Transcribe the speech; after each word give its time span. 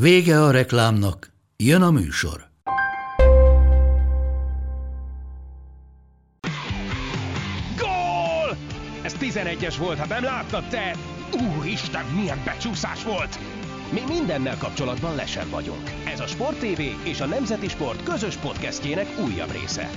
Vége 0.00 0.42
a 0.42 0.50
reklámnak, 0.50 1.32
jön 1.56 1.82
a 1.82 1.90
műsor. 1.90 2.40
Gól! 7.78 8.56
Ez 9.02 9.16
11-es 9.20 9.74
volt, 9.78 9.98
ha 9.98 10.06
nem 10.06 10.24
láttad 10.24 10.68
te! 10.68 10.96
Úristen, 11.56 12.04
milyen 12.04 12.42
becsúszás 12.44 13.04
volt! 13.04 13.38
Mi 13.92 14.00
mindennel 14.08 14.58
kapcsolatban 14.58 15.14
lesen 15.14 15.50
vagyunk. 15.50 15.90
Ez 16.06 16.20
a 16.20 16.26
Sport 16.26 16.58
TV 16.58 16.80
és 17.04 17.20
a 17.20 17.26
Nemzeti 17.26 17.68
Sport 17.68 18.02
közös 18.02 18.36
podcastjének 18.36 19.06
újabb 19.26 19.50
része. 19.50 19.90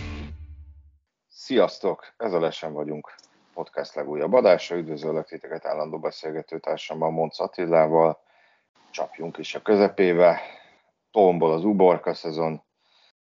Sziasztok! 1.29 2.13
Ez 2.17 2.33
a 2.33 2.39
Lesen 2.39 2.73
vagyunk 2.73 3.15
podcast 3.53 3.95
legújabb 3.95 4.33
adása. 4.33 4.75
Üdvözöllek 4.75 5.27
titeket 5.27 5.65
állandó 5.65 5.99
beszélgetőtársamban, 5.99 7.13
Monc 7.13 7.39
Attilával. 7.39 8.27
Csapjunk 8.91 9.37
is 9.37 9.55
a 9.55 9.61
közepébe. 9.61 10.41
Tombol 11.11 11.51
az 11.51 11.63
uborka 11.63 12.13
szezon. 12.13 12.61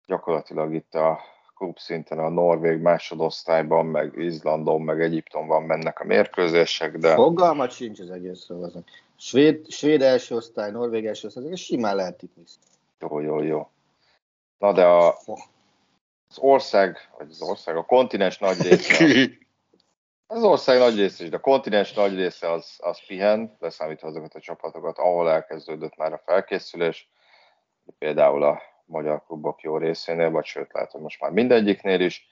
Gyakorlatilag 0.06 0.74
itt 0.74 0.94
a 0.94 1.20
klub 1.56 1.78
szinten 1.78 2.20
a 2.20 2.30
Norvég 2.30 2.82
másodosztályban, 2.82 3.86
meg 3.86 4.14
Izlandon, 4.18 4.82
meg 4.82 5.02
Egyiptomban 5.02 5.64
mennek 5.64 6.00
a 6.00 6.04
mérkőzések, 6.04 6.98
de... 6.98 7.14
Fogalmat 7.14 7.72
sincs 7.72 8.00
az 8.00 8.10
egészről. 8.10 8.64
Azon. 8.64 8.84
Svéd, 9.18 9.70
svéd 9.70 10.02
első 10.02 10.36
osztály, 10.36 10.72
Norvég 10.72 11.06
első 11.06 11.28
osztály, 11.28 11.52
ez 11.52 11.60
simán 11.60 11.96
lehet 11.96 12.22
itt 12.22 12.36
Jó, 13.00 13.20
jó, 13.20 13.42
jó. 13.42 13.70
Na 14.58 14.74
de 14.74 14.86
a, 14.86 15.18
az 16.30 16.38
ország, 16.38 16.98
vagy 17.18 17.28
az 17.30 17.42
ország, 17.42 17.76
a 17.76 17.86
kontinens 17.86 18.38
nagy 18.38 18.62
része, 18.62 19.06
az 20.28 20.44
ország 20.44 20.80
nagy 20.80 20.96
része, 20.96 21.28
de 21.28 21.36
a 21.36 21.40
kontinens 21.40 21.94
nagy 21.94 22.16
része 22.16 22.52
az, 22.52 22.76
az 22.78 23.06
pihen, 23.08 23.56
leszámítva 23.60 24.08
azokat 24.08 24.34
a 24.34 24.40
csapatokat, 24.40 24.98
ahol 24.98 25.32
elkezdődött 25.32 25.96
már 25.96 26.14
a 26.14 26.22
felkészülés, 26.26 27.10
például 27.98 28.44
a 28.44 28.62
magyar 28.86 29.24
klubok 29.26 29.62
jó 29.62 29.78
részénél, 29.78 30.30
vagy 30.30 30.46
sőt 30.46 30.74
lehet, 30.74 30.92
hogy 30.92 31.02
most 31.02 31.22
már 31.22 31.32
mindegyiknél 31.32 32.00
is, 32.00 32.28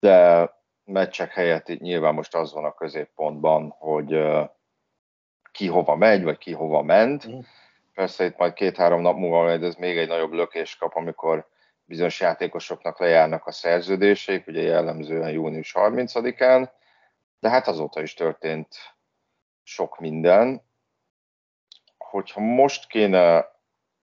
de 0.00 0.48
meccsek 0.84 1.32
helyett 1.32 1.68
itt 1.68 1.80
nyilván 1.80 2.14
most 2.14 2.34
az 2.34 2.52
van 2.52 2.64
a 2.64 2.74
középpontban, 2.74 3.74
hogy 3.78 4.22
ki 5.52 5.66
hova 5.66 5.96
megy, 5.96 6.22
vagy 6.22 6.38
ki 6.38 6.52
hova 6.52 6.82
ment. 6.82 7.28
Mm. 7.28 7.38
Persze 7.94 8.24
itt 8.24 8.36
majd 8.36 8.52
két-három 8.52 9.00
nap 9.00 9.16
múlva 9.16 9.42
majd 9.42 9.62
ez 9.62 9.74
még 9.74 9.98
egy 9.98 10.08
nagyobb 10.08 10.32
lökés 10.32 10.76
kap, 10.76 10.96
amikor 10.96 11.48
bizonyos 11.84 12.20
játékosoknak 12.20 12.98
lejárnak 12.98 13.46
a 13.46 13.52
szerződéseik, 13.52 14.46
ugye 14.46 14.62
jellemzően 14.62 15.30
június 15.30 15.74
30-án, 15.76 16.68
de 17.44 17.50
hát 17.50 17.66
azóta 17.66 18.02
is 18.02 18.14
történt 18.14 18.76
sok 19.62 19.98
minden. 19.98 20.62
Hogyha 21.98 22.40
most 22.40 22.86
kéne 22.86 23.52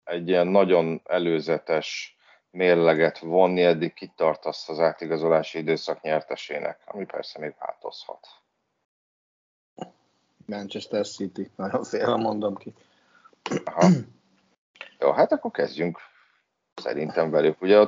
egy 0.03 0.27
ilyen 0.27 0.47
nagyon 0.47 1.01
előzetes 1.03 2.17
mérleget 2.49 3.19
vonni, 3.19 3.63
eddig 3.63 3.93
kitartasz 3.93 4.69
az 4.69 4.79
átigazolási 4.79 5.57
időszak 5.57 6.01
nyertesének, 6.01 6.81
ami 6.85 7.05
persze 7.05 7.39
még 7.39 7.55
változhat. 7.59 8.27
Manchester 10.45 11.07
City, 11.07 11.51
nagyon 11.55 11.83
félre 11.83 12.15
mondom 12.15 12.55
ki. 12.55 12.73
Aha. 13.63 13.87
Jó, 14.99 15.11
hát 15.11 15.31
akkor 15.31 15.51
kezdjünk 15.51 15.99
szerintem 16.75 17.29
velük. 17.29 17.61
Ugye 17.61 17.87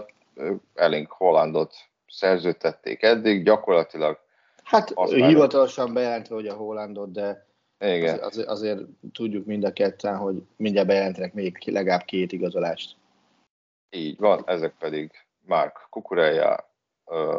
Elling 0.74 1.12
Hollandot 1.12 1.76
szerződtették 2.08 3.02
eddig, 3.02 3.44
gyakorlatilag 3.44 4.30
Hát 4.64 4.94
hivatalosan 5.10 5.86
már... 5.86 5.94
bejelentve, 5.94 6.36
hogy 6.36 6.48
a 6.48 6.54
Hollandot, 6.54 7.12
de 7.12 7.48
Igen. 7.80 8.20
Az, 8.20 8.26
azért, 8.26 8.48
azért 8.48 8.80
tudjuk 9.14 9.46
mind 9.46 9.64
a 9.64 9.74
ketten, 9.74 10.18
hogy 10.18 10.44
mindjárt 10.56 10.88
bejelentenek 10.88 11.34
még 11.34 11.58
legalább 11.66 12.04
két 12.04 12.32
igazolást. 12.32 12.96
Így 13.90 14.20
van, 14.20 14.44
ezek 14.46 14.74
pedig 14.80 15.12
Mark 15.46 15.88
Kukureya 15.90 16.70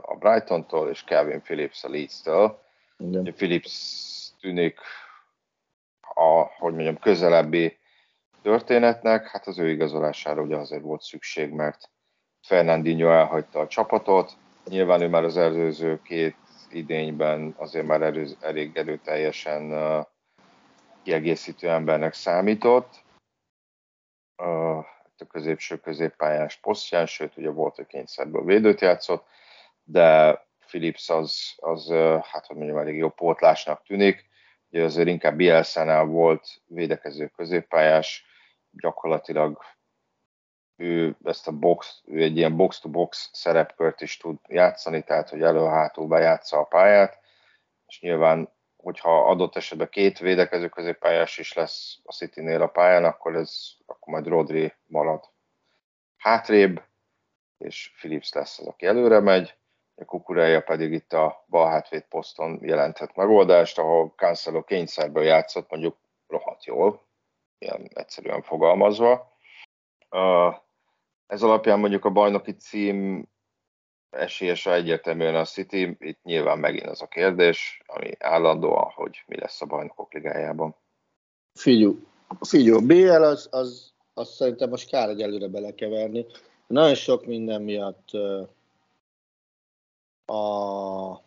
a 0.02 0.16
Brighton-tól 0.18 0.88
és 0.88 1.04
Kevin 1.04 1.42
Phillips 1.42 1.84
a 1.84 1.88
Leeds-től. 1.88 2.62
Phillips 3.34 4.32
tűnik 4.40 4.78
a, 6.14 6.42
hogy 6.58 6.72
mondjam, 6.72 6.98
közelebbi 6.98 7.76
történetnek, 8.42 9.26
hát 9.26 9.46
az 9.46 9.58
ő 9.58 9.70
igazolására 9.70 10.42
ugye 10.42 10.56
azért 10.56 10.82
volt 10.82 11.02
szükség, 11.02 11.50
mert 11.50 11.90
Fernandinho 12.40 13.10
elhagyta 13.10 13.60
a 13.60 13.66
csapatot, 13.66 14.32
nyilván 14.68 15.00
ő 15.00 15.08
már 15.08 15.24
az 15.24 15.36
előző 15.36 16.00
két 16.02 16.36
idényben 16.74 17.54
azért 17.56 17.86
már 17.86 18.02
erő, 18.02 18.26
elég 18.40 18.76
erőteljesen 18.76 19.72
kiegészítő 21.02 21.68
embernek 21.68 22.14
számított. 22.14 23.04
A 25.16 25.26
középső 25.28 25.76
középpályás 25.76 26.56
posztján, 26.56 27.06
sőt 27.06 27.36
ugye 27.36 27.50
volt, 27.50 27.76
hogy 27.76 27.86
kényszerből 27.86 28.44
védőt 28.44 28.80
játszott, 28.80 29.26
de 29.84 30.40
Philips 30.66 31.08
az, 31.08 31.54
az 31.56 31.90
hát 32.22 32.46
hogy 32.46 32.56
mondjam, 32.56 32.78
elég 32.78 32.96
jó 32.96 33.08
pótlásnak 33.08 33.82
tűnik. 33.82 34.30
Ugye 34.70 34.84
azért 34.84 35.08
inkább 35.08 35.36
Bielsa 35.36 36.06
volt 36.06 36.62
védekező 36.66 37.26
középpályás, 37.26 38.24
gyakorlatilag 38.70 39.58
ő 40.82 41.16
ezt 41.24 41.48
a 41.48 41.52
box, 41.52 42.02
ő 42.06 42.22
egy 42.22 42.36
ilyen 42.36 42.56
box-to-box 42.56 43.30
szerepkört 43.32 44.00
is 44.00 44.16
tud 44.16 44.38
játszani, 44.48 45.02
tehát 45.02 45.28
hogy 45.28 45.42
elő-hátul 45.42 46.06
bejátsza 46.06 46.58
a 46.58 46.64
pályát, 46.64 47.18
és 47.86 48.00
nyilván, 48.00 48.52
hogyha 48.76 49.28
adott 49.28 49.56
esetben 49.56 49.88
két 49.88 50.18
védekező 50.18 50.68
középpályás 50.68 51.38
is 51.38 51.52
lesz 51.52 51.98
a 52.04 52.12
City-nél 52.12 52.62
a 52.62 52.66
pályán, 52.66 53.04
akkor 53.04 53.36
ez, 53.36 53.58
akkor 53.86 54.12
majd 54.12 54.26
Rodri 54.26 54.72
marad 54.86 55.30
hátrébb, 56.16 56.82
és 57.58 57.92
Philips 57.98 58.32
lesz 58.32 58.58
az, 58.58 58.66
aki 58.66 58.86
előre 58.86 59.20
megy, 59.20 59.54
a 59.94 60.04
Kukureja 60.04 60.60
pedig 60.60 60.92
itt 60.92 61.12
a 61.12 61.44
bal 61.48 61.70
hátvéd 61.70 62.02
poszton 62.02 62.58
jelenthet 62.62 63.16
megoldást, 63.16 63.78
ahol 63.78 64.12
Cancelo 64.16 64.64
kényszerből 64.64 65.24
játszott, 65.24 65.70
mondjuk 65.70 65.96
rohadt 66.26 66.64
jól, 66.64 67.06
ilyen 67.58 67.90
egyszerűen 67.94 68.42
fogalmazva. 68.42 69.32
Ez 71.26 71.42
alapján 71.42 71.78
mondjuk 71.78 72.04
a 72.04 72.10
bajnoki 72.10 72.52
cím 72.52 73.28
esélyese 74.10 74.72
egyértelműen 74.72 75.34
a 75.34 75.44
City, 75.44 75.96
itt 75.98 76.22
nyilván 76.22 76.58
megint 76.58 76.86
az 76.86 77.02
a 77.02 77.06
kérdés, 77.06 77.82
ami 77.86 78.10
állandóan, 78.18 78.90
hogy 78.94 79.22
mi 79.26 79.38
lesz 79.38 79.62
a 79.62 79.66
bajnokok 79.66 80.12
ligájában. 80.12 80.74
Figyú, 81.54 81.98
figyú, 82.40 82.86
BL 82.86 83.22
az, 83.22 83.48
az, 83.50 83.92
az 84.14 84.34
szerintem 84.34 84.68
most 84.68 84.88
kár 84.88 85.08
egy 85.08 85.22
előre 85.22 85.48
belekeverni. 85.48 86.26
Nagyon 86.66 86.94
sok 86.94 87.26
minden 87.26 87.62
miatt 87.62 88.08
a, 90.24 91.22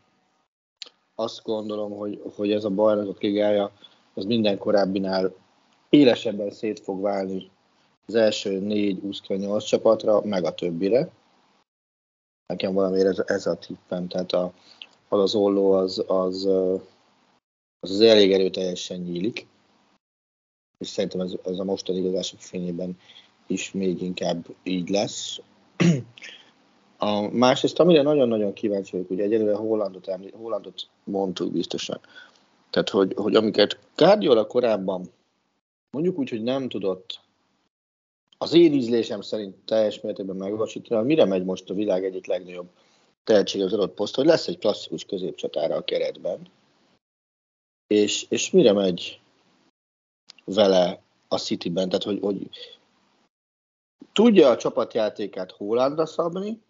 azt 1.15 1.43
gondolom, 1.43 1.91
hogy, 1.91 2.21
hogy 2.35 2.51
ez 2.51 2.63
a 2.63 2.69
bajnokok 2.69 3.21
ligája 3.21 3.71
az 4.13 4.25
minden 4.25 4.57
korábbinál 4.57 5.33
élesebben 5.89 6.51
szét 6.51 6.79
fog 6.79 7.01
válni 7.01 7.51
az 8.07 8.15
első 8.15 8.59
négy 8.59 8.99
28 8.99 9.63
csapatra, 9.63 10.21
meg 10.23 10.43
a 10.43 10.53
többire. 10.53 11.09
Nekem 12.45 12.73
valamiért 12.73 13.07
ez, 13.07 13.23
ez 13.25 13.45
a 13.45 13.55
tippem, 13.55 14.07
tehát 14.07 14.31
a, 14.31 14.53
az 15.07 15.35
olló 15.35 15.71
az, 15.71 16.03
az, 16.07 16.45
az, 16.45 17.91
az 17.91 18.01
elég 18.01 18.31
erőteljesen 18.31 18.99
nyílik, 18.99 19.47
és 20.77 20.87
szerintem 20.87 21.19
ez, 21.19 21.33
ez 21.45 21.59
a 21.59 21.63
mostani 21.63 21.97
igazások 21.97 22.39
fényében 22.39 22.97
is 23.47 23.71
még 23.71 24.01
inkább 24.01 24.45
így 24.63 24.89
lesz. 24.89 25.39
A 26.97 27.21
másrészt, 27.21 27.79
amire 27.79 28.01
nagyon-nagyon 28.01 28.53
kíváncsi 28.53 28.91
vagyok, 28.91 29.09
ugye 29.09 29.23
egyelőre 29.23 29.55
Hollandot, 29.55 30.07
említ, 30.07 30.33
Hollandot 30.35 30.89
mondtuk 31.03 31.51
biztosan. 31.51 31.99
Tehát, 32.69 32.89
hogy, 32.89 33.13
hogy 33.15 33.35
amiket 33.35 33.79
Guardiola 33.95 34.47
korábban 34.47 35.11
mondjuk 35.91 36.17
úgy, 36.17 36.29
hogy 36.29 36.43
nem 36.43 36.69
tudott 36.69 37.19
az 38.37 38.53
én 38.53 38.73
ízlésem 38.73 39.21
szerint 39.21 39.55
teljes 39.65 40.01
mértékben 40.01 40.35
megvalósítani, 40.35 41.05
mire 41.05 41.25
megy 41.25 41.45
most 41.45 41.69
a 41.69 41.73
világ 41.73 42.05
egyik 42.05 42.25
legnagyobb 42.25 42.69
tehetség 43.23 43.61
az 43.61 43.73
adott 43.73 43.93
poszt, 43.93 44.15
hogy 44.15 44.25
lesz 44.25 44.47
egy 44.47 44.57
klasszikus 44.57 45.05
középcsatára 45.05 45.75
a 45.75 45.83
keretben, 45.83 46.49
és, 47.87 48.25
és 48.29 48.51
mire 48.51 48.71
megy 48.71 49.21
vele 50.45 51.01
a 51.27 51.37
Cityben, 51.37 51.89
tehát 51.89 52.03
hogy, 52.03 52.19
hogy 52.19 52.49
tudja 54.13 54.49
a 54.49 54.57
csapatjátékát 54.57 55.51
Hollandra 55.51 56.05
szabni, 56.05 56.61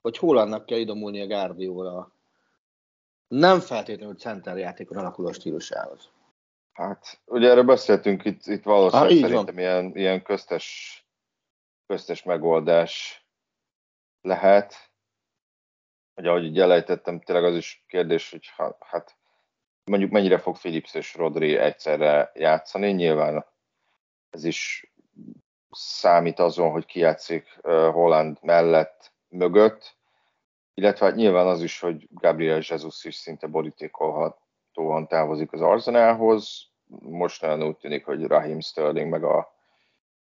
vagy 0.00 0.16
Hollandnak 0.16 0.66
kell 0.66 0.78
idomulni 0.78 1.20
a 1.20 1.26
Guardiola 1.26 2.12
nem 3.28 3.60
feltétlenül 3.60 4.14
center 4.14 4.56
játékon 4.56 4.96
alakuló 4.96 5.32
stílusához. 5.32 6.08
Hát, 6.72 7.20
ugye 7.24 7.50
erről 7.50 7.64
beszéltünk 7.64 8.24
itt, 8.24 8.46
itt 8.46 8.64
valószínűleg 8.64 9.12
ah, 9.12 9.20
szerintem 9.20 9.58
ilyen, 9.58 9.96
ilyen 9.96 10.22
köztes, 10.22 10.96
köztes 11.86 12.22
megoldás 12.22 13.24
lehet. 14.20 14.90
Ugye, 16.14 16.28
ahogy 16.28 16.44
így 16.44 16.60
elejtettem, 16.60 17.20
tényleg 17.20 17.44
az 17.44 17.56
is 17.56 17.84
kérdés, 17.86 18.30
hogy 18.30 18.46
ha, 18.56 18.76
hát 18.80 19.16
mondjuk 19.84 20.10
mennyire 20.10 20.38
fog 20.38 20.58
Philips 20.58 20.94
és 20.94 21.14
Rodri 21.14 21.56
egyszerre 21.56 22.30
játszani. 22.34 22.90
Nyilván 22.90 23.46
ez 24.30 24.44
is 24.44 24.92
számít 25.70 26.38
azon, 26.38 26.70
hogy 26.70 26.84
ki 26.84 26.98
játszik 26.98 27.60
Holland 27.62 28.38
mellett, 28.40 29.12
mögött, 29.28 29.96
illetve 30.74 31.06
hát 31.06 31.14
nyilván 31.14 31.46
az 31.46 31.62
is, 31.62 31.80
hogy 31.80 32.08
Gabriel 32.10 32.60
Jesus 32.62 33.04
is 33.04 33.14
szinte 33.14 33.46
borítékolhatóan 34.72 35.06
távozik 35.06 35.52
az 35.52 35.60
Arsenalhoz. 35.60 36.70
Most 37.00 37.42
nagyon 37.42 37.62
úgy 37.62 37.76
tűnik, 37.76 38.04
hogy 38.04 38.26
Raheem 38.26 38.60
Sterling 38.60 39.10
meg 39.10 39.24
a 39.24 39.54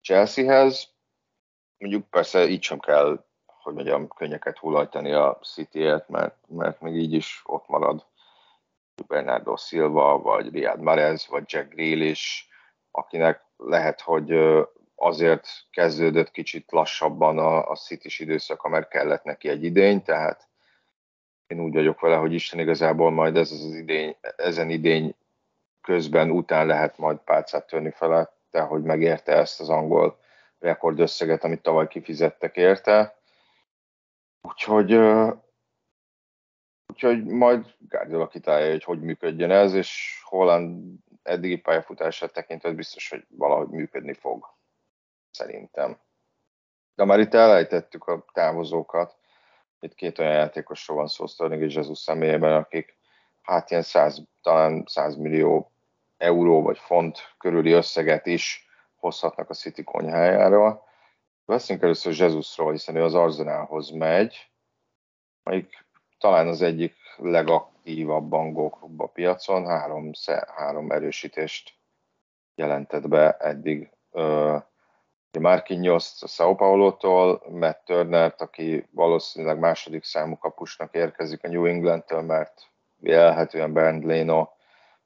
Chelseahez. 0.02 0.90
Mondjuk 1.78 2.10
persze 2.10 2.48
így 2.48 2.64
sem 2.64 2.80
kell, 2.80 3.26
hogy 3.46 3.74
mondjam, 3.74 4.08
könnyeket 4.08 4.58
hullajtani 4.58 5.12
a 5.12 5.40
City-ért, 5.42 6.10
mert, 6.10 6.36
mert 6.48 6.82
még 6.82 6.96
így 6.96 7.14
is 7.14 7.42
ott 7.46 7.68
marad 7.68 8.06
Bernardo 9.08 9.56
Silva, 9.56 10.22
vagy 10.22 10.52
Riyad 10.52 10.80
Mahrez, 10.80 11.28
vagy 11.28 11.44
Jack 11.48 11.74
Grealish, 11.74 12.44
akinek 12.92 13.46
lehet, 13.58 14.02
hogy 14.02 14.34
azért 14.96 15.48
kezdődött 15.72 16.32
kicsit 16.32 16.72
lassabban 16.72 17.38
a, 17.38 17.70
a 17.70 17.76
city 17.76 18.22
időszaka, 18.24 18.70
mert 18.70 18.90
kellett 18.90 19.24
neki 19.24 19.50
egy 19.50 19.64
idény, 19.64 20.04
tehát 20.04 20.51
én 21.52 21.60
úgy 21.60 21.74
vagyok 21.74 22.00
vele, 22.00 22.16
hogy 22.16 22.34
Isten 22.34 22.60
igazából 22.60 23.12
majd 23.12 23.36
ez 23.36 23.52
az 23.52 23.74
idény, 23.74 24.16
ezen 24.36 24.70
idény 24.70 25.16
közben 25.82 26.30
után 26.30 26.68
lehet 26.68 26.98
majd 26.98 27.18
pálcát 27.18 27.68
törni 27.68 27.94
de 28.52 28.62
hogy 28.62 28.84
megérte 28.84 29.32
ezt 29.32 29.60
az 29.60 29.70
angol 29.70 30.20
rekordösszeget, 30.60 31.44
amit 31.44 31.62
tavaly 31.62 31.88
kifizettek 31.88 32.58
érte. 32.58 33.18
Úgyhogy, 34.42 34.94
úgyhogy 36.88 37.26
majd 37.26 37.76
Guardiola 37.78 38.28
kitálja, 38.28 38.72
hogy 38.72 38.84
hogy 38.84 39.02
működjön 39.02 39.52
ez, 39.52 39.74
és 39.74 40.22
Holland 40.24 40.96
eddigi 41.24 41.58
pályafutását 41.58 42.34
tekintve 42.34 42.72
biztos, 42.72 43.10
hogy 43.10 43.26
valahogy 43.30 43.68
működni 43.68 44.14
fog 44.14 44.46
szerintem. 45.30 46.00
De 46.96 47.06
már 47.06 47.20
itt 47.20 47.34
elejtettük 47.34 48.08
a 48.08 48.26
távozókat. 48.34 49.21
Itt 49.84 49.96
két 49.96 50.20
olyan 50.20 50.34
játékosról 50.34 50.98
van 50.98 51.08
szó 51.08 51.26
Sterling 51.26 51.62
és 51.62 51.74
Jesus 51.76 51.98
személyében, 51.98 52.54
akik 52.54 52.98
hát 53.42 53.72
ilyen 53.72 53.84
100, 53.84 54.24
talán 54.42 54.84
100 54.88 55.16
millió 55.16 55.72
euró 56.18 56.62
vagy 56.62 56.78
font 56.78 57.20
körüli 57.38 57.72
összeget 57.72 58.26
is 58.26 58.68
hozhatnak 58.96 59.50
a 59.50 59.54
City 59.54 59.84
konyhájára. 59.84 60.84
Veszünk 61.46 61.82
először 61.82 62.14
Jesusról, 62.18 62.72
hiszen 62.72 62.96
ő 62.96 63.04
az 63.04 63.14
Arzenálhoz 63.14 63.90
megy, 63.90 64.50
amelyik 65.44 65.86
talán 66.18 66.48
az 66.48 66.62
egyik 66.62 66.96
legaktívabb 67.18 68.32
angolklub 68.32 69.02
a 69.02 69.08
piacon, 69.08 69.66
három, 69.66 70.12
három 70.56 70.92
erősítést 70.92 71.74
jelentett 72.56 73.08
be 73.08 73.38
eddig 73.38 73.92
Marquinhos 75.40 76.22
a 76.22 76.28
Sao 76.28 76.56
Paulo-tól, 76.56 77.42
Matt 77.50 77.86
turner 77.86 78.34
aki 78.38 78.88
valószínűleg 78.92 79.60
második 79.60 80.04
számú 80.04 80.38
kapusnak 80.38 80.94
érkezik 80.96 81.44
a 81.44 81.48
New 81.48 81.66
England-től, 81.66 82.22
mert 82.22 82.70
vélhetően 82.96 83.74
Bernd 83.74 84.04
Leno 84.04 84.50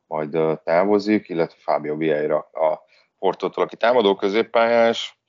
majd 0.08 0.38
távozik, 0.64 1.30
illetve 1.30 1.58
Fábio 1.60 1.96
Vieira 1.96 2.38
a 2.38 2.84
Portótól, 3.20 3.64
aki 3.64 3.76
támadó 3.76 4.16
középpályás, 4.16 5.20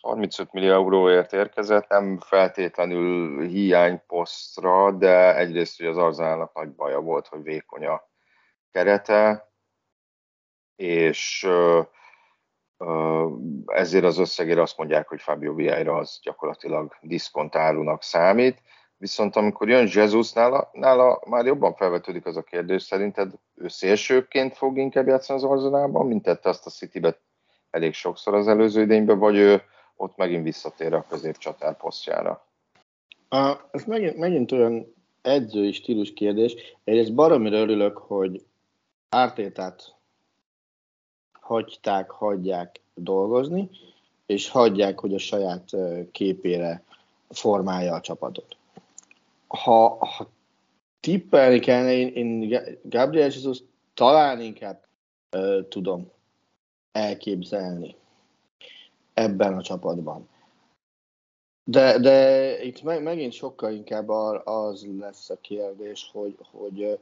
35 0.00 0.52
millió 0.52 0.72
euróért 0.72 1.32
érkezett, 1.32 1.88
nem 1.88 2.18
feltétlenül 2.18 3.46
hiányposztra, 3.46 4.90
de 4.90 5.36
egyrészt 5.36 5.78
hogy 5.78 5.86
az 5.86 5.96
Arzának 5.96 6.54
nagy 6.54 6.74
baja 6.74 7.00
volt, 7.00 7.26
hogy 7.26 7.42
vékony 7.42 7.86
a 7.86 8.08
kerete, 8.70 9.52
és 10.76 11.48
ezért 13.66 14.04
az 14.04 14.18
összegére 14.18 14.62
azt 14.62 14.78
mondják, 14.78 15.08
hogy 15.08 15.20
Fabio 15.20 15.54
Vieira 15.54 15.96
az 15.96 16.18
gyakorlatilag 16.22 16.96
diszkontárunak 17.00 18.02
számít. 18.02 18.62
Viszont 18.96 19.36
amikor 19.36 19.68
jön 19.68 19.88
Jesus, 19.92 20.32
nála, 20.32 20.70
nála 20.72 21.22
már 21.26 21.46
jobban 21.46 21.74
felvetődik 21.74 22.26
az 22.26 22.36
a 22.36 22.42
kérdés, 22.42 22.82
szerinted 22.82 23.32
ő 23.54 23.68
szélsőként 23.68 24.56
fog 24.56 24.78
inkább 24.78 25.06
játszani 25.06 25.38
az 25.38 25.44
Arzenálban, 25.44 26.06
mint 26.06 26.22
tette 26.22 26.48
azt 26.48 26.66
a 26.66 26.70
City-be 26.70 27.18
elég 27.70 27.92
sokszor 27.92 28.34
az 28.34 28.48
előző 28.48 28.82
idényben, 28.82 29.18
vagy 29.18 29.36
ő 29.36 29.62
ott 29.96 30.16
megint 30.16 30.42
visszatér 30.42 30.94
a 30.94 31.04
középcsatár 31.08 31.76
posztjára? 31.76 32.46
A, 33.28 33.56
ez 33.70 33.84
megint, 33.84 34.16
megint 34.16 34.52
olyan 34.52 34.94
edzői 35.22 35.72
stílus 35.72 36.12
kérdés. 36.12 36.76
Egyrészt 36.84 37.14
baromira 37.14 37.56
örülök, 37.56 37.98
hogy 37.98 38.44
Ártétát 39.08 39.96
hagyták, 41.44 42.10
hagyják 42.10 42.80
dolgozni, 42.94 43.70
és 44.26 44.48
hagyják, 44.48 45.00
hogy 45.00 45.14
a 45.14 45.18
saját 45.18 45.70
képére 46.12 46.84
formálja 47.28 47.94
a 47.94 48.00
csapatot. 48.00 48.56
Ha, 49.46 49.88
ha 49.88 50.28
tippelni 51.00 51.58
kellene, 51.58 51.92
én, 51.92 52.08
én 52.08 52.60
Gabriel 52.82 53.30
Jesus 53.30 53.62
talán 53.94 54.40
inkább 54.40 54.84
uh, 55.36 55.68
tudom 55.68 56.10
elképzelni 56.92 57.96
ebben 59.14 59.54
a 59.56 59.62
csapatban. 59.62 60.28
De, 61.64 61.98
de 61.98 62.62
itt 62.62 62.82
meg, 62.82 63.02
megint 63.02 63.32
sokkal 63.32 63.72
inkább 63.72 64.08
az 64.44 64.86
lesz 64.98 65.30
a 65.30 65.36
kérdés, 65.40 66.10
hogy, 66.12 66.36
hogy 66.50 66.98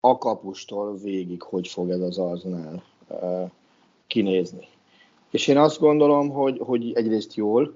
a 0.00 0.18
kapustól 0.18 0.96
végig 0.96 1.42
hogy 1.42 1.68
fog 1.68 1.90
ez 1.90 2.00
az 2.00 2.18
Arsenal 2.18 2.82
kinézni. 4.06 4.68
És 5.30 5.46
én 5.46 5.58
azt 5.58 5.78
gondolom, 5.80 6.28
hogy, 6.30 6.58
hogy 6.58 6.92
egyrészt 6.92 7.34
jól, 7.34 7.74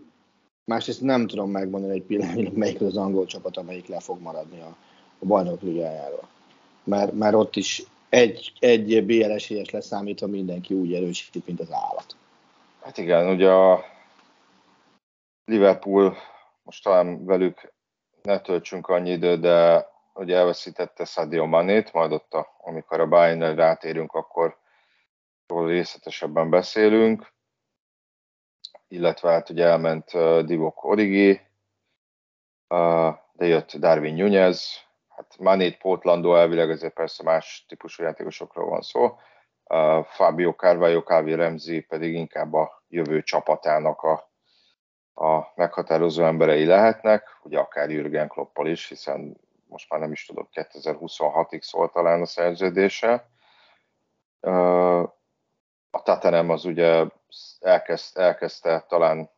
másrészt 0.64 1.00
nem 1.00 1.26
tudom 1.26 1.50
megmondani 1.50 1.94
egy 1.94 2.02
pillanatban, 2.02 2.52
melyik 2.54 2.80
az 2.80 2.96
angol 2.96 3.26
csapat, 3.26 3.56
amelyik 3.56 3.86
le 3.86 4.00
fog 4.00 4.20
maradni 4.20 4.60
a, 4.60 4.76
a 5.18 5.26
bajnok 5.26 5.62
ligájáról. 5.62 6.28
Mert, 6.84 7.12
mert 7.12 7.34
ott 7.34 7.56
is 7.56 7.82
egy, 8.08 8.52
egy 8.58 9.04
BL 9.06 9.30
esélyes 9.30 9.70
leszámítva 9.70 10.26
mindenki 10.26 10.74
úgy 10.74 10.94
erősíti, 10.94 11.42
mint 11.46 11.60
az 11.60 11.72
állat. 11.72 12.16
Hát 12.82 12.98
igen, 12.98 13.28
ugye 13.28 13.50
a 13.50 13.84
Liverpool, 15.44 16.16
most 16.62 16.82
talán 16.82 17.24
velük 17.24 17.72
ne 18.22 18.40
töltsünk 18.40 18.88
annyi 18.88 19.10
időt, 19.10 19.40
de 19.40 19.86
ugye 20.14 20.36
elveszítette 20.36 21.04
Sadio 21.04 21.46
Manét, 21.46 21.92
majd 21.92 22.12
ott, 22.12 22.32
a, 22.34 22.46
amikor 22.64 23.00
a 23.00 23.08
bayern 23.08 23.54
rátérünk, 23.54 24.12
akkor 24.12 24.56
részletesebben 25.60 26.50
beszélünk, 26.50 27.32
illetve 28.88 29.30
hát 29.30 29.50
ugye 29.50 29.64
elment 29.64 30.14
uh, 30.14 30.40
Divok 30.40 30.84
Origi, 30.84 31.30
uh, 32.68 33.14
de 33.32 33.46
jött 33.46 33.76
Darwin 33.76 34.14
Nunez, 34.14 34.68
hát 35.08 35.36
Manét, 35.38 35.78
Portlandó 35.78 36.36
elvileg 36.36 36.70
ezért 36.70 36.94
persze 36.94 37.22
más 37.22 37.64
típusú 37.68 38.02
játékosokról 38.02 38.68
van 38.68 38.80
szó, 38.80 39.04
uh, 39.64 40.04
Fabio 40.04 40.52
Carvalho, 40.52 41.02
Kávi 41.02 41.34
Remzi 41.34 41.80
pedig 41.80 42.14
inkább 42.14 42.52
a 42.52 42.82
jövő 42.88 43.22
csapatának 43.22 44.02
a, 44.02 44.30
a 45.26 45.52
meghatározó 45.54 46.24
emberei 46.24 46.64
lehetnek, 46.64 47.38
ugye 47.42 47.58
akár 47.58 47.90
Jürgen 47.90 48.28
Kloppal 48.28 48.66
is, 48.66 48.88
hiszen 48.88 49.36
most 49.68 49.90
már 49.90 50.00
nem 50.00 50.12
is 50.12 50.26
tudok, 50.26 50.48
2026-ig 50.52 51.60
szól 51.60 51.90
talán 51.90 52.20
a 52.20 52.26
szerződése. 52.26 53.30
Uh, 54.40 55.10
a 55.94 56.02
Tatanem 56.02 56.50
az 56.50 56.64
ugye 56.64 57.04
elkezd, 57.60 58.18
elkezdte 58.18 58.84
talán 58.88 59.30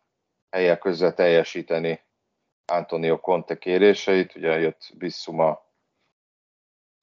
helyek 0.50 0.78
közzel 0.78 1.14
teljesíteni 1.14 2.00
Antonio 2.66 3.20
Conte 3.20 3.58
kéréseit, 3.58 4.34
ugye 4.34 4.58
jött 4.58 4.90
Bissuma 4.94 5.64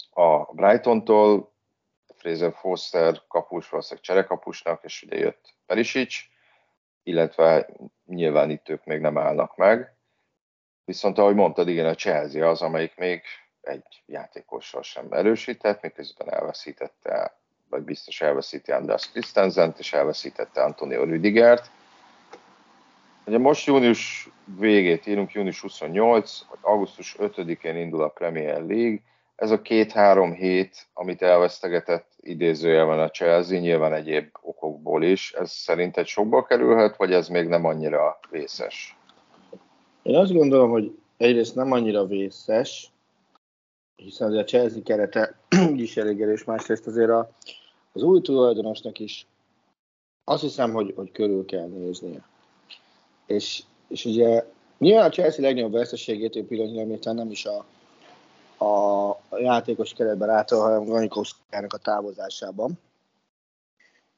a 0.09 0.53
Brighton-tól, 0.53 1.53
Fraser 2.15 2.53
Foster 2.53 3.21
kapus, 3.27 3.69
valószínűleg 3.69 4.05
cserekapusnak, 4.05 4.83
és 4.83 5.03
ugye 5.03 5.17
jött 5.17 5.53
Perisic, 5.65 6.15
illetve 7.03 7.69
nyilván 8.05 8.49
itt 8.49 8.69
ők 8.69 8.85
még 8.85 8.99
nem 8.99 9.17
állnak 9.17 9.55
meg. 9.55 9.95
Viszont 10.83 11.17
ahogy 11.17 11.35
mondtad, 11.35 11.67
igen, 11.67 11.85
a 11.85 11.95
Chelsea 11.95 12.49
az, 12.49 12.61
amelyik 12.61 12.95
még 12.95 13.23
egy 13.61 14.03
játékossal 14.05 14.81
sem 14.81 15.11
erősített, 15.11 15.81
miközben 15.81 16.33
elveszítette 16.33 17.40
vagy 17.71 17.81
biztos 17.81 18.21
elveszíti 18.21 18.71
Anders 18.71 19.11
Christensen-t, 19.11 19.79
és 19.79 19.93
elveszítette 19.93 20.63
Antonio 20.63 21.03
Rüdigert. 21.03 21.71
Ugye 23.25 23.37
most 23.37 23.65
június 23.65 24.29
végét 24.59 25.07
írunk, 25.07 25.31
június 25.31 25.61
28, 25.61 26.45
vagy 26.49 26.59
augusztus 26.61 27.15
5-én 27.19 27.77
indul 27.77 28.01
a 28.03 28.07
Premier 28.07 28.63
League. 28.63 28.99
Ez 29.35 29.51
a 29.51 29.61
két-három 29.61 30.33
hét, 30.33 30.87
amit 30.93 31.21
elvesztegetett 31.21 32.11
idézőjelben 32.19 32.99
a 32.99 33.09
Chelsea, 33.09 33.59
nyilván 33.59 33.93
egyéb 33.93 34.29
okokból 34.41 35.03
is, 35.03 35.31
ez 35.31 35.51
szerinted 35.51 36.05
sokba 36.05 36.43
kerülhet, 36.43 36.95
vagy 36.95 37.13
ez 37.13 37.27
még 37.27 37.47
nem 37.47 37.65
annyira 37.65 38.19
vészes? 38.29 38.97
Én 40.01 40.15
azt 40.15 40.33
gondolom, 40.33 40.69
hogy 40.69 40.97
egyrészt 41.17 41.55
nem 41.55 41.71
annyira 41.71 42.05
vészes, 42.05 42.91
hiszen 43.95 44.27
azért 44.27 44.43
a 44.43 44.47
Chelsea 44.47 44.81
kerete 44.83 45.39
is 45.75 45.97
elég 45.97 46.21
erős, 46.21 46.43
másrészt 46.43 46.87
azért 46.87 47.09
a, 47.09 47.31
az 47.93 48.03
új 48.03 48.21
tulajdonosnak 48.21 48.99
is 48.99 49.27
azt 50.23 50.41
hiszem, 50.41 50.71
hogy, 50.71 50.93
hogy 50.95 51.11
körül 51.11 51.45
kell 51.45 51.67
néznie. 51.67 52.23
És, 53.25 53.63
és 53.87 54.05
ugye 54.05 54.45
nyilván 54.77 55.05
a 55.05 55.09
Chelsea 55.09 55.45
legnagyobb 55.45 55.71
veszteségét 55.71 56.43
pillanatnyilag 56.43 57.17
nem 57.17 57.31
is 57.31 57.45
a, 57.45 57.65
a 58.65 59.37
játékos 59.37 59.93
keretben 59.93 60.29
által, 60.29 60.61
hanem 60.61 60.85
Ganikowskiának 60.85 61.73
a 61.73 61.77
távozásában. 61.77 62.79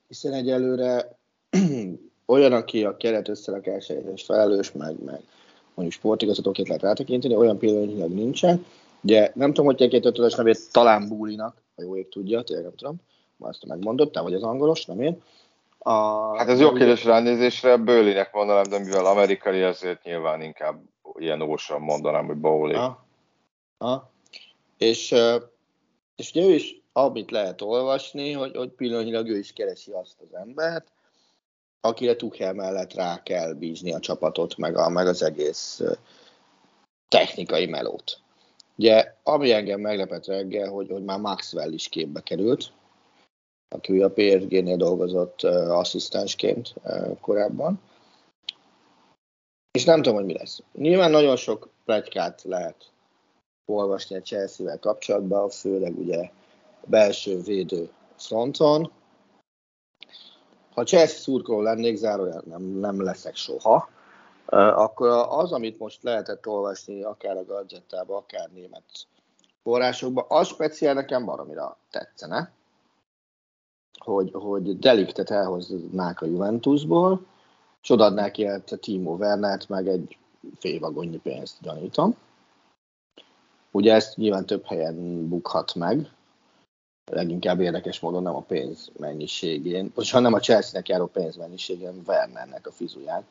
Hiszen 0.08 0.34
egyelőre 0.34 1.18
olyan, 2.26 2.54
aki 2.54 2.84
a 2.84 2.98
keret 2.98 3.28
összerakásáért 3.28 4.22
felelős, 4.22 4.72
meg, 4.72 5.04
meg 5.04 5.22
mondjuk 5.74 6.00
sportigazgatóként 6.00 6.68
lehet 6.68 6.84
rátekinteni, 6.84 7.36
olyan 7.36 7.58
pillanatnyilag 7.58 8.12
nincsen. 8.12 8.66
Ugye 9.04 9.32
nem 9.36 9.54
tudom, 9.54 9.66
hogy 9.66 9.90
két 9.90 10.06
ötös 10.06 10.36
nevét 10.36 10.72
talán 10.72 11.08
Búlinak, 11.08 11.62
ha 11.76 11.82
jó 11.82 11.98
ég 11.98 12.10
tudja, 12.10 12.42
tényleg 12.42 12.66
nem 12.66 12.76
tudom, 12.76 12.96
ma 13.38 13.50
ezt 13.50 13.66
megmondott, 13.66 14.12
te 14.12 14.22
vagy 14.22 14.34
az 14.34 14.44
angolos, 14.44 14.86
nem 14.86 15.02
én. 15.02 15.22
A, 15.78 15.94
hát 16.38 16.48
ez 16.48 16.60
jó 16.60 16.74
kérdés 16.74 17.04
ránézésre, 17.04 17.78
Bőlinek 17.78 18.34
mondanám, 18.34 18.64
de 18.64 18.80
mivel 18.80 19.06
amerikai, 19.06 19.62
ezért 19.62 20.04
nyilván 20.04 20.42
inkább 20.42 20.82
ilyen 21.18 21.42
ósan 21.42 21.82
mondanám, 21.82 22.26
hogy 22.26 22.38
Bowley. 22.38 22.78
Ha, 22.78 23.06
ha. 23.78 24.12
És, 24.78 25.16
és 26.16 26.32
ugye 26.32 26.46
ő 26.46 26.54
is, 26.54 26.82
amit 26.94 27.32
lehet 27.32 27.62
olvasni, 27.62 28.32
hogy, 28.32 28.56
hogy 28.56 28.70
pillanatnyilag 28.70 29.28
ő 29.28 29.38
is 29.38 29.54
keresi 29.54 29.92
azt 29.92 30.22
az 30.22 30.38
embert, 30.38 30.88
akire 31.82 32.16
Tuchel 32.16 32.54
mellett 32.54 32.94
rá 32.94 33.24
kell 33.24 33.54
bízni 33.54 33.94
a 33.94 34.00
csapatot, 34.00 34.58
meg, 34.58 34.78
a, 34.78 34.90
meg 34.90 35.08
az 35.08 35.24
egész 35.24 35.82
technikai 37.08 37.66
melót. 37.66 38.20
Ugye, 38.78 39.14
ami 39.24 39.52
engem 39.52 39.80
meglepett 39.80 40.26
reggel, 40.26 40.70
hogy, 40.70 40.90
hogy 40.90 41.04
már 41.04 41.20
Maxwell 41.20 41.72
is 41.72 41.90
képbe 41.90 42.22
került, 42.22 42.72
aki 43.74 44.02
a 44.02 44.10
PSG-nél 44.10 44.78
dolgozott 44.78 45.44
asszisztensként 45.44 46.74
korábban. 47.22 47.82
És 49.72 49.84
nem 49.84 50.02
tudom, 50.02 50.16
hogy 50.16 50.26
mi 50.26 50.34
lesz. 50.34 50.60
Nyilván 50.74 51.12
nagyon 51.12 51.36
sok 51.36 51.70
plegykát 51.86 52.44
lehet 52.44 52.92
olvasni 53.66 54.16
a 54.16 54.22
Chelsea-vel 54.22 54.80
kapcsolatban, 54.80 55.50
főleg 55.50 55.98
ugye 55.98 56.30
belső 56.86 57.42
védő 57.42 57.90
fronton. 58.18 58.92
Ha 60.74 60.84
Chelsea 60.84 61.18
szurkoló 61.18 61.62
lennék, 61.62 61.96
zárójel 61.96 62.44
nem, 62.46 62.62
nem 62.62 63.04
leszek 63.04 63.36
soha, 63.36 63.90
akkor 64.46 65.08
az, 65.30 65.52
amit 65.52 65.80
most 65.80 66.04
lehetett 66.04 66.48
olvasni, 66.48 67.04
akár 67.04 67.38
a 67.38 67.46
gadgettában, 67.46 68.18
akár 68.18 68.50
német 68.54 68.84
forrásokban, 69.64 70.26
az 70.28 70.48
speciál 70.48 70.94
nekem 70.94 71.26
baromira 71.26 71.78
tetszene, 71.92 72.52
hogy, 74.04 74.30
hogy 74.34 74.80
deliktet 74.80 75.30
elhoznák 75.30 76.22
a 76.22 76.26
Juventusból, 76.26 77.26
és 77.82 77.90
odaadnák 77.90 78.36
a 78.72 78.76
Timo 78.76 79.16
Wernert, 79.16 79.70
meg 79.70 79.88
egy 79.88 80.18
fél 80.60 80.80
vagonnyi 80.80 81.18
pénzt 81.18 81.58
gyanítom. 81.62 82.16
Ugye 83.72 83.94
ezt 83.94 84.18
nyilván 84.18 84.46
több 84.46 84.66
helyen 84.66 85.28
bukhat 85.28 85.76
meg, 85.76 86.10
leginkább 87.12 87.60
érdekes 87.60 88.00
módon 88.00 88.24
nem 88.24 88.36
a 88.36 88.42
pénz 88.42 88.92
mennyiségén, 88.98 89.92
hanem 90.12 90.34
a 90.34 90.40
Chelsea-nek 90.40 90.88
járó 90.88 91.06
pénz 91.06 91.36
mennyiségén 91.36 92.02
Wernernek 92.08 92.68
a 92.68 92.72
fizuján. 92.72 93.26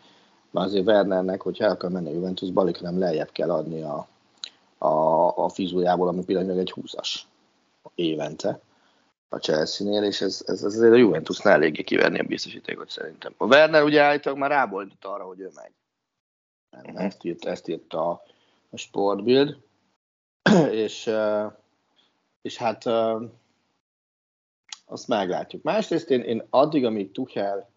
Mert 0.50 0.66
azért 0.66 0.86
Wernernek, 0.86 1.42
hogyha 1.42 1.64
el 1.64 1.70
akar 1.70 1.90
menni 1.90 2.08
a 2.08 2.12
Juventusba, 2.12 2.60
alig 2.60 2.78
nem 2.80 2.98
lejjebb 2.98 3.30
kell 3.32 3.50
adni 3.50 3.82
a, 3.82 4.06
a, 4.78 4.88
a 5.44 5.48
fizujából, 5.48 6.08
ami 6.08 6.24
pillanatnyilag 6.24 6.66
egy 6.66 6.74
20-as 6.82 7.20
évente 7.94 8.60
a 9.32 9.38
Chelsea-nél, 9.38 10.02
és 10.02 10.20
ez, 10.20 10.42
ez, 10.46 10.64
ez 10.64 10.74
azért 10.74 10.92
a 10.92 10.96
Juventusnál 10.96 11.54
eléggé 11.54 11.82
kiverni 11.82 12.18
a 12.18 12.22
biztosítékot 12.22 12.90
szerintem. 12.90 13.34
A 13.36 13.44
Werner 13.44 13.82
ugye 13.82 14.02
állítólag 14.02 14.38
már 14.38 14.50
ráboldott 14.50 15.04
arra, 15.04 15.24
hogy 15.24 15.40
ő 15.40 15.50
megy. 15.54 15.72
Nem, 16.82 16.96
ezt, 16.96 17.24
írt, 17.24 17.44
ezt 17.44 17.68
írt 17.68 17.92
a, 17.92 18.10
a 18.70 18.76
Sportbild, 18.76 19.56
és, 20.84 21.10
és 22.42 22.56
hát 22.56 22.84
azt 24.86 25.08
meglátjuk. 25.08 25.62
Másrészt 25.62 26.10
én, 26.10 26.20
én 26.20 26.46
addig, 26.50 26.84
amíg 26.84 27.12
Tuchel 27.12 27.70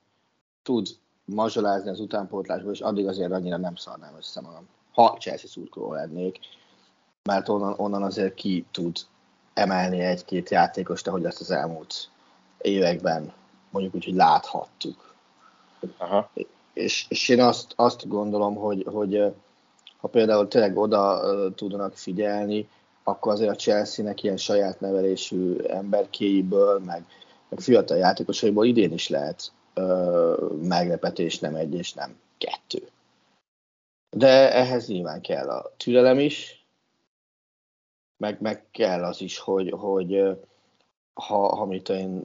tud 0.64 0.88
mazsolázni 1.26 1.90
az 1.90 2.00
utánpótlásból, 2.00 2.72
és 2.72 2.80
addig 2.80 3.08
azért 3.08 3.32
annyira 3.32 3.58
nem 3.58 3.76
szarnám 3.76 4.16
össze 4.18 4.42
magam. 4.42 4.68
Ha 4.92 5.18
Chelsea 5.20 5.50
szurkoló 5.50 5.94
lennék, 5.94 6.40
mert 7.24 7.50
onnan, 7.50 7.74
onnan 7.78 8.04
azért 8.04 8.34
ki 8.34 8.66
tud 8.72 8.98
emelni 9.56 10.00
egy-két 10.00 10.50
játékost, 10.50 11.08
ahogy 11.08 11.26
azt 11.26 11.40
az 11.40 11.52
elmúlt 11.52 12.10
években 12.58 13.34
mondjuk 13.70 13.96
úgy, 13.96 14.04
hogy 14.06 14.14
láthattuk. 14.14 15.14
Aha. 15.98 16.30
És, 16.74 17.06
és 17.10 17.30
én 17.30 17.42
azt, 17.42 17.74
azt 17.76 18.08
gondolom, 18.08 18.56
hogy, 18.56 18.86
hogy 18.92 19.34
ha 19.98 20.08
például 20.08 20.48
tényleg 20.48 20.78
oda 20.78 21.22
tudnak 21.56 21.98
figyelni, 21.98 22.68
akkor 23.04 23.32
azért 23.32 23.52
a 23.52 23.56
Chelsea-nek 23.56 24.24
ilyen 24.24 24.38
saját 24.38 24.80
nevelésű 24.80 25.58
emberkéiből, 25.58 26.80
meg, 26.80 27.06
meg 27.50 27.60
fiatal 27.60 27.98
játékosaiból 27.98 28.66
idén 28.66 28.92
is 28.92 29.10
lehet 29.10 29.52
ö, 29.74 30.48
meglepetés, 30.62 31.40
nem 31.40 31.56
egy 31.56 31.74
és 31.74 31.94
nem 31.94 32.16
kettő. 32.38 32.88
De 34.10 34.54
ehhez 34.54 34.88
nyilván 34.88 35.22
kell 35.22 35.50
a 35.50 35.74
türelem 35.78 36.20
is, 36.20 36.65
meg, 38.18 38.42
meg 38.42 38.64
kell 38.72 39.04
az 39.04 39.22
is, 39.22 39.38
hogy, 39.38 39.74
hogy 39.78 40.38
ha, 41.14 41.56
ha 41.56 41.66
mit 41.66 41.90
én 41.90 42.24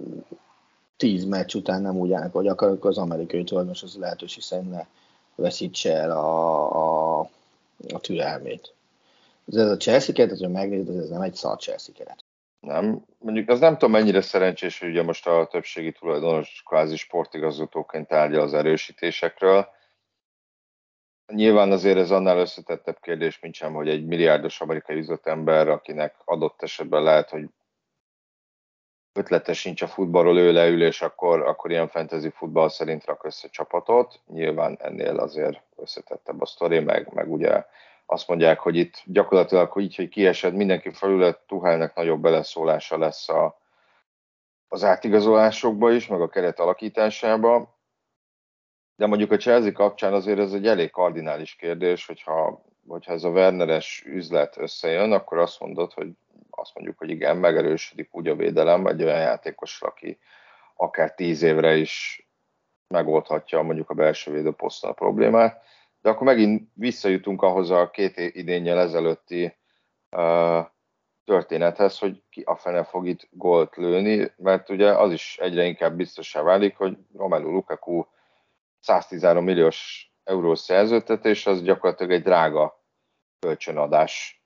tíz 0.97 1.25
meccs 1.25 1.55
után 1.55 1.83
nem 1.83 1.97
úgy 1.97 2.13
állnak, 2.13 2.33
hogy 2.33 2.47
akarok, 2.47 2.85
az 2.85 2.99
amerikai 2.99 3.45
tulajdonos 3.45 3.83
az 3.83 3.97
lehetőség 3.97 4.43
szerint 4.43 4.71
ne 4.71 4.87
veszítse 5.35 5.93
el 5.95 6.11
a, 6.11 7.19
a, 7.19 7.31
a 7.93 8.01
türelmét. 8.01 8.75
Ez 9.47 9.57
a 9.57 9.77
Chelsea 9.77 10.15
keret, 10.15 10.31
hogyha 10.31 10.49
megnézed, 10.49 10.97
ez 10.97 11.09
nem 11.09 11.21
egy 11.21 11.35
szar 11.35 11.59
Chelsea 11.59 11.95
keret. 11.95 12.25
Nem, 12.61 13.05
mondjuk 13.19 13.49
az 13.49 13.61
nem 13.61 13.73
tudom 13.73 13.91
mennyire 13.91 14.21
szerencsés, 14.21 14.79
hogy 14.79 14.89
ugye 14.89 15.03
most 15.03 15.27
a 15.27 15.49
többségi 15.51 15.93
tulajdonos 15.93 16.63
kvázi 16.67 16.97
sportigazgatóként 16.97 18.09
tárgya 18.09 18.43
az 18.43 18.55
erősítésekről, 18.55 19.69
Nyilván 21.31 21.73
azért 21.73 21.99
ez 21.99 22.11
annál 22.11 22.39
összetettebb 22.39 23.01
kérdés, 23.01 23.41
mint 23.41 23.55
sem, 23.55 23.73
hogy 23.73 23.89
egy 23.89 24.07
milliárdos 24.07 24.61
amerikai 24.61 24.97
üzletember, 24.97 25.69
akinek 25.69 26.15
adott 26.25 26.63
esetben 26.63 27.03
lehet, 27.03 27.31
hogy 27.31 27.49
ötlete 29.13 29.53
sincs 29.53 29.83
a 29.83 29.87
futballról, 29.87 30.39
ő 30.39 30.53
leül, 30.53 30.83
és 30.83 31.03
akkor, 31.03 31.41
akkor 31.41 31.71
ilyen 31.71 31.89
fantasy 31.89 32.31
futball 32.31 32.69
szerint 32.69 33.05
rak 33.05 33.25
össze 33.25 33.49
csapatot. 33.49 34.21
Nyilván 34.27 34.77
ennél 34.81 35.19
azért 35.19 35.63
összetettebb 35.77 36.41
a 36.41 36.47
sztori, 36.47 36.79
meg, 36.79 37.13
meg 37.15 37.33
ugye 37.33 37.65
azt 38.07 38.29
mondják, 38.29 38.59
hogy 38.59 38.77
itt 38.77 39.03
gyakorlatilag 39.05 39.71
hogy 39.71 39.83
így, 39.83 39.97
hogy 39.97 40.09
kiesed, 40.09 40.55
mindenki 40.55 40.91
felület, 40.91 41.39
Tuhelnek 41.47 41.95
nagyobb 41.95 42.21
beleszólása 42.21 42.99
lesz 42.99 43.29
a, 43.29 43.59
az 44.69 44.85
átigazolásokba 44.85 45.93
is, 45.93 46.07
meg 46.07 46.21
a 46.21 46.29
keret 46.29 46.61
alakításába 46.61 47.80
de 49.01 49.07
mondjuk 49.07 49.33
a 49.33 49.37
Chelsea 49.37 49.73
kapcsán 49.73 50.13
azért 50.13 50.39
ez 50.39 50.53
egy 50.53 50.67
elég 50.67 50.91
kardinális 50.91 51.55
kérdés, 51.55 52.07
hogyha, 52.07 52.65
hogyha 52.89 53.13
ez 53.13 53.25
a 53.25 53.29
Werneres 53.29 54.05
üzlet 54.07 54.57
összejön, 54.59 55.13
akkor 55.13 55.39
azt 55.39 55.61
mondod, 55.61 55.93
hogy 55.93 56.09
azt 56.51 56.75
mondjuk, 56.75 56.99
hogy 56.99 57.11
igen, 57.11 57.37
megerősödik 57.37 58.09
úgy 58.13 58.29
a 58.29 58.35
védelem 58.35 58.87
egy 58.87 59.03
olyan 59.03 59.19
játékos, 59.19 59.83
aki 59.83 60.19
akár 60.75 61.15
tíz 61.15 61.43
évre 61.43 61.77
is 61.77 62.27
megoldhatja 62.89 63.63
mondjuk 63.63 63.91
a 63.91 63.95
belső 63.95 64.33
védőposzton 64.33 64.91
a 64.91 64.95
problémát, 64.95 65.63
de 66.01 66.11
akkor 66.11 66.27
megint 66.27 66.69
visszajutunk 66.75 67.43
ahhoz 67.43 67.71
a 67.71 67.91
két 67.91 68.17
idénnyel 68.17 68.79
ezelőtti 68.79 69.57
uh, 70.17 70.67
történethez, 71.25 71.99
hogy 71.99 72.23
ki 72.31 72.43
a 72.43 72.57
fene 72.57 72.85
fog 72.85 73.07
itt 73.07 73.29
gólt 73.31 73.77
lőni, 73.77 74.33
mert 74.37 74.71
ugye 74.71 74.93
az 74.93 75.13
is 75.13 75.39
egyre 75.39 75.65
inkább 75.65 75.97
biztosá 75.97 76.43
válik, 76.43 76.77
hogy 76.77 76.97
Romelu 77.17 77.51
Lukaku 77.51 78.05
113 78.81 79.45
milliós 79.45 80.11
eurós 80.25 80.59
szerződtetés, 80.59 81.47
az 81.47 81.63
gyakorlatilag 81.63 82.13
egy 82.13 82.23
drága 82.23 82.85
kölcsönadás 83.39 84.43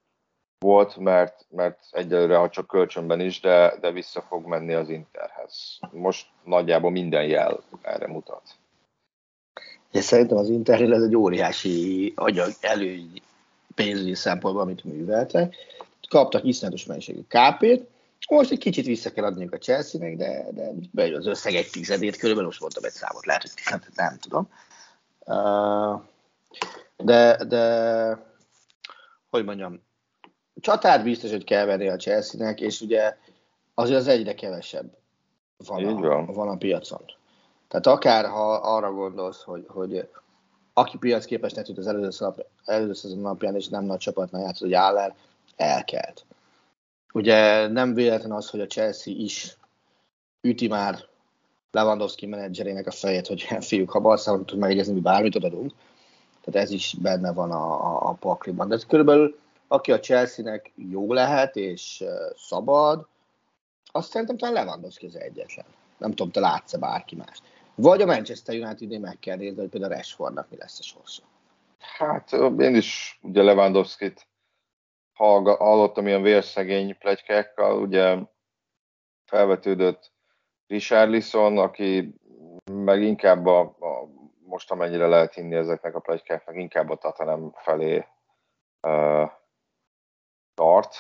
volt, 0.59 0.97
mert, 0.97 1.47
mert 1.49 1.79
egyelőre, 1.91 2.37
ha 2.37 2.49
csak 2.49 2.67
kölcsönben 2.67 3.21
is, 3.21 3.41
de, 3.41 3.75
de 3.81 3.91
vissza 3.91 4.23
fog 4.23 4.47
menni 4.47 4.73
az 4.73 4.89
Interhez. 4.89 5.79
Most 5.91 6.27
nagyjából 6.45 6.91
minden 6.91 7.25
jel 7.25 7.63
erre 7.83 8.07
mutat. 8.07 8.43
És 9.93 10.05
szerintem 10.05 10.37
az 10.37 10.49
Internél 10.49 10.95
ez 10.95 11.03
egy 11.03 11.17
óriási 11.17 12.13
anyag 12.17 12.51
előny 12.61 13.23
pénzügyi 13.75 14.15
szempontból, 14.15 14.63
amit 14.63 14.85
műveltek. 14.85 15.57
Kaptak 16.09 16.45
iszonyatos 16.45 16.87
mennyiségű 16.87 17.21
KP-t, 17.21 17.94
most 18.29 18.51
egy 18.51 18.59
kicsit 18.59 18.87
vissza 18.87 19.13
kell 19.13 19.25
adniuk 19.25 19.53
a 19.53 19.59
Chelsea-nek, 19.59 20.17
de, 20.17 20.47
de 20.53 20.71
bejön 20.93 21.17
az 21.17 21.27
összeg 21.27 21.55
egy 21.55 21.71
tizedét, 21.71 22.17
körülbelül 22.17 22.49
most 22.49 22.61
mondtam 22.61 22.85
egy 22.85 22.91
számot, 22.91 23.27
lehet, 23.27 23.43
hogy 23.43 23.53
tizedet, 23.55 23.95
nem 23.95 24.19
tudom. 24.19 24.49
De, 26.97 27.45
de 27.45 27.63
hogy 29.31 29.45
mondjam, 29.45 29.83
csatát 30.61 31.03
biztos, 31.03 31.31
hogy 31.31 31.45
kell 31.45 31.65
venni 31.65 31.89
a 31.89 31.97
Chelsea-nek, 31.97 32.61
és 32.61 32.81
ugye 32.81 33.17
azért 33.75 33.99
az 33.99 34.07
egyre 34.07 34.35
kevesebb 34.35 34.97
van, 35.57 36.05
a, 36.05 36.33
van 36.33 36.49
a 36.49 36.57
piacon. 36.57 37.05
Tehát 37.69 37.87
akár 37.87 38.27
ha 38.27 38.53
arra 38.53 38.93
gondolsz, 38.93 39.43
hogy, 39.43 39.65
hogy 39.69 40.09
aki 40.73 40.99
piac 40.99 41.25
képes 41.25 41.53
tűnt 41.53 41.79
az 41.79 41.87
előző, 41.87 42.11
szalap, 42.11 42.47
előző 42.65 42.93
szezon 42.93 43.19
napján, 43.19 43.55
és 43.55 43.69
nem 43.69 43.85
nagy 43.85 43.99
csapatnál 43.99 44.43
játszott, 44.43 44.61
hogy 44.61 44.73
Áller, 44.73 45.15
elkelt. 45.57 46.25
Ugye 47.15 47.67
nem 47.69 47.95
véletlen 47.95 48.33
az, 48.33 48.51
hogy 48.51 48.61
a 48.61 48.67
Chelsea 48.67 49.15
is 49.17 49.57
üti 50.41 50.69
már 50.69 50.99
Lewandowski 51.71 52.27
menedzserének 52.27 52.87
a 52.87 52.91
fejét, 52.91 53.27
hogy 53.27 53.43
fiúk, 53.69 53.91
ha 53.91 54.01
Barcelona 54.01 54.45
tud 54.45 54.59
megegyezni, 54.59 54.93
mi 54.93 55.01
bármit 55.01 55.37
adunk. 55.37 55.73
Tehát 56.45 56.67
ez 56.67 56.71
is 56.71 56.97
benne 57.03 57.33
van 57.33 57.51
a, 57.51 57.73
a, 57.73 58.09
a 58.09 58.13
pakliban. 58.13 58.69
De 58.69 58.75
ez 58.75 58.87
körülbelül 58.87 59.39
aki 59.69 59.93
a 59.93 60.01
Chelsea-nek 60.01 60.73
jó 60.75 61.13
lehet 61.13 61.57
és 61.57 62.05
szabad, 62.37 63.07
azt 63.93 64.11
szerintem 64.11 64.37
talán 64.37 64.55
Lewandowski 64.55 65.07
az 65.07 65.17
egyetlen. 65.17 65.65
Nem 65.99 66.11
tudom, 66.11 66.31
te 66.31 66.41
látsz-e 66.41 66.79
bárki 66.79 67.17
más. 67.17 67.39
Vagy 67.75 68.03
a 68.03 68.07
Manchester 68.07 68.55
United-nél 68.55 68.99
meg 68.99 69.19
kell 69.19 69.37
nézni, 69.37 69.61
hogy 69.61 69.69
például 69.69 69.93
Rashfordnak 69.93 70.51
mi 70.51 70.57
lesz 70.57 70.79
a 70.79 70.83
sorsa. 70.83 71.23
Hát 71.79 72.33
én 72.59 72.75
is 72.75 73.19
ugye 73.23 73.43
Lewandowski-t 73.43 74.27
hallottam 75.15 76.07
ilyen 76.07 76.23
vérszegény 76.23 76.99
plegykákkal, 76.99 77.81
ugye 77.81 78.17
felvetődött 79.25 80.13
Richard 80.67 81.11
Lisson, 81.11 81.59
aki 81.59 82.15
meg 82.73 83.03
inkább 83.03 83.47
a, 83.47 83.61
a, 83.61 84.09
most 84.47 84.71
amennyire 84.71 85.07
lehet 85.07 85.35
hinni 85.35 85.55
ezeknek 85.55 85.95
a 85.95 86.01
plegykáknak, 86.01 86.57
inkább 86.57 86.91
a 86.91 86.97
Tatanem 86.97 87.53
felé 87.55 88.07
uh, 88.81 89.31
tart. 90.55 90.95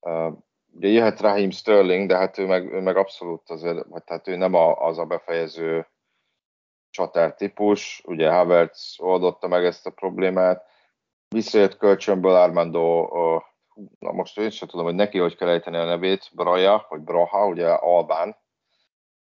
Uh, 0.00 0.32
ugye 0.72 0.88
jöhet 0.88 1.20
Raheem 1.20 1.50
Sterling, 1.50 2.08
de 2.08 2.16
hát 2.16 2.38
ő 2.38 2.46
meg, 2.46 2.72
ő 2.72 2.80
meg 2.80 2.96
abszolút 2.96 3.50
azért, 3.50 3.86
vagy 3.86 4.04
tehát 4.04 4.28
ő 4.28 4.36
nem 4.36 4.54
a, 4.54 4.86
az 4.86 4.98
a 4.98 5.04
befejező 5.04 5.86
csatár 6.90 7.34
típus, 7.34 8.02
ugye 8.04 8.30
Havertz 8.30 8.96
oldotta 8.98 9.48
meg 9.48 9.64
ezt 9.64 9.86
a 9.86 9.90
problémát, 9.90 10.64
visszajött 11.36 11.76
kölcsönből 11.76 12.34
Armando, 12.34 13.08
na 13.98 14.12
most 14.12 14.38
én 14.38 14.50
sem 14.50 14.68
tudom, 14.68 14.84
hogy 14.84 14.94
neki 14.94 15.18
hogy 15.18 15.36
kell 15.36 15.48
ejteni 15.48 15.76
a 15.76 15.84
nevét, 15.84 16.30
Braja, 16.32 16.86
vagy 16.88 17.00
Braha, 17.00 17.46
ugye 17.46 17.68
Albán, 17.68 18.36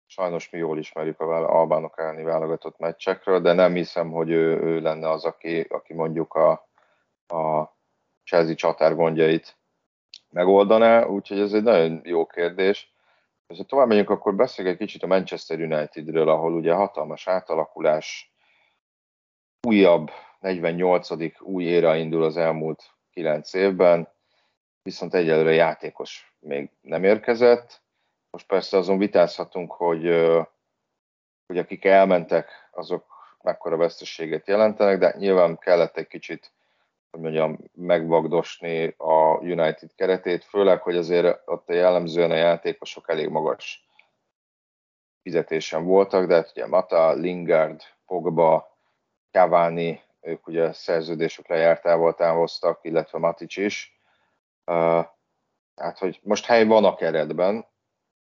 sajnos 0.06 0.50
mi 0.50 0.58
jól 0.58 0.78
ismerjük 0.78 1.20
a 1.20 1.58
albánok 1.58 1.98
elleni 1.98 2.22
válogatott 2.22 2.78
meccsekről, 2.78 3.40
de 3.40 3.52
nem 3.52 3.74
hiszem, 3.74 4.10
hogy 4.10 4.30
ő, 4.30 4.60
ő 4.60 4.80
lenne 4.80 5.10
az, 5.10 5.24
aki, 5.24 5.60
aki 5.60 5.94
mondjuk 5.94 6.34
a, 6.34 6.50
a 7.26 7.74
Chelsea 8.24 8.54
csatár 8.54 8.94
gondjait 8.94 9.56
megoldaná, 10.30 11.04
úgyhogy 11.04 11.40
ez 11.40 11.52
egy 11.52 11.62
nagyon 11.62 12.00
jó 12.04 12.26
kérdés. 12.26 12.94
És 13.46 13.58
ha 13.58 13.64
tovább 13.64 13.88
megyünk, 13.88 14.10
akkor 14.10 14.34
beszéljünk 14.34 14.80
egy 14.80 14.86
kicsit 14.86 15.02
a 15.02 15.06
Manchester 15.06 15.60
Unitedről, 15.60 16.28
ahol 16.28 16.54
ugye 16.54 16.72
hatalmas 16.72 17.28
átalakulás, 17.28 18.35
újabb 19.66 20.10
48. 20.40 21.08
új 21.40 21.64
éra 21.64 21.96
indul 21.96 22.22
az 22.22 22.36
elmúlt 22.36 22.82
9 23.10 23.54
évben, 23.54 24.08
viszont 24.82 25.14
egyelőre 25.14 25.52
játékos 25.52 26.34
még 26.40 26.70
nem 26.80 27.04
érkezett. 27.04 27.82
Most 28.30 28.46
persze 28.46 28.76
azon 28.76 28.98
vitázhatunk, 28.98 29.72
hogy, 29.72 30.04
hogy 31.46 31.58
akik 31.58 31.84
elmentek, 31.84 32.50
azok 32.70 33.04
mekkora 33.42 33.76
veszteséget 33.76 34.46
jelentenek, 34.46 34.98
de 34.98 35.14
nyilván 35.18 35.58
kellett 35.58 35.96
egy 35.96 36.06
kicsit 36.06 36.52
hogy 37.10 37.20
mondjam, 37.20 37.58
megvagdosni 37.72 38.94
a 38.96 39.38
United 39.38 39.94
keretét, 39.94 40.44
főleg, 40.44 40.80
hogy 40.80 40.96
azért 40.96 41.42
ott 41.44 41.68
jellemzően 41.68 42.30
a 42.30 42.34
játékosok 42.34 43.10
elég 43.10 43.28
magas 43.28 43.88
fizetésen 45.22 45.84
voltak, 45.84 46.26
de 46.26 46.34
hát 46.34 46.50
ugye 46.54 46.66
Mata, 46.66 47.12
Lingard, 47.12 47.80
Pogba, 48.06 48.75
Cavani, 49.36 50.02
ők 50.20 50.46
ugye 50.46 50.72
szerződésük 50.72 51.48
lejártával 51.48 52.14
távoztak, 52.14 52.78
illetve 52.82 53.18
Matic 53.18 53.56
is. 53.56 54.00
Hát, 55.74 55.98
hogy 55.98 56.20
most 56.22 56.46
hely 56.46 56.64
van 56.64 56.84
a 56.84 56.94
keretben, 56.94 57.66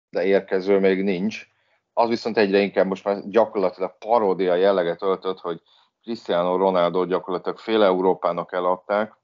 de 0.10 0.26
érkező 0.26 0.80
még 0.80 1.04
nincs. 1.04 1.48
Az 1.94 2.10
viszont 2.10 2.38
egyre 2.38 2.60
inkább 2.60 2.88
most 2.88 3.04
már 3.04 3.28
gyakorlatilag 3.30 3.98
paródia 3.98 4.56
jelleget 4.56 5.02
öltött, 5.02 5.40
hogy 5.40 5.62
Cristiano 6.02 6.58
Ronaldo 6.58 7.06
gyakorlatilag 7.06 7.58
fél 7.58 7.84
Európának 7.84 8.54
eladták. 8.54 9.16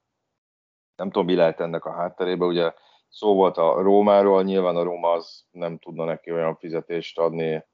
Nem 0.96 1.10
tudom, 1.10 1.26
mi 1.26 1.36
lehet 1.36 1.60
ennek 1.60 1.86
a 1.86 1.92
hátterében. 1.92 2.48
Ugye 2.48 2.74
szó 3.10 3.36
volt 3.36 3.58
a 3.58 3.82
Rómáról, 3.82 4.44
nyilván 4.44 4.76
a 4.76 4.84
Róma 4.84 5.12
az 5.12 5.46
nem 5.52 5.78
tudna 5.78 6.06
neki 6.06 6.32
olyan 6.32 6.56
fizetést 6.56 7.20
adni, 7.20 7.66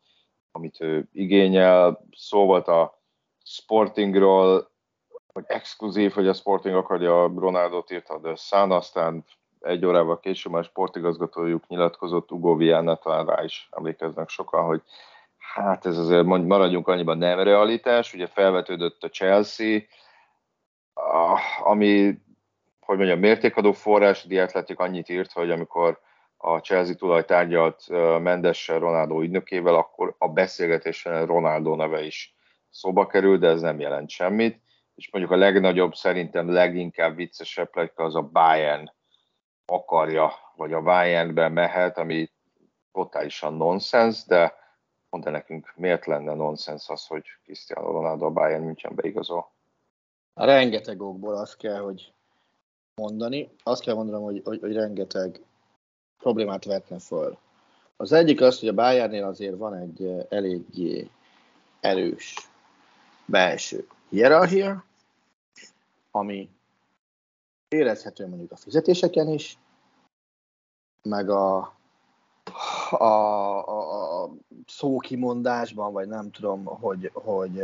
amit 0.51 0.81
ő 0.81 1.07
igényel. 1.11 2.05
Szó 2.11 2.45
volt 2.45 2.67
a 2.67 2.94
Sportingról, 3.47 4.71
hogy 5.33 5.43
exkluzív, 5.47 6.11
hogy 6.11 6.27
a 6.27 6.33
Sporting 6.33 6.75
akarja 6.75 7.31
Ronaldot 7.35 7.91
írta, 7.91 8.17
de 8.17 8.35
Szán 8.35 8.71
aztán 8.71 9.25
egy 9.59 9.85
órával 9.85 10.19
később 10.19 10.51
már 10.51 10.63
sportigazgatójuk 10.63 11.67
nyilatkozott, 11.67 12.31
Ugo 12.31 12.55
Viana, 12.55 12.95
talán 12.95 13.25
rá 13.25 13.43
is 13.43 13.69
emlékeznek 13.71 14.29
sokan, 14.29 14.65
hogy 14.65 14.81
hát 15.37 15.85
ez 15.85 15.97
azért 15.97 16.23
maradjunk 16.23 16.87
annyiban 16.87 17.17
nem 17.17 17.39
realitás, 17.39 18.13
ugye 18.13 18.27
felvetődött 18.27 19.03
a 19.03 19.09
Chelsea, 19.09 19.79
ami, 21.63 22.19
hogy 22.79 22.97
mondjam, 22.97 23.19
mértékadó 23.19 23.71
forrás, 23.71 24.23
a 24.23 24.27
Diatletik 24.27 24.79
annyit 24.79 25.09
írt, 25.09 25.31
hogy 25.31 25.51
amikor 25.51 25.99
a 26.37 26.57
Chelsea 26.57 26.95
tulaj 26.95 27.25
tárgyalt 27.25 27.87
Mendessel, 28.19 28.79
Ronaldo 28.79 29.21
ügynökével, 29.21 29.75
akkor 29.75 30.15
a 30.17 30.29
beszélgetésen 30.29 31.25
Ronaldo 31.25 31.75
neve 31.75 32.05
is 32.05 32.34
szóba 32.75 33.07
kerül, 33.07 33.37
de 33.37 33.47
ez 33.47 33.61
nem 33.61 33.79
jelent 33.79 34.09
semmit. 34.09 34.61
És 34.95 35.11
mondjuk 35.11 35.33
a 35.33 35.37
legnagyobb, 35.37 35.93
szerintem 35.93 36.49
leginkább 36.49 37.15
viccesebb 37.15 37.69
plegyka 37.69 38.03
az 38.03 38.15
a 38.15 38.21
Bayern 38.21 38.91
akarja, 39.65 40.31
vagy 40.55 40.73
a 40.73 40.81
Bayernben 40.81 41.51
mehet, 41.51 41.97
ami 41.97 42.31
totálisan 42.91 43.53
nonsens, 43.53 44.25
de 44.25 44.53
mondd 45.09 45.29
nekünk, 45.29 45.73
miért 45.75 46.05
lenne 46.05 46.33
nonsens 46.33 46.89
az, 46.89 47.07
hogy 47.07 47.23
Cristiano 47.43 47.91
Ronaldo 47.91 48.25
a 48.25 48.31
Bayern 48.31 48.63
München 48.63 48.95
beigazol? 48.95 49.51
A 50.33 50.45
rengeteg 50.45 51.01
okból 51.01 51.35
azt 51.35 51.57
kell, 51.57 51.79
hogy 51.79 52.13
mondani. 52.95 53.49
Azt 53.63 53.81
kell 53.81 53.95
mondanom, 53.95 54.23
hogy, 54.23 54.41
hogy, 54.43 54.59
hogy 54.59 54.73
rengeteg 54.73 55.41
problémát 56.17 56.65
vetne 56.65 56.99
föl. 56.99 57.37
Az 57.97 58.11
egyik 58.11 58.41
az, 58.41 58.59
hogy 58.59 58.69
a 58.69 58.73
Bayernnél 58.73 59.23
azért 59.23 59.57
van 59.57 59.73
egy 59.73 60.05
eh, 60.05 60.25
eléggé 60.29 61.09
erős 61.79 62.53
belső 63.25 63.87
hierarchia, 64.09 64.85
ami 66.11 66.49
érezhető 67.67 68.27
mondjuk 68.27 68.51
a 68.51 68.57
fizetéseken 68.57 69.27
is, 69.27 69.57
meg 71.01 71.29
a 71.29 71.75
a, 72.91 73.03
a, 73.03 74.23
a 74.23 74.29
szókimondásban, 74.67 75.93
vagy 75.93 76.07
nem 76.07 76.31
tudom, 76.31 76.65
hogy, 76.65 77.11
hogy, 77.13 77.61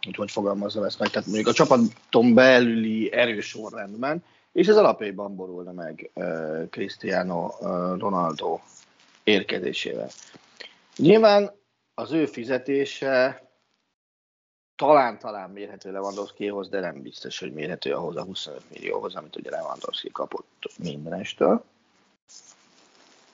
hogy, 0.00 0.16
hogy 0.16 0.30
fogalmazom 0.30 0.84
ezt 0.84 0.98
meg, 0.98 1.08
tehát 1.08 1.26
mondjuk 1.26 1.48
a 1.48 1.52
csapaton 1.52 2.34
belüli 2.34 3.12
erős 3.12 3.46
sorrendben, 3.46 4.24
és 4.52 4.66
ez 4.66 4.76
alapjában 4.76 5.36
borulna 5.36 5.72
meg 5.72 6.10
uh, 6.14 6.68
Cristiano 6.70 7.44
uh, 7.44 7.98
Ronaldo 7.98 8.58
érkezésével. 9.24 10.08
Nyilván 10.96 11.50
az 11.94 12.12
ő 12.12 12.26
fizetése 12.26 13.49
talán-talán 14.80 15.50
mérhető 15.50 15.92
Lewandowskihoz, 15.92 16.68
de 16.68 16.80
nem 16.80 17.02
biztos, 17.02 17.38
hogy 17.38 17.52
mérhető 17.52 17.94
ahhoz 17.94 18.16
a 18.16 18.22
25 18.22 18.62
millióhoz, 18.70 19.14
amit 19.14 19.36
ugye 19.36 19.50
Lewandowski 19.50 20.10
kapott 20.12 20.72
mindenestől. 20.78 21.64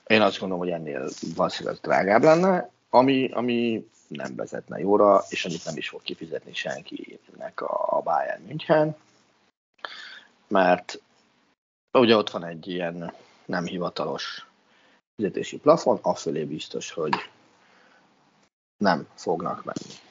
Én 0.06 0.20
azt 0.20 0.38
gondolom, 0.38 0.64
hogy 0.64 0.72
ennél 0.72 1.08
valószínűleg 1.34 1.78
drágább 1.80 2.22
lenne, 2.22 2.70
ami, 2.90 3.30
ami 3.32 3.88
nem 4.08 4.34
vezetne 4.36 4.78
jóra, 4.78 5.24
és 5.28 5.44
amit 5.44 5.64
nem 5.64 5.76
is 5.76 5.88
fog 5.88 6.02
kifizetni 6.02 6.54
senkinek 6.54 7.60
a, 7.60 7.96
a 7.96 8.00
Bayern 8.00 8.42
München, 8.42 8.96
mert 10.48 11.00
ugye 11.98 12.16
ott 12.16 12.30
van 12.30 12.44
egy 12.44 12.68
ilyen 12.68 13.12
nem 13.44 13.64
hivatalos 13.64 14.46
fizetési 15.16 15.58
plafon, 15.58 15.98
afölé 16.02 16.44
biztos, 16.44 16.90
hogy 16.90 17.14
nem 18.76 19.08
fognak 19.14 19.64
menni. 19.64 20.05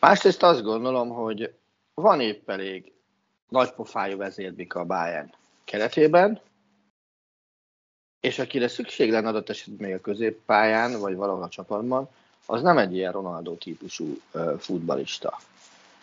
Másrészt 0.00 0.42
azt 0.42 0.62
gondolom, 0.62 1.08
hogy 1.08 1.54
van 1.94 2.20
épp 2.20 2.50
elég 2.50 2.92
nagypofájú 3.48 4.16
vezérbika 4.16 4.80
a 4.80 4.84
Bayern 4.84 5.34
keretében, 5.64 6.40
és 8.20 8.38
akire 8.38 8.68
szükség 8.68 9.10
lenne 9.10 9.28
adott 9.28 9.48
esetben 9.48 9.88
még 9.88 9.96
a 9.96 10.00
középpályán, 10.00 11.00
vagy 11.00 11.14
valahol 11.14 11.42
a 11.42 11.48
csapatban, 11.48 12.08
az 12.46 12.62
nem 12.62 12.78
egy 12.78 12.94
ilyen 12.94 13.12
Ronaldo 13.12 13.54
típusú 13.54 14.20
futbalista. 14.58 15.38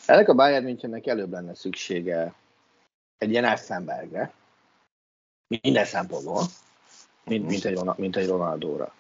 Ennek 0.06 0.30
a 0.30 0.34
Bayern 0.34 0.64
Münchennek 0.64 1.08
előbb 1.08 1.32
lenne 1.32 1.56
szüksége 1.56 2.34
egy 3.18 3.30
ilyen 3.30 3.46
Effenbergre, 3.46 4.34
minden 5.48 5.86
szempontból, 5.86 6.44
mint, 7.24 7.48
mint, 7.48 7.66
egy, 7.66 7.84
mint 7.96 8.16
egy 8.16 8.28
Ronaldóra. 8.28 8.94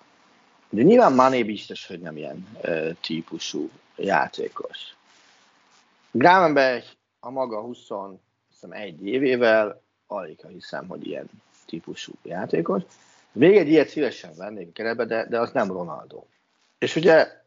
De 0.69 0.81
nyilván 0.81 1.13
Mané 1.13 1.43
biztos, 1.43 1.87
hogy 1.87 1.99
nem 1.99 2.17
ilyen 2.17 2.47
uh, 2.63 2.93
típusú 3.01 3.69
játékos. 3.95 4.95
Gravenberg 6.11 6.83
a 7.19 7.29
maga 7.29 7.61
21 7.61 8.19
évével 9.05 9.81
alig 10.07 10.45
hiszem, 10.47 10.87
hogy 10.87 11.07
ilyen 11.07 11.29
típusú 11.65 12.13
játékos. 12.23 12.83
Még 13.31 13.57
egy 13.57 13.67
ilyet 13.67 13.89
szívesen 13.89 14.35
vennék 14.35 14.73
keretbe, 14.73 15.05
de, 15.05 15.25
de 15.25 15.39
az 15.39 15.51
nem 15.51 15.71
Ronaldo. 15.71 16.23
És 16.77 16.95
ugye 16.95 17.41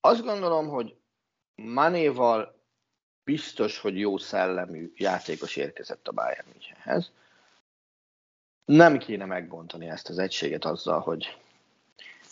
azt 0.00 0.22
gondolom, 0.22 0.68
hogy 0.68 0.96
Manéval 1.54 2.54
biztos, 3.24 3.78
hogy 3.78 3.98
jó 3.98 4.18
szellemű 4.18 4.92
játékos 4.96 5.56
érkezett 5.56 6.08
a 6.08 6.12
Bayern 6.12 6.48
Münchenhez. 6.52 7.10
Nem 8.64 8.98
kéne 8.98 9.24
megbontani 9.24 9.88
ezt 9.88 10.08
az 10.08 10.18
egységet 10.18 10.64
azzal, 10.64 11.00
hogy 11.00 11.36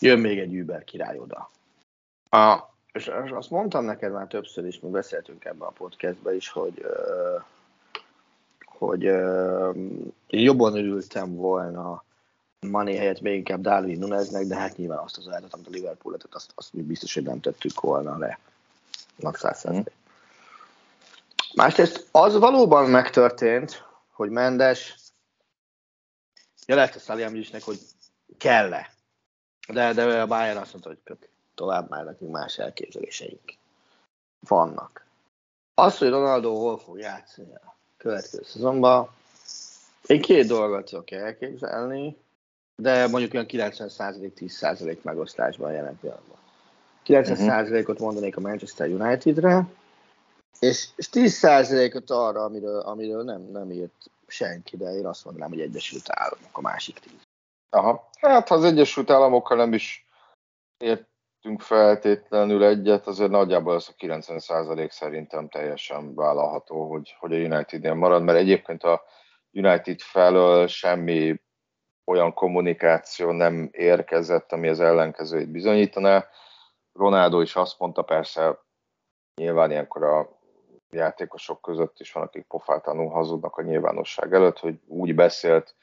jön 0.01 0.19
még 0.19 0.39
egy 0.39 0.61
Uber 0.61 0.85
király 0.85 1.19
oda. 1.19 1.51
A, 2.31 2.59
és 2.93 3.07
azt 3.31 3.51
mondtam 3.51 3.85
neked 3.85 4.13
már 4.13 4.27
többször 4.27 4.67
is, 4.67 4.81
mi 4.81 4.91
beszéltünk 4.91 5.45
ebben 5.45 5.69
a 5.69 5.71
podcastben 5.71 6.35
is, 6.35 6.49
hogy, 6.49 6.87
hogy 8.65 9.03
jobban 10.29 10.77
örültem 10.77 11.35
volna 11.35 12.05
Mané 12.71 12.97
helyett 12.97 13.21
még 13.21 13.37
inkább 13.37 13.61
Darwin 13.61 13.99
Nuneznek, 13.99 14.47
de 14.47 14.57
hát 14.57 14.77
nyilván 14.77 14.99
azt 14.99 15.17
az 15.17 15.29
állatot, 15.29 15.55
amit 15.55 15.67
a 15.67 15.71
Liverpool 15.71 16.17
tett, 16.17 16.35
azt, 16.35 16.53
azt 16.55 16.73
mi 16.73 16.83
biztos, 16.83 17.15
hogy 17.15 17.23
nem 17.23 17.41
tettük 17.41 17.81
volna 17.81 18.19
le. 18.19 18.39
Nagy 19.17 19.35
százszerzék. 19.35 19.91
Másrészt 21.55 22.09
az 22.11 22.39
valóban 22.39 22.91
megtörtént, 22.91 23.85
hogy 24.11 24.31
Mendes 24.31 24.97
jelezte 26.67 26.99
Szaliamidisnek, 26.99 27.63
hogy 27.63 27.79
kell-e. 28.39 28.94
De, 29.69 29.93
de 29.93 30.21
a 30.21 30.27
Bayern 30.27 30.59
azt 30.59 30.73
mondta, 30.73 30.89
hogy 30.89 31.19
tovább 31.55 31.91
már 31.91 32.05
nekünk 32.05 32.31
más 32.31 32.59
elképzeléseink 32.59 33.55
vannak. 34.49 35.07
Az, 35.75 35.99
hogy 35.99 36.09
Ronaldo 36.09 36.55
hol 36.55 36.79
fog 36.79 36.99
játszani 36.99 37.55
a 37.55 37.77
következő 37.97 38.43
szezonban, 38.43 39.09
én 40.07 40.21
két 40.21 40.47
dolgot 40.47 40.85
tudok 40.85 41.11
elképzelni, 41.11 42.17
de 42.83 43.07
mondjuk 43.07 43.35
olyan 43.35 43.47
90%-10% 43.49 45.03
megosztásban 45.03 45.73
jelen 45.73 45.99
pillanatban. 46.01 46.39
90%-ot 47.07 47.95
mhm. 47.95 48.05
mondanék 48.05 48.37
a 48.37 48.41
Manchester 48.41 48.89
Unitedre, 48.89 49.67
és, 50.59 50.89
és 50.97 51.09
10%-ot 51.13 52.11
arra, 52.11 52.45
amiről, 52.45 52.81
amiről 52.81 53.23
nem, 53.23 53.43
nem 53.43 53.71
írt 53.71 54.11
senki, 54.27 54.77
de 54.77 54.95
én 54.95 55.07
azt 55.07 55.25
mondanám, 55.25 55.51
hogy 55.51 55.61
Egyesült 55.61 56.11
Államok 56.11 56.59
a 56.59 56.61
másik 56.61 56.99
10. 56.99 57.13
Aha, 57.75 58.09
hát 58.21 58.49
ha 58.49 58.55
az 58.55 58.65
Egyesült 58.65 59.11
Államokkal 59.11 59.57
nem 59.57 59.73
is 59.73 60.09
értünk 60.77 61.61
feltétlenül 61.61 62.65
egyet, 62.65 63.07
azért 63.07 63.31
nagyjából 63.31 63.75
az 63.75 63.89
a 63.89 64.05
90% 64.05 64.91
szerintem 64.91 65.49
teljesen 65.49 66.15
vállalható, 66.15 66.91
hogy, 66.91 67.17
hogy 67.19 67.33
a 67.33 67.37
United-nél 67.37 67.95
marad, 67.95 68.23
mert 68.23 68.39
egyébként 68.39 68.83
a 68.83 69.03
United 69.51 70.01
felől 70.01 70.67
semmi 70.67 71.43
olyan 72.05 72.35
kommunikáció 72.35 73.31
nem 73.31 73.69
érkezett, 73.73 74.53
ami 74.53 74.69
az 74.69 74.81
ellenkezőit 74.81 75.51
bizonyítaná. 75.51 76.27
Ronaldo 76.93 77.41
is 77.41 77.57
azt 77.57 77.79
mondta, 77.79 78.03
persze 78.03 78.59
nyilván 79.35 79.71
ilyenkor 79.71 80.03
a 80.03 80.39
játékosok 80.91 81.63
között 81.63 82.01
is 82.01 82.13
van, 82.13 82.23
akik 82.23 82.47
pofátlanul 82.47 83.09
hazudnak 83.09 83.57
a 83.57 83.63
nyilvánosság 83.63 84.33
előtt, 84.33 84.59
hogy 84.59 84.81
úgy 84.87 85.15
beszélt 85.15 85.75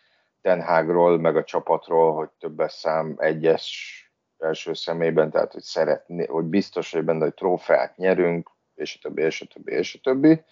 Tenhágról, 0.41 1.19
meg 1.19 1.35
a 1.35 1.43
csapatról, 1.43 2.13
hogy 2.13 2.29
többes 2.39 2.73
szám 2.73 3.15
egyes 3.17 3.95
első 4.39 4.73
személyben, 4.73 5.31
tehát 5.31 5.53
hogy 5.53 5.61
szeretné, 5.61 6.25
hogy 6.25 6.43
biztos, 6.43 6.91
hogy 6.91 7.03
benne, 7.03 7.23
hogy 7.23 7.33
trófeát 7.33 7.97
nyerünk, 7.97 8.49
és 8.75 8.95
a 8.95 8.99
többi, 9.01 9.21
és 9.21 9.41
a 9.41 9.45
többi, 9.45 9.71
és 9.71 9.95
a 9.95 9.99
többi. 10.03 10.43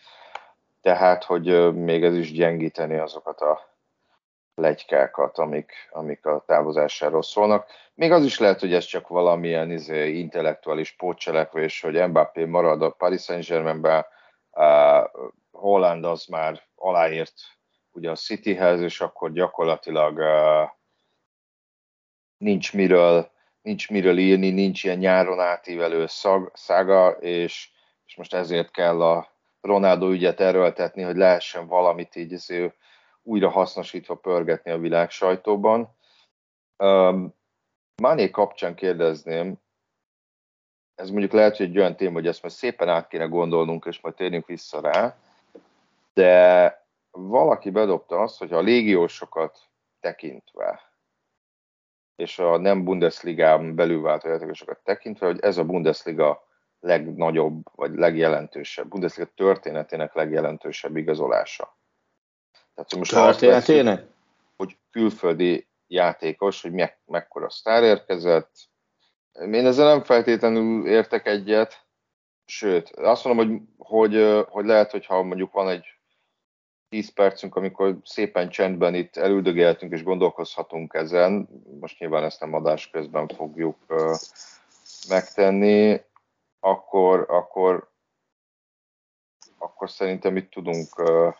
Tehát, 0.82 1.24
hogy 1.24 1.74
még 1.74 2.04
ez 2.04 2.16
is 2.16 2.32
gyengíteni 2.32 2.98
azokat 2.98 3.42
a 3.42 3.70
legykákat, 4.56 5.38
amik, 5.38 5.72
amik 5.90 6.26
a 6.26 6.44
távozásáról 6.48 7.24
szólnak. 7.24 7.68
Még 7.94 8.12
az 8.12 8.24
is 8.24 8.40
lehet, 8.40 8.60
hogy 8.60 8.74
ez 8.74 8.86
csak 8.86 9.08
valamilyen 9.08 9.72
izé, 9.72 10.10
intellektuális 10.10 10.92
pótcselekvés, 10.92 11.82
hogy 11.82 12.08
Mbappé 12.08 12.46
marad 12.46 12.82
a 12.82 12.90
Paris 12.90 13.22
Saint-Germainben, 13.22 14.06
Holland 15.52 16.06
az 16.06 16.26
már 16.26 16.62
aláírt 16.76 17.34
ugye 17.92 18.10
a 18.10 18.16
Cityhez, 18.16 18.82
és 18.82 19.02
akkor 19.02 19.32
gyakorlatilag 19.32 20.22
nincs 22.38 22.74
miről 22.74 23.32
nincs 23.62 23.90
miről 23.90 24.18
írni, 24.18 24.50
nincs 24.50 24.84
ilyen 24.84 24.98
nyáron 24.98 25.40
átívelő 25.40 26.08
szag, 26.08 26.52
szága, 26.54 27.10
és, 27.12 27.72
és 28.06 28.16
most 28.16 28.34
ezért 28.34 28.72
kell 28.72 29.02
a 29.02 29.28
Ronaldo 29.62 30.12
ügyet 30.12 30.40
erőltetni, 30.40 31.02
hogy 31.02 31.16
lehessen 31.16 31.68
valamit 31.68 32.16
így 32.16 32.34
azért 32.34 32.76
újra 33.24 33.50
hasznosítva 33.50 34.16
pörgetni 34.16 34.72
a 34.72 34.78
világ 34.78 35.10
sajtóban. 35.10 35.96
Um, 36.78 37.38
Mané 38.02 38.30
kapcsán 38.30 38.76
kérdezném, 38.76 39.58
ez 40.96 41.10
mondjuk 41.10 41.32
lehet, 41.32 41.58
hogy 41.58 41.66
egy 41.66 41.78
olyan 41.78 41.96
téma, 41.96 42.14
hogy 42.14 42.28
ezt 42.28 42.42
majd 42.42 42.54
szépen 42.54 42.90
át 42.90 43.08
kéne 43.08 43.26
gondolnunk, 43.26 43.86
és 43.86 44.00
majd 44.02 44.16
térjünk 44.16 44.46
vissza 44.46 44.82
rá, 44.82 45.18
de 46.14 46.79
valaki 47.12 47.70
bedobta 47.70 48.22
azt, 48.22 48.38
hogy 48.38 48.54
a 48.54 48.62
légiósokat 48.62 49.60
tekintve, 50.00 50.94
és 52.16 52.40
a 52.40 52.58
nem 52.58 52.84
Bundesligán 52.84 53.76
belül 53.76 54.02
vált 54.02 54.24
játékosokat 54.24 54.80
tekintve, 54.84 55.26
hogy 55.26 55.40
ez 55.40 55.58
a 55.58 55.66
Bundesliga 55.66 56.48
legnagyobb, 56.80 57.62
vagy 57.76 57.96
legjelentősebb, 57.96 58.88
Bundesliga 58.88 59.30
történetének 59.36 60.14
legjelentősebb 60.14 60.96
igazolása. 60.96 61.78
Tehát, 62.74 62.96
most 62.96 63.12
történetének? 63.12 63.96
Veszünk, 63.96 64.14
hogy 64.58 64.78
külföldi 64.92 65.68
játékos, 65.88 66.62
hogy 66.62 66.72
me- 66.72 67.00
mekkora 67.06 67.50
sztár 67.50 67.84
érkezett. 67.84 68.52
Én 69.34 69.66
ezzel 69.66 69.88
nem 69.88 70.04
feltétlenül 70.04 70.88
értek 70.88 71.28
egyet, 71.28 71.88
sőt, 72.46 72.90
azt 72.90 73.24
mondom, 73.24 73.48
hogy, 73.48 73.62
hogy, 73.78 74.46
hogy 74.50 74.66
lehet, 74.66 74.92
hogyha 74.92 75.24
mondjuk 75.24 75.52
van 75.52 75.70
egy 75.70 75.99
10 76.90 77.14
percünk, 77.14 77.56
amikor 77.56 77.98
szépen 78.04 78.50
csendben 78.50 78.96
itt 78.96 79.16
elüldögéltünk 79.16 79.92
és 79.92 80.04
gondolkozhatunk 80.04 80.94
ezen. 80.94 81.50
Most 81.80 82.00
nyilván 82.00 82.24
ezt 82.24 82.40
nem 82.40 82.54
adás 82.54 82.90
közben 82.90 83.28
fogjuk 83.28 83.78
megtenni, 85.10 86.02
akkor, 86.60 87.26
akkor, 87.30 87.90
akkor 89.58 89.90
szerintem 89.90 90.38
itt 90.38 90.52
tudunk 90.52 91.00
uh, 91.00 91.34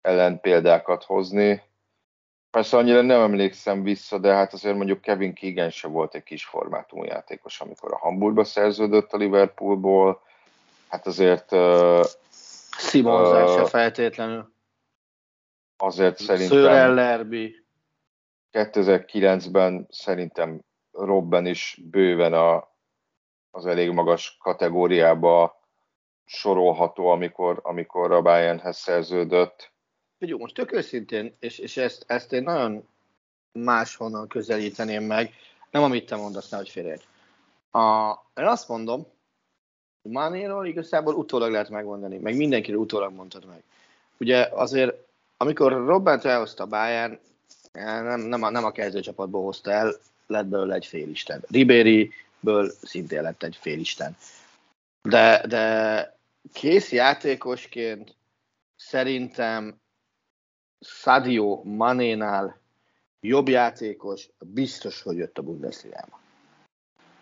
ellenpéldákat 0.00 1.04
hozni. 1.04 1.62
Persze 2.50 2.76
annyira 2.76 3.00
nem 3.00 3.20
emlékszem 3.20 3.82
vissza, 3.82 4.18
de 4.18 4.34
hát 4.34 4.52
azért 4.52 4.76
mondjuk 4.76 5.00
Kevin 5.00 5.34
Keegan 5.34 5.70
se 5.70 5.88
volt 5.88 6.14
egy 6.14 6.22
kis 6.22 6.44
formátumú 6.44 7.04
játékos, 7.04 7.60
amikor 7.60 7.92
a 7.92 7.98
Hamburgba 7.98 8.44
szerződött 8.44 9.12
a 9.12 9.16
Liverpoolból. 9.16 10.22
Hát 10.88 11.06
azért... 11.06 11.52
Uh, 11.52 12.04
Simons 12.78 13.28
uh, 13.28 13.56
se 13.56 13.64
feltétlenül 13.64 14.54
azért 15.76 16.18
szerintem... 16.18 16.58
Sir 16.58 16.68
Ellerby. 16.68 17.64
2009-ben 18.52 19.86
szerintem 19.90 20.60
Robben 20.92 21.46
is 21.46 21.80
bőven 21.90 22.32
a, 22.32 22.68
az 23.50 23.66
elég 23.66 23.90
magas 23.90 24.36
kategóriába 24.40 25.60
sorolható, 26.24 27.06
amikor, 27.06 27.60
amikor 27.62 28.12
a 28.12 28.22
Bayernhez 28.22 28.76
szerződött. 28.76 29.72
Figyelj, 30.18 30.40
most 30.40 30.54
tök 30.54 30.72
őszintén, 30.72 31.36
és, 31.38 31.58
és 31.58 31.76
ezt, 31.76 32.04
ezt 32.06 32.32
én 32.32 32.42
nagyon 32.42 32.88
máshonnan 33.52 34.28
közelíteném 34.28 35.04
meg, 35.04 35.34
nem 35.70 35.82
amit 35.82 36.06
te 36.06 36.16
mondasz, 36.16 36.48
nehogy 36.48 36.68
félreérts. 36.68 37.04
A, 37.70 38.10
én 38.34 38.44
azt 38.44 38.68
mondom, 38.68 39.06
hogy 40.02 40.10
Manéról 40.10 40.66
igazából 40.66 41.14
utólag 41.14 41.50
lehet 41.50 41.68
megmondani, 41.68 42.18
meg 42.18 42.36
mindenkiről 42.36 42.80
utólag 42.80 43.12
mondtad 43.12 43.46
meg. 43.46 43.62
Ugye 44.18 44.48
azért 44.52 45.05
amikor 45.36 45.72
Robbent 45.72 46.24
elhozta 46.24 46.66
Bayern, 46.66 47.18
nem, 47.72 48.20
nem, 48.20 48.42
a, 48.42 48.50
nem 48.50 48.64
a 48.64 48.72
kezdőcsapatból 48.72 49.44
hozta 49.44 49.70
el, 49.70 49.94
lett 50.26 50.46
belőle 50.46 50.74
egy 50.74 50.86
félisten. 50.86 51.44
Ribéry-ből 51.48 52.72
szintén 52.82 53.22
lett 53.22 53.42
egy 53.42 53.56
félisten. 53.56 54.16
De, 55.02 55.46
de 55.46 56.16
kész 56.52 56.92
játékosként 56.92 58.14
szerintem 58.76 59.80
Sadio 60.80 61.62
Manénál 61.64 62.60
jobb 63.20 63.48
játékos 63.48 64.28
biztos, 64.38 65.02
hogy 65.02 65.16
jött 65.16 65.38
a 65.38 65.42
Bundesliga-ba. 65.42 66.20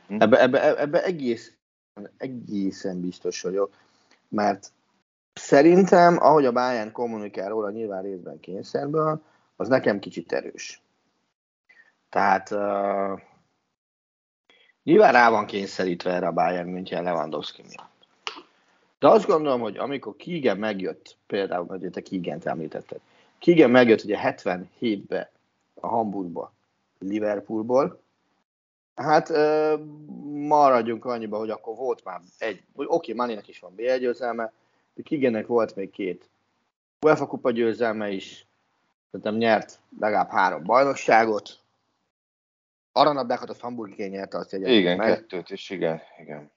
Hm. 0.07 0.21
Ebbe, 0.21 0.41
ebbe, 0.41 0.79
ebbe 0.79 1.05
egész, 1.05 1.53
egészen 2.17 3.01
biztos 3.01 3.41
vagyok, 3.41 3.75
mert 4.29 4.73
szerintem, 5.35 6.17
ahogy 6.21 6.45
a 6.45 6.53
Bayern 6.53 6.93
kommunikál 6.93 7.49
róla, 7.49 7.71
nyilván 7.71 8.03
részben 8.03 8.41
kényszerből, 8.41 9.23
az 9.57 9.69
nekem 9.69 9.99
kicsit 9.99 10.33
erős. 10.33 10.83
Tehát 12.09 12.51
uh, 12.51 13.21
nyilván 14.83 15.13
rá 15.13 15.31
van 15.31 15.47
kényszerítve 15.47 16.13
erre 16.13 16.27
a 16.27 16.33
Bayern 16.33 16.69
München 16.69 17.03
Lewandowski 17.03 17.63
miatt. 17.63 17.93
De 18.99 19.09
azt 19.09 19.27
gondolom, 19.27 19.61
hogy 19.61 19.77
amikor 19.77 20.17
Kigen 20.17 20.59
megjött, 20.59 21.17
például, 21.27 21.67
hogy 21.67 21.91
te 21.91 22.01
Kigent 22.01 22.47
említetted, 22.47 23.01
Kigen 23.39 23.71
megjött 23.71 24.05
ugye 24.05 24.19
77-be 24.23 25.31
a 25.75 25.87
Hamburgba, 25.87 26.53
Liverpoolból, 26.99 28.01
hát 28.95 29.29
uh, 29.29 29.81
maradjunk 30.47 31.05
annyiba, 31.05 31.39
hogy 31.39 31.51
akkor 31.51 31.77
volt 31.77 32.05
már 32.05 32.21
egy, 32.39 32.63
oké, 32.75 32.87
okay, 32.95 33.15
Maninek 33.15 33.49
is 33.49 33.59
van 33.59 33.75
B1 33.77 33.97
győzelme, 34.01 34.53
de 34.95 35.03
Kigennek 35.03 35.47
volt 35.47 35.77
még 35.77 35.91
két 35.91 36.29
UEFA 37.01 37.27
kupa 37.27 37.51
győzelme 37.51 38.11
is, 38.11 38.47
szerintem 39.11 39.37
nyert 39.37 39.81
legalább 39.99 40.31
három 40.31 40.63
bajnokságot, 40.63 41.65
Aranabdákat 42.97 43.51
a 43.51 43.55
Hamburg 43.61 43.97
nyerte 43.97 44.39
azt 44.39 44.53
egy 44.53 44.69
Igen, 44.69 44.97
meg. 44.97 45.15
kettőt 45.15 45.51
is, 45.51 45.71
igen, 45.71 46.01
igen. 46.21 46.51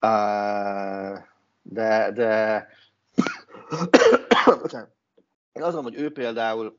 Uh, 0.00 1.18
de, 1.62 2.12
de 2.12 2.66
én 5.52 5.62
azt 5.62 5.74
mondom, 5.74 5.84
hogy 5.84 6.00
ő 6.00 6.12
például 6.12 6.78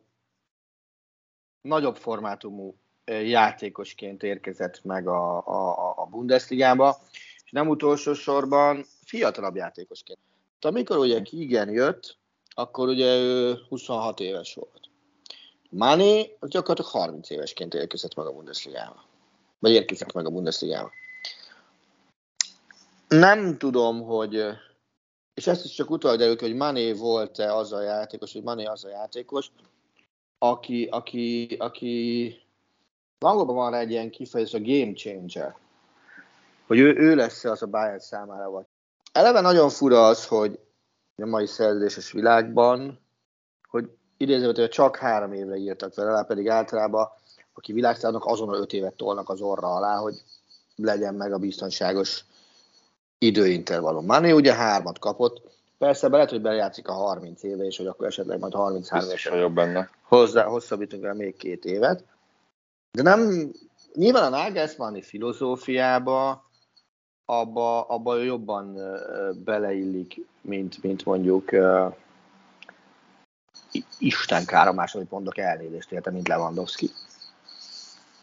nagyobb 1.61 1.95
formátumú 1.95 2.75
játékosként 3.05 4.23
érkezett 4.23 4.83
meg 4.83 5.07
a, 5.07 5.47
a, 5.47 5.93
a 5.97 6.05
Bundesligába, 6.05 6.97
és 7.43 7.51
nem 7.51 7.67
utolsó 7.67 8.13
sorban 8.13 8.85
fiatalabb 9.03 9.55
játékosként. 9.55 10.19
Tehát 10.59 10.75
amikor 10.75 10.97
ugye 10.97 11.21
Kigen 11.21 11.69
jött, 11.69 12.17
akkor 12.49 12.87
ugye 12.87 13.17
ő 13.17 13.57
26 13.69 14.19
éves 14.19 14.53
volt. 14.53 14.89
Mani 15.69 16.35
az 16.39 16.49
gyakorlatilag 16.49 16.91
30 16.91 17.29
évesként 17.29 17.73
érkezett 17.73 18.15
meg 18.15 18.25
a 18.25 18.31
Bundesligába. 18.31 19.03
Vagy 19.59 19.71
érkezett 19.71 20.13
meg 20.13 20.25
a 20.25 20.29
Bundesligába. 20.29 20.91
Nem 23.07 23.57
tudom, 23.57 24.01
hogy 24.03 24.45
és 25.33 25.47
ezt 25.47 25.65
is 25.65 25.71
csak 25.71 25.89
utal 25.89 26.15
derül 26.15 26.35
hogy 26.39 26.55
Mané 26.55 26.91
volt-e 26.91 27.55
az 27.55 27.73
a 27.73 27.81
játékos, 27.81 28.33
hogy 28.33 28.43
Mané 28.43 28.65
az 28.65 28.85
a 28.85 28.89
játékos, 28.89 29.51
aki, 30.37 30.85
aki, 30.85 31.55
aki 31.59 32.35
angolban 33.19 33.55
van 33.55 33.71
rá 33.71 33.79
egy 33.79 33.91
ilyen 33.91 34.09
kifejezés, 34.09 34.53
a 34.53 34.63
game 34.63 34.93
changer, 34.93 35.55
hogy 36.67 36.79
ő, 36.79 36.95
ő 36.95 37.15
lesz 37.15 37.43
az 37.43 37.61
a 37.61 37.67
Bayern 37.67 37.99
számára 37.99 38.49
vagy. 38.49 38.65
Eleve 39.11 39.41
nagyon 39.41 39.69
fura 39.69 40.07
az, 40.07 40.27
hogy 40.27 40.59
a 41.15 41.25
mai 41.25 41.45
szerződéses 41.45 42.11
világban, 42.11 42.99
hogy 43.69 43.89
idézőben, 44.17 44.55
hogy 44.55 44.69
csak 44.69 44.95
három 44.95 45.33
évre 45.33 45.55
írtak 45.55 45.95
vele, 45.95 46.23
pedig 46.23 46.49
általában 46.49 47.09
aki 47.53 47.73
világszárnak 47.73 48.25
azon 48.25 48.49
a 48.49 48.57
öt 48.57 48.73
évet 48.73 48.93
tolnak 48.93 49.29
az 49.29 49.41
orra 49.41 49.75
alá, 49.75 49.95
hogy 49.95 50.23
legyen 50.75 51.15
meg 51.15 51.33
a 51.33 51.37
biztonságos 51.37 52.25
időintervallum. 53.17 54.05
Mané 54.05 54.31
ugye 54.31 54.53
hármat 54.53 54.99
kapott, 54.99 55.41
persze 55.77 56.07
be 56.07 56.15
lehet, 56.15 56.29
hogy 56.31 56.41
bejátszik 56.41 56.87
a 56.87 56.93
30 56.93 57.43
éve, 57.43 57.63
és 57.63 57.77
hogy 57.77 57.87
akkor 57.87 58.07
esetleg 58.07 58.39
majd 58.39 58.53
33 58.53 59.07
évesen 59.07 59.53
benne. 59.53 59.89
Hozzá, 60.03 60.43
hosszabbítunk 60.43 61.03
el 61.03 61.13
még 61.13 61.37
két 61.37 61.65
évet. 61.65 62.03
De 62.91 63.01
nem, 63.01 63.51
nyilván 63.93 64.33
a 64.33 64.37
Nagelsmanni 64.37 65.01
filozófiába 65.01 66.48
abba, 67.29 67.81
abba 67.81 68.17
jobban 68.17 68.77
beleillik, 69.43 70.25
mint, 70.41 70.83
mint 70.83 71.05
mondjuk 71.05 71.51
uh, 71.51 71.95
Isten 73.99 74.45
kára 74.45 74.73
második 74.73 75.09
mondok 75.09 75.37
elnézést 75.37 75.91
érte, 75.91 76.11
mint 76.11 76.27
Lewandowski. 76.27 76.89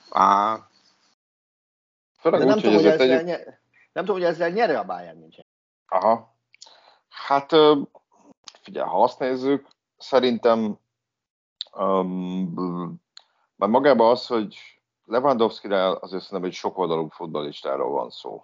Ah. 0.08 0.60
de 2.22 2.30
nem, 2.30 2.48
úgy, 2.48 2.62
tudom, 2.62 2.74
hogy 2.74 2.86
ezzel, 2.86 3.10
egy... 3.10 3.26
nem 3.92 4.04
tudom, 4.04 4.16
hogy 4.16 4.24
ezzel 4.24 4.50
nyere 4.50 4.78
a 4.78 4.84
Bayern 4.84 5.18
München. 5.18 5.46
Aha. 5.86 6.36
Hát 7.08 7.50
figyelj, 8.62 8.88
ha 8.88 9.02
azt 9.02 9.18
nézzük, 9.18 9.66
szerintem 9.96 10.78
um, 11.72 13.02
már 13.56 13.68
magában 13.68 14.10
az, 14.10 14.26
hogy 14.26 14.56
Lewandowski-re 15.04 15.88
azért 15.88 16.22
szerintem 16.22 16.44
egy 16.44 16.54
sokoldalú 16.54 17.08
futballistáról 17.08 17.90
van 17.90 18.10
szó. 18.10 18.42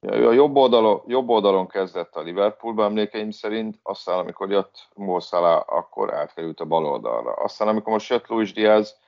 A 0.00 0.14
jobb 0.14 0.56
oldalon, 0.56 1.02
jobb 1.06 1.28
oldalon 1.28 1.68
kezdett 1.68 2.16
a 2.16 2.20
Liverpoolban 2.20 2.84
emlékeim 2.84 3.30
szerint, 3.30 3.78
aztán 3.82 4.18
amikor 4.18 4.50
jött 4.50 4.88
Mo 4.94 5.18
akkor 5.66 6.14
átkerült 6.14 6.60
a 6.60 6.64
bal 6.64 6.84
oldalra. 6.84 7.32
Aztán 7.32 7.68
amikor 7.68 7.92
most 7.92 8.10
jött 8.10 8.26
Luis 8.26 8.52
Diaz, 8.52 8.98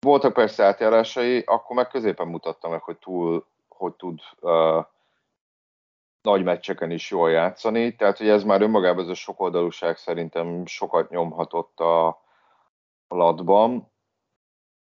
voltak 0.00 0.32
persze 0.32 0.64
átjárásai, 0.64 1.40
akkor 1.40 1.76
meg 1.76 1.88
középen 1.88 2.28
mutatta 2.28 2.68
meg, 2.68 2.82
hogy 2.82 2.98
túl, 2.98 3.46
hogy 3.68 3.94
tud 3.94 4.20
uh, 4.40 4.84
nagy 6.22 6.44
meccseken 6.44 6.90
is 6.90 7.10
jól 7.10 7.30
játszani, 7.30 7.96
tehát 7.96 8.18
hogy 8.18 8.28
ez 8.28 8.44
már 8.44 8.62
önmagában 8.62 9.04
ez 9.04 9.10
a 9.10 9.14
sokoldalúság 9.14 9.96
szerintem 9.96 10.66
sokat 10.66 11.10
nyomhatott 11.10 11.80
a 11.80 12.22
latban. 13.08 13.92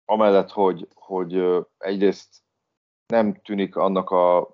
Amellett, 0.05 0.51
hogy, 0.51 0.87
hogy 0.95 1.43
egyrészt 1.77 2.35
nem 3.07 3.41
tűnik 3.41 3.75
annak 3.75 4.09
a 4.09 4.52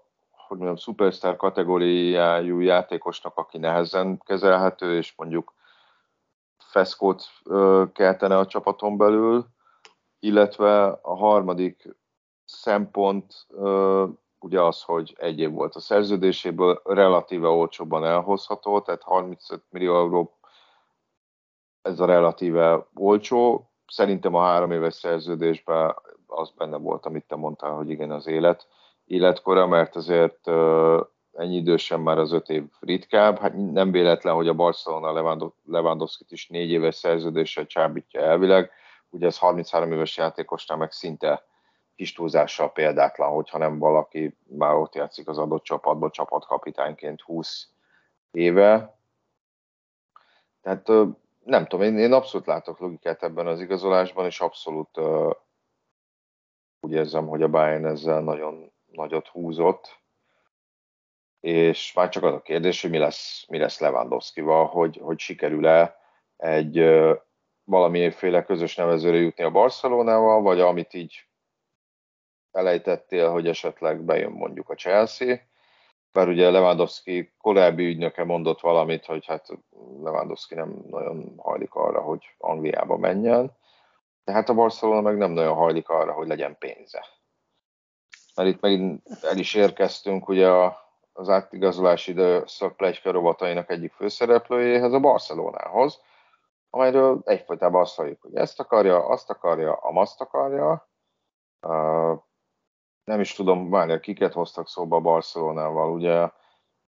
hogy 0.50 0.58
mondjam, 0.58 0.80
superstar 0.80 1.36
kategóriájú 1.36 2.60
játékosnak, 2.60 3.38
aki 3.38 3.58
nehezen 3.58 4.22
kezelhető, 4.26 4.98
és 4.98 5.14
mondjuk 5.16 5.54
feszkót 6.58 7.24
keltene 7.94 8.38
a 8.38 8.46
csapaton 8.46 8.98
belül, 8.98 9.46
illetve 10.20 10.86
a 10.88 11.16
harmadik 11.16 11.96
szempont 12.46 13.48
ugye 14.40 14.62
az, 14.62 14.84
hogy 14.84 15.16
egy 15.20 15.40
év 15.40 15.52
volt 15.52 15.76
a 15.76 15.80
szerződéséből, 15.80 16.82
relatíve 16.84 17.48
olcsóban 17.48 18.06
elhozható, 18.06 18.82
tehát 18.82 19.04
35 19.04 19.64
millió 19.70 19.96
euró 19.96 20.38
ez 21.82 22.00
a 22.00 22.06
relatíve 22.06 22.88
olcsó. 22.96 23.70
Szerintem 23.88 24.36
a 24.36 24.44
három 24.44 24.72
éves 24.72 24.94
szerződésben 24.94 25.96
az 26.28 26.52
benne 26.52 26.78
volt, 26.78 27.06
amit 27.06 27.28
te 27.28 27.36
mondtál, 27.36 27.72
hogy 27.72 27.90
igen, 27.90 28.12
az 28.12 28.28
élet, 28.28 28.68
életkora, 29.10 29.68
mert 29.68 29.96
azért 29.96 30.48
ennyi 31.34 31.56
idősen 31.56 32.00
már 32.00 32.18
az 32.18 32.32
öt 32.32 32.50
év 32.50 32.64
ritkább. 32.80 33.40
Hát 33.40 33.54
nem 33.56 33.92
véletlen, 33.92 34.34
hogy 34.34 34.48
a 34.48 34.54
Barcelona 34.54 35.42
Lewandowski-t 35.66 36.32
is 36.32 36.48
négy 36.48 36.70
éves 36.70 36.96
szerződéssel 36.96 37.66
csábítja 37.66 38.22
elvileg. 38.22 38.72
Ugye 39.10 39.26
ez 39.26 39.38
33 39.38 39.92
éves 39.92 40.18
játékosnál 40.18 40.78
meg 40.78 40.92
szinte 40.92 41.44
kis 41.96 42.14
túlzással 42.14 42.72
példátlan, 42.72 43.30
hogyha 43.30 43.58
nem 43.58 43.80
valaki 43.80 44.38
már 44.48 44.76
ott 44.76 44.96
játszik 44.96 45.28
az 45.28 45.38
adott 45.38 45.64
csapatban 45.64 46.12
csapatkapitányként 46.12 47.22
20 47.22 47.68
éve. 48.32 48.98
Tehát 50.62 50.88
nem 51.44 51.66
tudom, 51.66 51.86
én, 51.86 51.98
én 51.98 52.14
abszolút 52.14 52.48
látok 52.48 52.80
logikát 52.80 53.24
ebben 53.24 53.48
az 53.48 53.62
igazolásban, 53.62 54.26
és 54.26 54.40
abszolút 54.40 55.00
úgy 56.80 56.92
érzem, 56.92 57.28
hogy 57.28 57.42
a 57.42 57.48
Bayern 57.48 57.86
ezzel 57.86 58.22
nagyon 58.22 58.69
nagyot 59.00 59.28
húzott, 59.28 60.00
és 61.40 61.94
már 61.94 62.10
csak 62.10 62.24
az 62.24 62.34
a 62.34 62.42
kérdés, 62.42 62.82
hogy 62.82 62.90
mi 62.90 62.98
lesz, 62.98 63.46
mi 63.48 63.58
lesz 63.58 63.80
Lewandowski-val, 63.80 64.66
hogy, 64.66 65.00
hogy 65.02 65.20
sikerül-e 65.20 65.98
egy 66.38 66.86
valamiféle 67.64 68.44
közös 68.44 68.76
nevezőre 68.76 69.18
jutni 69.18 69.44
a 69.44 69.52
Barcelonával, 69.52 70.42
vagy 70.42 70.60
amit 70.60 70.94
így 70.94 71.28
elejtettél, 72.52 73.32
hogy 73.32 73.48
esetleg 73.48 74.02
bejön 74.02 74.32
mondjuk 74.32 74.70
a 74.70 74.76
Chelsea, 74.76 75.38
mert 76.12 76.28
ugye 76.28 76.50
Lewandowski 76.50 77.34
korábbi 77.38 77.86
ügynöke 77.86 78.24
mondott 78.24 78.60
valamit, 78.60 79.06
hogy 79.06 79.26
hát 79.26 79.48
Lewandowski 80.04 80.56
nem 80.56 80.84
nagyon 80.90 81.34
hajlik 81.38 81.74
arra, 81.74 82.02
hogy 82.02 82.36
Angliába 82.38 82.98
menjen, 82.98 83.58
de 84.24 84.32
hát 84.32 84.50
a 84.50 84.54
Barcelona 84.54 85.02
meg 85.02 85.18
nem 85.18 85.32
nagyon 85.32 85.56
hajlik 85.56 85.90
arra, 85.90 86.12
hogy 86.12 86.28
legyen 86.28 86.58
pénze. 86.58 87.06
Mert 88.40 88.52
itt 88.52 88.62
megint 88.62 89.04
el 89.22 89.38
is 89.38 89.54
érkeztünk 89.54 90.28
ugye 90.28 90.50
a, 90.50 90.78
az 91.14 91.30
átigazolási 91.30 92.12
időszak 92.12 92.78
plegyka 92.78 93.12
rovatainak 93.12 93.70
egyik 93.70 93.94
főszereplőjéhez, 93.94 94.94
a 94.94 95.00
Barcelonához, 95.00 96.02
amelyről 96.70 97.22
egyfolytában 97.26 97.82
azt 97.82 97.96
halljuk, 97.96 98.22
hogy 98.22 98.36
ezt 98.36 98.60
akarja, 98.60 99.08
azt 99.08 99.30
akarja, 99.30 99.74
amazt 99.74 100.22
akarja, 100.22 100.90
nem 103.04 103.20
is 103.20 103.34
tudom, 103.34 103.70
várja, 103.70 104.00
kiket 104.00 104.34
hoztak 104.34 104.68
szóba 104.68 105.00
Barcelonával, 105.00 105.92
ugye 105.92 106.30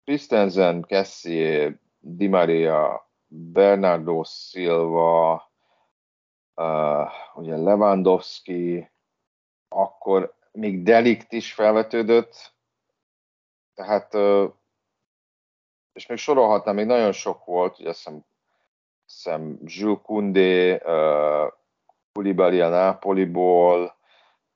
Christensen, 0.03 0.85
Cassie, 0.87 1.79
Di 1.99 2.27
Maria, 2.27 3.09
Bernardo 3.27 4.23
Silva, 4.23 5.51
uh, 6.55 7.09
ugye 7.33 7.57
Lewandowski, 7.57 8.91
akkor 9.67 10.39
még 10.51 10.83
Delikt 10.83 11.31
is 11.31 11.53
felvetődött, 11.53 12.53
tehát 13.73 14.13
és 15.93 16.05
még 16.05 16.17
sorolhatnám, 16.17 16.75
még 16.75 16.85
nagyon 16.85 17.11
sok 17.11 17.45
volt, 17.45 17.79
ugye 17.79 17.89
azt 17.89 17.97
hiszem, 17.97 18.25
hiszem 19.05 19.59
Jules 19.63 19.99
Koundé, 20.03 20.81
Koulibaly 22.13 22.61
a 22.61 22.69
Napoliból, 22.69 23.95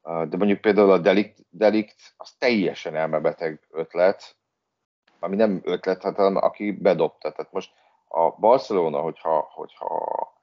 uh, 0.02 0.24
de 0.24 0.38
mondjuk 0.38 0.62
például 0.62 0.92
a 0.92 0.98
Delikt, 0.98 1.46
Delikt 1.50 2.14
az 2.18 2.32
teljesen 2.32 2.96
elmebeteg 2.96 3.68
ötlet, 3.70 4.36
ami 5.20 5.36
nem 5.36 5.62
ötlet, 5.64 6.02
hanem 6.02 6.36
aki 6.36 6.72
bedobta. 6.72 7.32
Tehát 7.32 7.52
most 7.52 7.74
a 8.08 8.30
Barcelona, 8.30 9.00
hogyha, 9.00 9.50
hogyha 9.54 10.34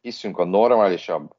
hiszünk 0.00 0.38
a 0.38 0.44
normálisabb, 0.44 1.34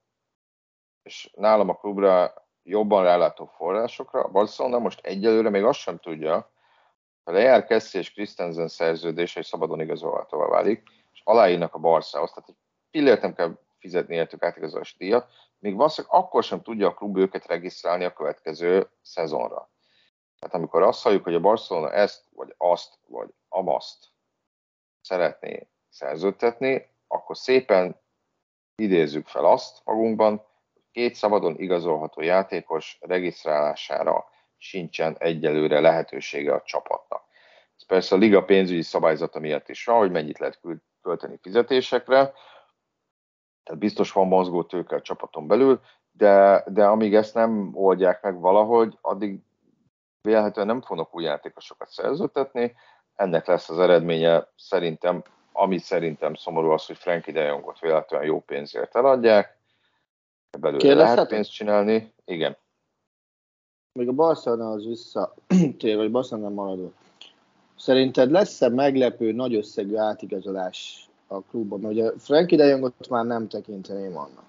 és 1.04 1.32
nálam 1.36 1.70
a 1.70 1.76
klubra 1.76 2.34
jobban 2.64 3.04
rálátó 3.04 3.46
forrásokra, 3.46 4.24
a 4.24 4.28
Barcelona 4.28 4.80
most 4.80 5.06
egyelőre 5.06 5.50
még 5.50 5.64
azt 5.64 5.80
sem 5.80 5.98
tudja, 5.98 6.52
ha 7.24 7.32
lejár 7.32 7.66
Kessi 7.66 7.98
és 7.98 8.12
Christensen 8.12 8.68
szerződése, 8.68 9.40
és 9.40 9.46
szabadon 9.46 9.82
igazolhatóvá 9.82 10.48
válik, 10.48 10.84
és 11.14 11.22
aláírnak 11.24 11.74
a 11.74 11.80
Barszához, 11.80 12.30
tehát 12.30 12.50
egy 12.50 12.58
pillért 12.92 13.22
nem 13.22 13.34
kell 13.34 13.58
fizetni 13.80 14.16
értük 14.16 14.44
átigazolási 14.44 14.96
díjat, 14.98 15.32
még 15.60 15.76
valószínűleg 15.76 16.18
akkor 16.18 16.44
sem 16.44 16.62
tudja 16.62 16.88
a 16.88 16.94
klub 16.94 17.18
őket 17.18 17.46
regisztrálni 17.46 18.04
a 18.04 18.14
következő 18.14 18.90
szezonra. 19.02 19.70
Tehát 20.40 20.56
amikor 20.56 20.82
azt 20.82 21.02
halljuk, 21.02 21.24
hogy 21.24 21.36
a 21.36 21.40
Barcelona 21.40 21.92
ezt, 21.92 22.26
vagy 22.36 22.54
azt, 22.58 23.00
vagy 23.08 23.30
amaszt 23.50 24.08
szeretné 25.02 25.68
szerződtetni, 25.90 26.90
akkor 27.08 27.38
szépen 27.38 28.02
idézzük 28.76 29.28
fel 29.28 29.46
azt 29.46 29.82
magunkban, 29.86 30.46
két 30.92 31.16
szabadon 31.16 31.56
igazolható 31.58 32.22
játékos 32.22 32.98
regisztrálására 33.02 34.26
sincsen 34.58 35.16
egyelőre 35.20 35.80
lehetősége 35.80 36.54
a 36.54 36.62
csapatnak. 36.66 37.24
Ez 37.78 37.86
persze 37.86 38.16
a 38.16 38.18
liga 38.18 38.44
pénzügyi 38.44 38.82
szabályzata 38.82 39.40
miatt 39.40 39.70
is 39.70 39.86
van, 39.86 39.98
hogy 39.98 40.12
mennyit 40.12 40.40
lehet 40.40 40.60
költeni 41.02 41.40
fizetésekre, 41.42 42.34
tehát 43.64 43.80
biztos 43.80 44.12
van 44.12 44.28
mozgó 44.28 44.64
tőke 44.64 44.96
a 44.96 45.02
csapaton 45.02 45.48
belül, 45.48 45.82
de, 46.12 46.64
de 46.68 46.86
amíg 46.86 47.16
ezt 47.16 47.34
nem 47.34 47.70
oldják 47.74 48.22
meg 48.22 48.40
valahogy, 48.40 48.98
addig 49.02 49.40
vélhetően 50.22 50.68
nem 50.68 50.82
fognak 50.82 51.16
új 51.16 51.24
játékosokat 51.24 51.90
szerződtetni. 51.90 52.76
Ennek 53.16 53.46
lesz 53.46 53.70
az 53.70 53.80
eredménye 53.80 54.48
szerintem, 54.56 55.24
ami 55.52 55.78
szerintem 55.78 56.34
szomorú 56.34 56.70
az, 56.70 56.86
hogy 56.86 56.98
Frankie 56.98 57.34
de 57.34 57.44
Jongot 57.44 57.80
véletlenül 57.80 58.28
jó 58.28 58.40
pénzért 58.40 58.96
eladják. 58.96 59.60
Belőle 60.60 60.94
lehet 60.94 61.28
pénzt 61.28 61.52
csinálni. 61.52 62.14
Igen. 62.26 62.58
Még 63.94 64.08
a 64.08 64.12
Barcelona 64.12 64.72
az 64.72 64.86
vissza 64.86 65.34
tér, 65.80 65.96
vagy 65.96 66.12
Barcelona 66.12 66.50
maradó. 66.50 66.94
Szerinted 67.78 68.32
lesz-e 68.32 68.70
meglepő 68.70 69.32
nagy 69.32 69.56
összegű 69.56 69.96
átigazolás 69.96 71.10
a 71.28 71.42
klubban? 71.42 71.80
Mert 71.80 71.94
ugye 71.94 72.12
Frankie 72.18 72.58
de 72.58 72.66
Jongot 72.66 73.10
már 73.10 73.26
nem 73.26 73.48
tekinteném 73.48 74.18
annak. 74.18 74.44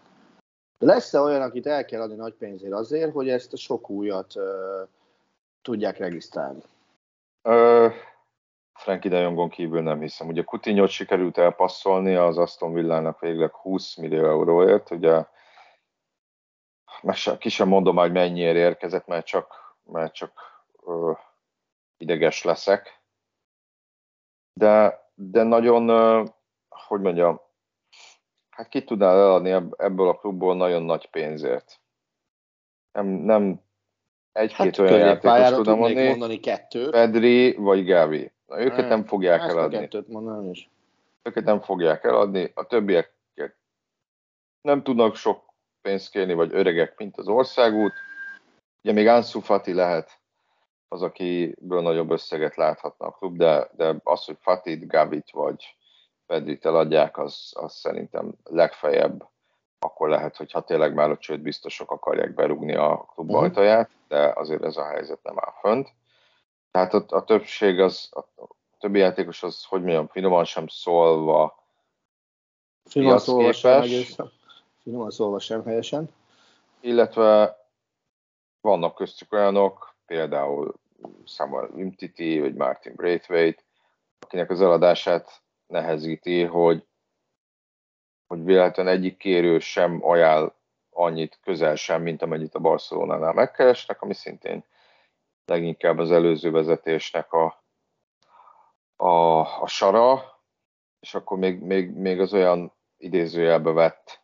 De 0.78 0.86
lesz-e 0.86 1.20
olyan, 1.20 1.42
akit 1.42 1.66
el 1.66 1.84
kell 1.84 2.00
adni 2.00 2.14
nagy 2.14 2.34
pénzért 2.34 2.72
azért, 2.72 3.12
hogy 3.12 3.28
ezt 3.28 3.52
a 3.52 3.56
sok 3.56 3.90
újat 3.90 4.36
uh, 4.36 4.42
tudják 5.62 5.98
regisztrálni? 5.98 6.62
Uh, 7.48 7.92
Frankie 8.72 9.10
de 9.10 9.18
Jongon 9.18 9.48
kívül 9.48 9.82
nem 9.82 10.00
hiszem. 10.00 10.28
Ugye 10.28 10.42
Coutinho-t 10.42 10.90
sikerült 10.90 11.38
elpasszolni 11.38 12.14
az 12.14 12.38
Aston 12.38 12.72
Villának 12.72 13.20
végleg 13.20 13.54
20 13.54 13.96
millió 13.96 14.24
euróért, 14.24 14.90
ugye 14.90 15.24
sem, 17.10 17.38
ki 17.38 17.48
sem 17.48 17.68
mondom, 17.68 17.96
hogy 17.96 18.12
mennyiért 18.12 18.56
érkezett, 18.56 19.06
mert 19.06 19.26
csak, 19.26 19.76
mert 19.84 20.14
csak 20.14 20.32
uh, 20.72 21.18
ideges 21.96 22.42
leszek. 22.42 23.00
De, 24.52 25.00
de 25.14 25.42
nagyon, 25.42 25.90
uh, 25.90 26.28
hogy 26.68 27.00
mondjam, 27.00 27.40
hát 28.50 28.68
ki 28.68 28.84
tudnál 28.84 29.16
eladni 29.16 29.50
ebből 29.76 30.08
a 30.08 30.18
klubból 30.18 30.56
nagyon 30.56 30.82
nagy 30.82 31.10
pénzért. 31.10 31.80
Nem, 32.92 33.06
nem 33.06 33.60
egy-két 34.32 34.76
hát, 34.76 34.78
olyan 34.78 34.98
játékos 34.98 35.56
tudom 35.56 35.78
mondani, 35.78 36.08
mondani 36.08 36.40
kettőt. 36.40 36.90
Pedri 36.90 37.54
vagy 37.54 37.84
Gavi. 37.84 38.32
Na, 38.46 38.60
őket 38.60 38.76
nem, 38.76 38.88
nem 38.88 39.04
fogják 39.04 39.40
eladni. 39.40 39.78
Kettőt 39.78 40.08
is. 40.50 40.70
Őket 41.22 41.44
nem 41.44 41.60
fogják 41.60 42.04
eladni, 42.04 42.50
a 42.54 42.66
többiek 42.66 43.12
nem 44.62 44.82
tudnak 44.82 45.16
sok 45.16 45.51
pénzt 45.82 46.10
kérni, 46.10 46.34
vagy 46.34 46.54
öregek, 46.54 46.98
mint 46.98 47.16
az 47.16 47.28
országút. 47.28 47.92
Ugye 48.82 48.92
még 48.92 49.06
Ansu 49.06 49.40
Fati 49.40 49.72
lehet 49.72 50.20
az, 50.88 51.02
akiből 51.02 51.82
nagyobb 51.82 52.10
összeget 52.10 52.56
láthatna 52.56 53.06
a 53.06 53.10
klub, 53.10 53.36
de, 53.36 53.70
de 53.76 53.96
az, 54.04 54.24
hogy 54.24 54.36
Fatit, 54.40 54.86
Gavit 54.86 55.30
vagy 55.30 55.76
Pedrit 56.26 56.66
eladják, 56.66 57.18
az, 57.18 57.52
az 57.54 57.74
szerintem 57.74 58.32
legfeljebb 58.44 59.30
akkor 59.78 60.08
lehet, 60.08 60.36
hogy 60.36 60.52
ha 60.52 60.60
tényleg 60.60 60.94
már 60.94 61.10
a 61.10 61.18
csőd 61.18 61.40
biztosok 61.40 61.90
akarják 61.90 62.34
berúgni 62.34 62.74
a 62.74 63.06
klub 63.14 63.28
uh-huh. 63.28 63.42
ajtaját, 63.42 63.90
de 64.08 64.32
azért 64.34 64.64
ez 64.64 64.76
a 64.76 64.86
helyzet 64.86 65.22
nem 65.22 65.34
áll 65.38 65.52
fönt. 65.60 65.92
Tehát 66.70 66.94
a, 66.94 67.04
a 67.08 67.24
többség 67.24 67.80
az, 67.80 68.08
a, 68.10 68.18
a 68.18 68.48
többi 68.78 68.98
játékos 68.98 69.42
az, 69.42 69.64
hogy 69.64 69.80
mondjam, 69.80 70.08
finoman 70.08 70.44
sem 70.44 70.66
szólva 70.66 71.60
Finoman 72.84 73.18
szólva 73.18 73.52
sem, 73.52 73.82
finoman 74.82 75.10
szólva 75.10 75.38
sem 75.38 75.64
helyesen. 75.64 76.08
Illetve 76.80 77.60
vannak 78.60 78.94
köztük 78.94 79.32
olyanok, 79.32 79.96
például 80.06 80.74
Samuel 81.24 81.68
Umtiti 81.70 82.40
vagy 82.40 82.54
Martin 82.54 82.94
Braithwaite, 82.94 83.62
akinek 84.18 84.50
az 84.50 84.60
eladását 84.60 85.42
nehezíti, 85.66 86.42
hogy 86.42 86.86
hogy 88.26 88.44
véletlenül 88.44 88.92
egyik 88.92 89.16
kérő 89.16 89.58
sem 89.58 90.04
ajánl 90.04 90.54
annyit, 90.90 91.38
közel 91.42 91.74
sem, 91.74 92.02
mint 92.02 92.22
amennyit 92.22 92.54
a 92.54 92.58
Barcelonánál 92.58 93.32
megkeresnek, 93.32 94.02
ami 94.02 94.14
szintén 94.14 94.64
leginkább 95.44 95.98
az 95.98 96.10
előző 96.10 96.50
vezetésnek 96.50 97.32
a, 97.32 97.64
a, 98.96 99.38
a 99.62 99.66
sara, 99.66 100.40
és 101.00 101.14
akkor 101.14 101.38
még, 101.38 101.60
még, 101.60 101.90
még 101.90 102.20
az 102.20 102.32
olyan 102.32 102.72
idézőjelbe 102.96 103.70
vett 103.72 104.21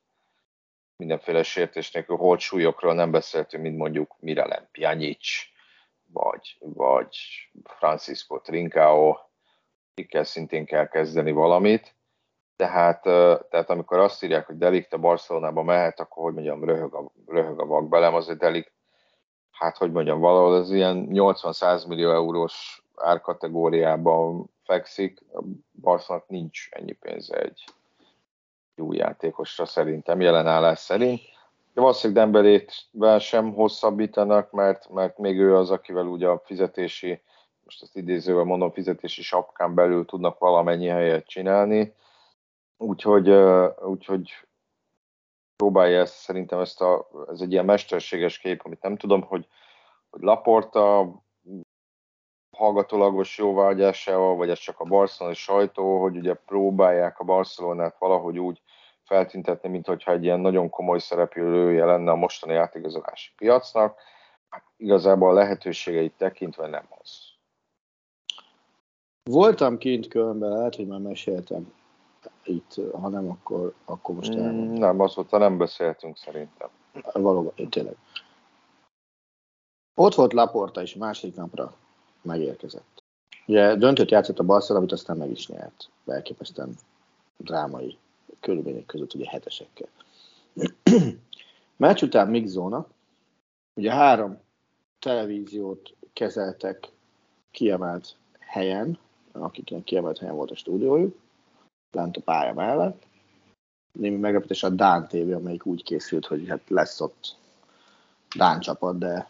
mindenféle 0.98 1.42
sértés 1.42 1.90
nélkül 1.90 2.16
holt 2.16 2.40
súlyokról 2.40 2.94
nem 2.94 3.10
beszéltünk, 3.10 3.62
mint 3.62 3.76
mondjuk 3.76 4.16
Miralem 4.18 4.68
Pjanic, 4.72 5.26
vagy, 6.12 6.56
vagy 6.58 7.16
Francisco 7.64 8.38
Trincao, 8.38 9.16
akikkel 9.92 10.24
szintén 10.24 10.64
kell 10.64 10.88
kezdeni 10.88 11.32
valamit. 11.32 11.94
Tehát, 12.56 13.02
tehát 13.50 13.70
amikor 13.70 13.98
azt 13.98 14.22
írják, 14.22 14.46
hogy 14.46 14.58
Delikt 14.58 14.92
a 14.92 14.98
Barcelonába 14.98 15.62
mehet, 15.62 16.00
akkor 16.00 16.24
hogy 16.24 16.34
mondjam, 16.34 16.64
röhög 16.64 16.94
a, 16.94 17.12
röhög 17.26 17.60
a 17.60 17.66
vak 17.66 17.88
belem, 17.88 18.14
azért 18.14 18.38
Delikt, 18.38 18.72
hát 19.50 19.76
hogy 19.76 19.92
mondjam, 19.92 20.20
valahol 20.20 20.54
az 20.54 20.70
ilyen 20.70 21.08
80-100 21.10 21.88
millió 21.88 22.10
eurós 22.10 22.82
árkategóriában 22.96 24.50
fekszik, 24.64 25.20
a 25.32 25.42
Barcelonának 25.80 26.28
nincs 26.28 26.68
ennyi 26.70 26.92
pénze 26.92 27.40
egy 27.40 27.64
jó 28.78 28.92
játékosra 28.92 29.64
szerintem, 29.64 30.20
jelenállás 30.20 30.78
szerint. 30.78 31.20
De 31.74 31.80
valószínűleg 31.80 32.22
Dembelétvel 32.22 33.18
sem 33.18 33.52
hosszabbítanak, 33.52 34.50
mert, 34.50 34.88
mert 34.88 35.18
még 35.18 35.38
ő 35.38 35.56
az, 35.56 35.70
akivel 35.70 36.06
ugye 36.06 36.28
a 36.28 36.42
fizetési, 36.44 37.22
most 37.64 37.82
ezt 37.82 37.96
idézővel 37.96 38.44
mondom, 38.44 38.72
fizetési 38.72 39.22
sapkán 39.22 39.74
belül 39.74 40.04
tudnak 40.04 40.38
valamennyi 40.38 40.86
helyet 40.86 41.26
csinálni 41.26 41.94
Úgyhogy, 42.78 43.30
úgyhogy 43.80 44.46
próbálja 45.56 46.00
ezt, 46.00 46.14
szerintem 46.14 46.58
ezt 46.58 46.80
a, 46.80 47.08
ez 47.28 47.40
egy 47.40 47.52
ilyen 47.52 47.64
mesterséges 47.64 48.38
kép, 48.38 48.62
amit 48.64 48.82
nem 48.82 48.96
tudom, 48.96 49.22
hogy, 49.22 49.48
hogy 50.10 50.20
Laporta 50.22 51.12
hallgatólagos 52.56 53.38
jóvágyásával, 53.38 54.36
vagy 54.36 54.50
ez 54.50 54.58
csak 54.58 54.80
a 54.80 54.84
barcelonai 54.84 55.36
sajtó, 55.36 56.00
hogy 56.00 56.16
ugye 56.16 56.34
próbálják 56.34 57.18
a 57.18 57.24
Barcelonát 57.24 57.98
valahogy 57.98 58.38
úgy 58.38 58.62
feltüntetni, 59.08 59.68
mint 59.68 59.86
hogyha 59.86 60.12
egy 60.12 60.24
ilyen 60.24 60.40
nagyon 60.40 60.68
komoly 60.68 60.98
szereplője 60.98 61.84
lenne 61.84 62.10
a 62.10 62.16
mostani 62.16 62.54
átigazolási 62.54 63.30
piacnak. 63.36 63.98
Hát 64.48 64.64
igazából 64.76 65.30
a 65.30 65.32
lehetőségeit 65.32 66.14
tekintve 66.16 66.66
nem 66.66 66.86
az. 67.00 67.10
Voltam 69.30 69.78
kint 69.78 70.08
Kölnben, 70.08 70.50
lehet, 70.50 70.74
hogy 70.74 70.86
már 70.86 71.00
meséltem 71.00 71.72
itt, 72.44 72.74
ha 73.00 73.08
nem, 73.08 73.30
akkor, 73.30 73.74
akkor 73.84 74.14
most 74.14 74.34
mm, 74.34 74.40
elmondom. 74.40 74.74
Nem, 74.74 75.00
azóta 75.00 75.38
nem 75.38 75.58
beszéltünk 75.58 76.16
szerintem. 76.16 76.68
Valóban, 77.12 77.52
tényleg. 77.70 77.96
Ott 79.94 80.14
volt 80.14 80.32
Laporta 80.32 80.82
is, 80.82 80.94
második 80.94 81.36
napra 81.36 81.74
megérkezett. 82.22 83.02
Ugye 83.46 83.74
döntőt 83.74 84.10
játszott 84.10 84.38
a 84.38 84.44
Barcelona, 84.44 84.84
amit 84.84 84.92
aztán 84.92 85.16
meg 85.16 85.30
is 85.30 85.48
nyert. 85.48 85.90
Elképesztően 86.06 86.74
drámai 87.36 87.98
körülmények 88.40 88.86
között, 88.86 89.14
ugye 89.14 89.28
hetesekkel. 89.28 89.88
Meccs 91.76 92.02
után 92.02 92.46
Zona, 92.46 92.86
ugye 93.74 93.92
három 93.92 94.38
televíziót 94.98 95.94
kezeltek 96.12 96.92
kiemelt 97.50 98.16
helyen, 98.38 98.98
akiknek 99.32 99.84
kiemelt 99.84 100.18
helyen 100.18 100.34
volt 100.34 100.50
a 100.50 100.56
stúdiójuk, 100.56 101.16
lent 101.90 102.16
a 102.16 102.20
pálya 102.20 102.54
mellett. 102.54 103.02
Némi 103.92 104.16
meglepetés 104.16 104.62
a 104.62 104.68
Dán 104.68 105.08
TV, 105.08 105.32
amelyik 105.32 105.66
úgy 105.66 105.82
készült, 105.82 106.26
hogy 106.26 106.48
hát 106.48 106.60
lesz 106.68 107.00
ott 107.00 107.36
Dán 108.36 108.60
csapat, 108.60 108.98
de 108.98 109.28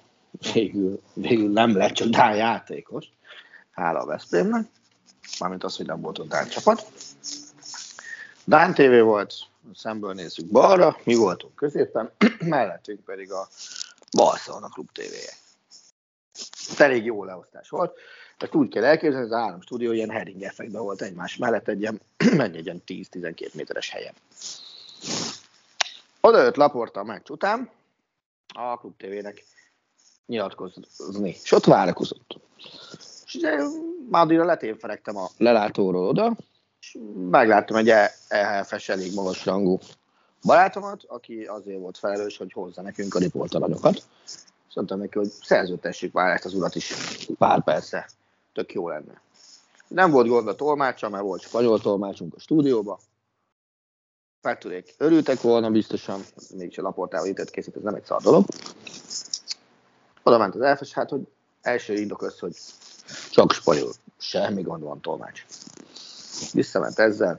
végül, 0.53 1.01
végül 1.15 1.51
nem 1.51 1.77
lett 1.77 1.93
csak 1.93 2.09
Dán 2.09 2.37
játékos. 2.37 3.07
Hála 3.71 3.99
a 3.99 4.07
Veszprémnek. 4.07 4.67
Mármint 5.41 5.65
az, 5.65 5.77
hogy 5.77 5.87
nem 5.87 6.01
volt 6.01 6.19
ott 6.19 6.29
Dán 6.29 6.49
csapat. 6.49 6.93
Dán 8.49 8.75
TV 8.75 9.01
volt, 9.03 9.35
szemből 9.75 10.13
nézzük 10.13 10.47
balra, 10.47 10.97
mi 11.05 11.15
voltunk 11.15 11.55
középen, 11.55 12.13
mellettünk 12.39 13.05
pedig 13.05 13.33
a 13.33 13.49
Barcelona 14.17 14.69
Klub 14.69 14.93
TV-je. 14.93 15.33
Elég 16.79 17.05
jó 17.05 17.25
leosztás 17.25 17.69
volt. 17.69 17.99
Ezt 18.39 18.55
úgy 18.55 18.69
kell 18.69 18.85
elképzelni, 18.85 19.27
az 19.27 19.33
három 19.33 19.61
stúdió 19.61 19.93
ilyen 19.93 20.11
herring 20.11 20.43
effektben 20.43 20.83
volt 20.83 21.03
egymás 21.03 21.37
mellett 21.37 21.69
egy 21.69 21.81
ilyen, 21.81 22.01
egy 22.39 22.65
ilyen 22.65 22.83
10-12 22.87 23.55
méteres 23.55 23.91
helyen. 23.91 24.15
Oda 26.21 26.43
jött 26.43 26.57
Laporta 26.57 27.01
a 27.01 27.05
meccs 27.05 27.29
után, 27.29 27.71
a 28.55 28.79
Klub 28.79 28.97
TV-nek 28.97 29.45
nyilatkozni, 30.27 31.37
és 31.43 31.53
ott 31.53 31.65
várakozott. 31.65 32.39
És 33.27 33.35
ugye 33.35 33.57
már 34.11 34.23
addigra 34.23 34.45
leténferegtem 34.45 35.17
a 35.17 35.29
lelátóról 35.37 36.09
oda, 36.09 36.37
megláttam 37.31 37.77
egy 37.77 37.93
EHF-es 38.29 38.89
elég 38.89 39.15
magas 39.15 39.45
rangú 39.45 39.79
barátomat, 40.43 41.05
aki 41.07 41.45
azért 41.45 41.79
volt 41.79 41.99
felelős, 41.99 42.37
hogy 42.37 42.53
hozza 42.53 42.83
nekünk 42.83 43.15
a 43.15 43.19
riportalanyokat. 43.19 44.03
És 44.69 44.75
mondtam 44.75 44.99
neki, 44.99 45.19
hogy 45.19 45.29
szerződtessük 45.29 46.13
már 46.13 46.33
ezt 46.33 46.45
az 46.45 46.55
urat 46.55 46.75
is 46.75 46.95
pár 47.39 47.65
persze. 47.65 48.09
Tök 48.53 48.73
jó 48.73 48.89
lenne. 48.89 49.21
Nem 49.89 50.11
volt 50.11 50.29
gond 50.29 50.49
a 50.49 50.55
tolmácsa, 50.55 51.09
mert 51.09 51.23
volt 51.23 51.43
spanyol 51.43 51.81
tolmácsunk 51.81 52.35
a 52.35 52.41
stúdióba. 52.41 52.99
Feltudék, 54.41 54.95
örültek 54.99 55.41
volna 55.41 55.71
biztosan, 55.71 56.21
mégis 56.57 56.79
a 56.79 56.83
laportával 56.83 57.27
itt 57.27 57.51
készít, 57.51 57.77
ez 57.77 57.83
nem 57.83 57.95
egy 57.95 58.05
szar 58.05 58.23
dolog. 58.23 58.45
Oda 60.23 60.39
ment 60.39 60.55
az 60.55 60.61
elfes, 60.61 60.93
hát, 60.93 61.11
hogy 61.11 61.21
első 61.61 61.95
indok 61.95 62.23
az, 62.23 62.39
hogy 62.39 62.57
csak 63.31 63.53
spanyol, 63.53 63.93
semmi 64.19 64.63
gond 64.63 64.83
van 64.83 65.01
tolmács. 65.01 65.47
Visszament 66.53 66.99
ezzel. 66.99 67.39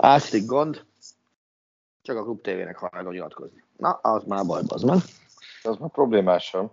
Második 0.00 0.46
gond, 0.46 0.84
csak 2.02 2.16
a 2.16 2.22
Klub 2.22 2.40
TV-nek 2.40 2.76
hajlandó 2.76 3.10
nyilatkozni. 3.10 3.64
Na, 3.76 3.90
az 3.90 4.22
már 4.26 4.46
baj, 4.46 4.62
az 4.66 4.82
meg. 4.82 4.98
Az 5.62 5.76
már 5.76 5.90
problémásabb. 5.90 6.70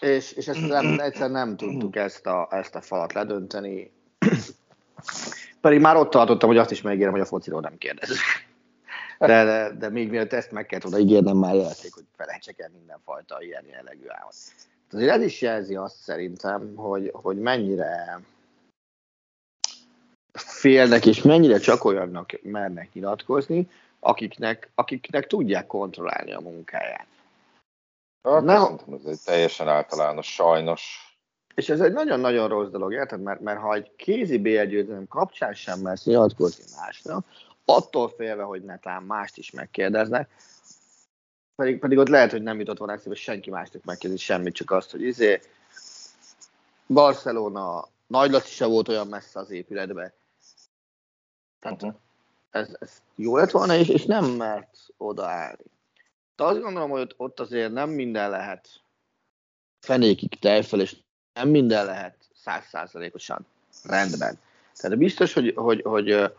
És, 0.00 0.32
és 0.32 0.48
ezt 0.48 0.66
nem, 0.66 1.00
egyszer 1.00 1.30
nem 1.30 1.56
tudtuk 1.56 1.96
ezt 1.96 2.26
a, 2.26 2.48
ezt 2.50 2.74
a 2.74 2.80
falat 2.80 3.12
ledönteni. 3.12 3.92
Pedig 5.60 5.80
már 5.80 5.96
ott 5.96 6.10
tartottam, 6.10 6.48
hogy 6.48 6.58
azt 6.58 6.70
is 6.70 6.82
megígérem, 6.82 7.12
hogy 7.12 7.20
a 7.20 7.24
fociról 7.24 7.60
nem 7.60 7.78
kérdez. 7.78 8.08
De, 9.18 9.44
de, 9.44 9.72
de 9.78 9.88
még 9.88 10.10
mielőtt 10.10 10.32
ezt 10.32 10.50
meg 10.50 10.66
kellett 10.66 10.86
oda 10.86 10.98
ígérnem, 10.98 11.36
már 11.36 11.54
jelezték, 11.54 11.94
hogy 11.94 12.04
felejtsek 12.16 12.58
el 12.58 12.70
mindenfajta 12.72 13.42
ilyen 13.42 13.64
jellegű 13.70 14.04
álmot. 14.08 14.34
Azért 14.92 15.10
ez 15.10 15.22
is 15.22 15.40
jelzi 15.40 15.74
azt 15.74 15.96
szerintem, 15.96 16.72
hogy, 16.76 17.10
hogy 17.12 17.36
mennyire 17.38 18.20
félnek, 20.32 21.06
és 21.06 21.22
mennyire 21.22 21.58
csak 21.58 21.84
olyannak 21.84 22.30
mernek 22.42 22.92
nyilatkozni, 22.92 23.70
akiknek, 24.00 24.70
akiknek 24.74 25.26
tudják 25.26 25.66
kontrollálni 25.66 26.32
a 26.32 26.40
munkáját. 26.40 27.06
Hát. 28.22 28.46
Szerintem 28.46 28.94
ez 28.94 29.10
egy 29.10 29.20
teljesen 29.24 29.68
általános, 29.68 30.34
sajnos. 30.34 31.14
És 31.54 31.68
ez 31.68 31.80
egy 31.80 31.92
nagyon-nagyon 31.92 32.48
rossz 32.48 32.70
dolog, 32.70 32.92
érted? 32.92 33.22
Mert, 33.22 33.40
mert 33.40 33.60
ha 33.60 33.74
egy 33.74 33.90
kézi 33.96 34.38
BL 34.38 34.92
kapcsán 35.08 35.54
sem 35.54 35.80
mersz 35.80 36.04
nyilatkozni 36.04 36.64
másnak, 36.80 37.26
attól 37.64 38.08
félve, 38.16 38.42
hogy 38.42 38.62
netán 38.62 39.02
mást 39.02 39.36
is 39.36 39.50
megkérdeznek, 39.50 40.30
pedig, 41.54 41.78
pedig 41.78 41.98
ott 41.98 42.08
lehet, 42.08 42.30
hogy 42.30 42.42
nem 42.42 42.58
jutott 42.58 42.78
volna 42.78 42.92
eszébe 42.92 43.14
senki 43.14 43.50
másnak 43.50 43.84
megkérdezni 43.84 44.24
semmit, 44.24 44.54
csak 44.54 44.70
azt, 44.70 44.90
hogy 44.90 45.02
izé, 45.02 45.40
Barcelona, 46.86 47.88
Nagy 48.06 48.30
Laci 48.30 48.50
se 48.50 48.66
volt 48.66 48.88
olyan 48.88 49.06
messze 49.06 49.38
az 49.38 49.50
épületbe. 49.50 50.12
Tehát 51.60 51.82
uh-huh. 51.82 52.00
ez, 52.50 52.76
ez 52.80 53.02
jó 53.14 53.36
lett 53.36 53.50
volna, 53.50 53.74
és, 53.74 53.88
és 53.88 54.04
nem 54.04 54.24
mert 54.24 54.76
odaállni. 54.96 55.64
De 56.36 56.44
azt 56.44 56.60
gondolom, 56.60 56.90
hogy 56.90 57.14
ott 57.16 57.40
azért 57.40 57.72
nem 57.72 57.90
minden 57.90 58.30
lehet 58.30 58.68
fenékig 59.80 60.38
tejfel, 60.38 60.80
és 60.80 60.96
nem 61.32 61.48
minden 61.48 61.84
lehet 61.84 62.16
százszázalékosan 62.34 63.46
rendben. 63.84 64.38
Tehát 64.74 64.98
biztos, 64.98 65.32
hogy, 65.32 65.52
hogy, 65.56 65.82
hogy 65.82 66.32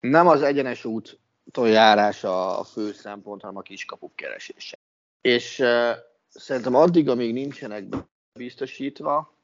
nem 0.00 0.26
az 0.26 0.42
egyenes 0.42 0.84
úton 0.84 1.68
járás 1.68 2.24
a 2.24 2.64
fő 2.64 2.92
szempont, 2.92 3.40
hanem 3.40 3.56
a 3.56 3.62
kiskapuk 3.62 4.16
keresése. 4.16 4.78
És 5.20 5.58
uh, 5.58 5.90
szerintem 6.28 6.74
addig, 6.74 7.08
amíg 7.08 7.32
nincsenek 7.32 7.84
biztosítva, 8.32 9.34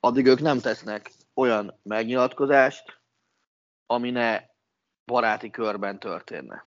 addig 0.00 0.26
ők 0.26 0.40
nem 0.40 0.60
tesznek 0.60 1.10
olyan 1.34 1.78
megnyilatkozást, 1.82 2.98
ami 3.86 4.10
ne 4.10 4.40
baráti 5.04 5.50
körben 5.50 5.98
történne. 5.98 6.66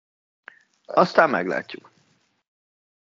Aztán 0.85 1.29
meglátjuk. 1.29 1.91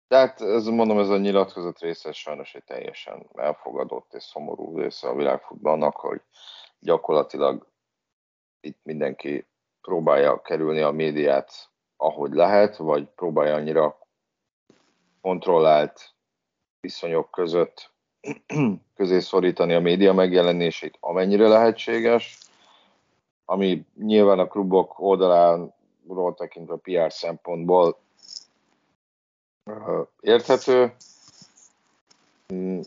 Tehát 0.08 0.40
ez, 0.40 0.66
mondom, 0.66 0.98
ez 0.98 1.08
a 1.08 1.16
nyilatkozat 1.16 1.80
része 1.80 2.12
sajnos 2.12 2.54
egy 2.54 2.64
teljesen 2.64 3.26
elfogadott 3.34 4.14
és 4.14 4.22
szomorú 4.22 4.78
része 4.78 5.08
a 5.08 5.14
világfutballnak, 5.14 5.96
hogy 5.96 6.20
gyakorlatilag 6.78 7.66
itt 8.60 8.78
mindenki 8.82 9.46
próbálja 9.80 10.42
kerülni 10.42 10.80
a 10.80 10.90
médiát, 10.90 11.70
ahogy 11.96 12.32
lehet, 12.32 12.76
vagy 12.76 13.08
próbálja 13.14 13.54
annyira 13.54 13.98
kontrollált 15.20 16.14
viszonyok 16.80 17.30
között 17.30 17.92
közé 18.94 19.18
szorítani 19.18 19.74
a 19.74 19.80
média 19.80 20.12
megjelenését, 20.12 20.96
amennyire 21.00 21.48
lehetséges, 21.48 22.38
ami 23.52 23.84
nyilván 23.98 24.38
a 24.38 24.46
klubok 24.46 24.98
oldaláról 24.98 26.34
tekintve 26.36 26.76
PR 26.76 27.12
szempontból 27.12 27.98
érthető. 30.20 30.94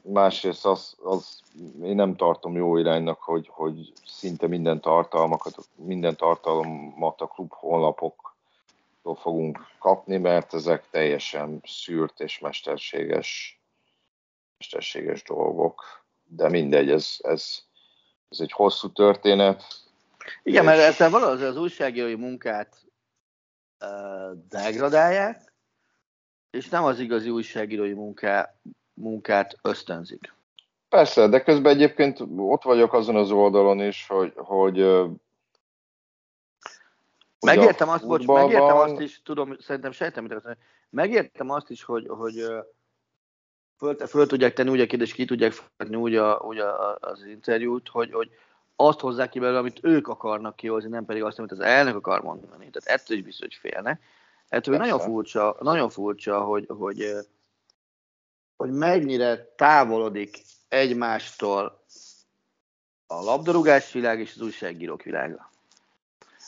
Másrészt 0.04 0.66
az, 0.66 0.96
az 1.04 1.42
én 1.84 1.96
nem 1.96 2.16
tartom 2.16 2.56
jó 2.56 2.78
iránynak, 2.78 3.22
hogy, 3.22 3.48
hogy 3.52 3.94
szinte 4.06 4.48
minden 4.48 4.82
tartalmakat, 4.82 5.58
minden 5.76 6.16
tartalmat 6.16 7.22
a 7.22 7.28
klub 7.28 7.54
honlapoktól 7.54 9.16
fogunk 9.16 9.60
kapni, 9.80 10.18
mert 10.18 10.54
ezek 10.54 10.90
teljesen 10.90 11.62
szűrt 11.64 12.20
és 12.20 12.40
mesterséges, 12.40 13.60
mesterséges 14.58 15.24
dolgok. 15.24 15.84
De 16.28 16.50
mindegy, 16.50 16.90
ez, 16.90 17.16
ez, 17.18 17.60
ez 18.30 18.40
egy 18.40 18.52
hosszú 18.52 18.92
történet. 18.92 19.85
Igen, 20.44 20.62
és... 20.64 20.70
mert 20.70 20.80
ezzel 20.80 21.10
valahogy 21.10 21.44
az 21.44 21.58
újságírói 21.58 22.16
munkát 22.16 22.76
uh, 23.80 24.38
degradálják, 24.50 25.54
és 26.50 26.70
nem 26.70 26.84
az 26.84 27.00
igazi 27.00 27.30
újságírói 27.30 27.94
munká, 27.94 28.56
munkát 28.94 29.56
ösztönzik. 29.62 30.34
Persze, 30.90 31.28
de 31.28 31.44
közben 31.44 31.74
egyébként 31.74 32.20
ott 32.36 32.64
vagyok 32.64 32.94
azon 32.94 33.16
az 33.16 33.32
oldalon 33.32 33.80
is, 33.80 34.08
hogy, 34.08 34.34
hogy 34.36 34.78
Megértem 37.46 37.90
azt, 37.90 38.08
bocs, 38.08 38.26
megértem 38.26 38.78
azt 38.78 39.00
is, 39.00 39.22
tudom, 39.22 39.58
szerintem 39.60 39.92
sejtem, 39.92 40.24
mit 40.24 40.34
azt 40.34 40.58
megértem 40.90 41.50
azt 41.50 41.70
is, 41.70 41.84
hogy, 41.84 42.08
hogy 42.08 42.46
föl, 43.78 43.96
föl 43.96 44.28
tudják 44.28 44.54
tenni 44.54 44.70
úgy 44.70 44.80
a 44.80 44.86
kérdést, 44.86 45.14
ki 45.14 45.26
tudják 45.26 45.52
feltenni 45.52 45.96
úgy, 45.96 46.16
a, 46.16 46.38
úgy 46.38 46.58
a, 46.58 46.96
az 46.96 47.24
interjút, 47.26 47.90
hogy, 47.90 48.12
hogy 48.12 48.30
azt 48.76 49.00
hozzák 49.00 49.30
ki 49.30 49.40
belőle, 49.40 49.60
amit 49.60 49.80
ők 49.82 50.08
akarnak 50.08 50.56
kihozni, 50.56 50.90
nem 50.90 51.06
pedig 51.06 51.24
azt, 51.24 51.40
amit 51.40 51.52
az 51.52 51.60
elnök 51.60 51.96
akar 51.96 52.22
mondani. 52.22 52.70
Tehát 52.70 53.00
ettől 53.00 53.18
is 53.18 53.24
biztos, 53.24 53.48
hogy 53.48 53.72
félnek. 53.72 54.02
Ettől 54.48 54.78
nagyon 54.78 55.00
furcsa, 55.00 55.58
nagyon 55.60 55.90
furcsa, 55.90 56.42
hogy, 56.42 56.66
hogy, 56.68 57.14
hogy 58.56 58.72
mennyire 58.72 59.54
távolodik 59.56 60.42
egymástól 60.68 61.84
a 63.08 63.24
labdarúgás 63.24 63.92
világ 63.92 64.20
és 64.20 64.34
az 64.36 64.42
újságírók 64.42 65.04
világa. 65.04 65.50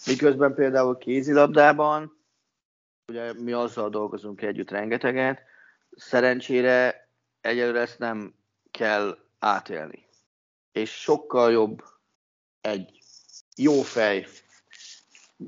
Miközben 0.06 0.54
például 0.54 0.98
kézilabdában, 0.98 2.18
ugye 3.08 3.34
mi 3.34 3.52
azzal 3.52 3.90
dolgozunk 3.90 4.42
együtt 4.42 4.70
rengeteget, 4.70 5.42
szerencsére 5.96 7.08
egyelőre 7.42 7.80
ezt 7.80 8.00
nem 8.00 8.34
kell 8.72 9.18
átélni. 9.40 10.06
és 10.72 11.02
sokkal 11.02 11.52
jobb 11.52 11.84
egy 12.62 12.99
jó 13.55 13.82
fej, 13.82 14.26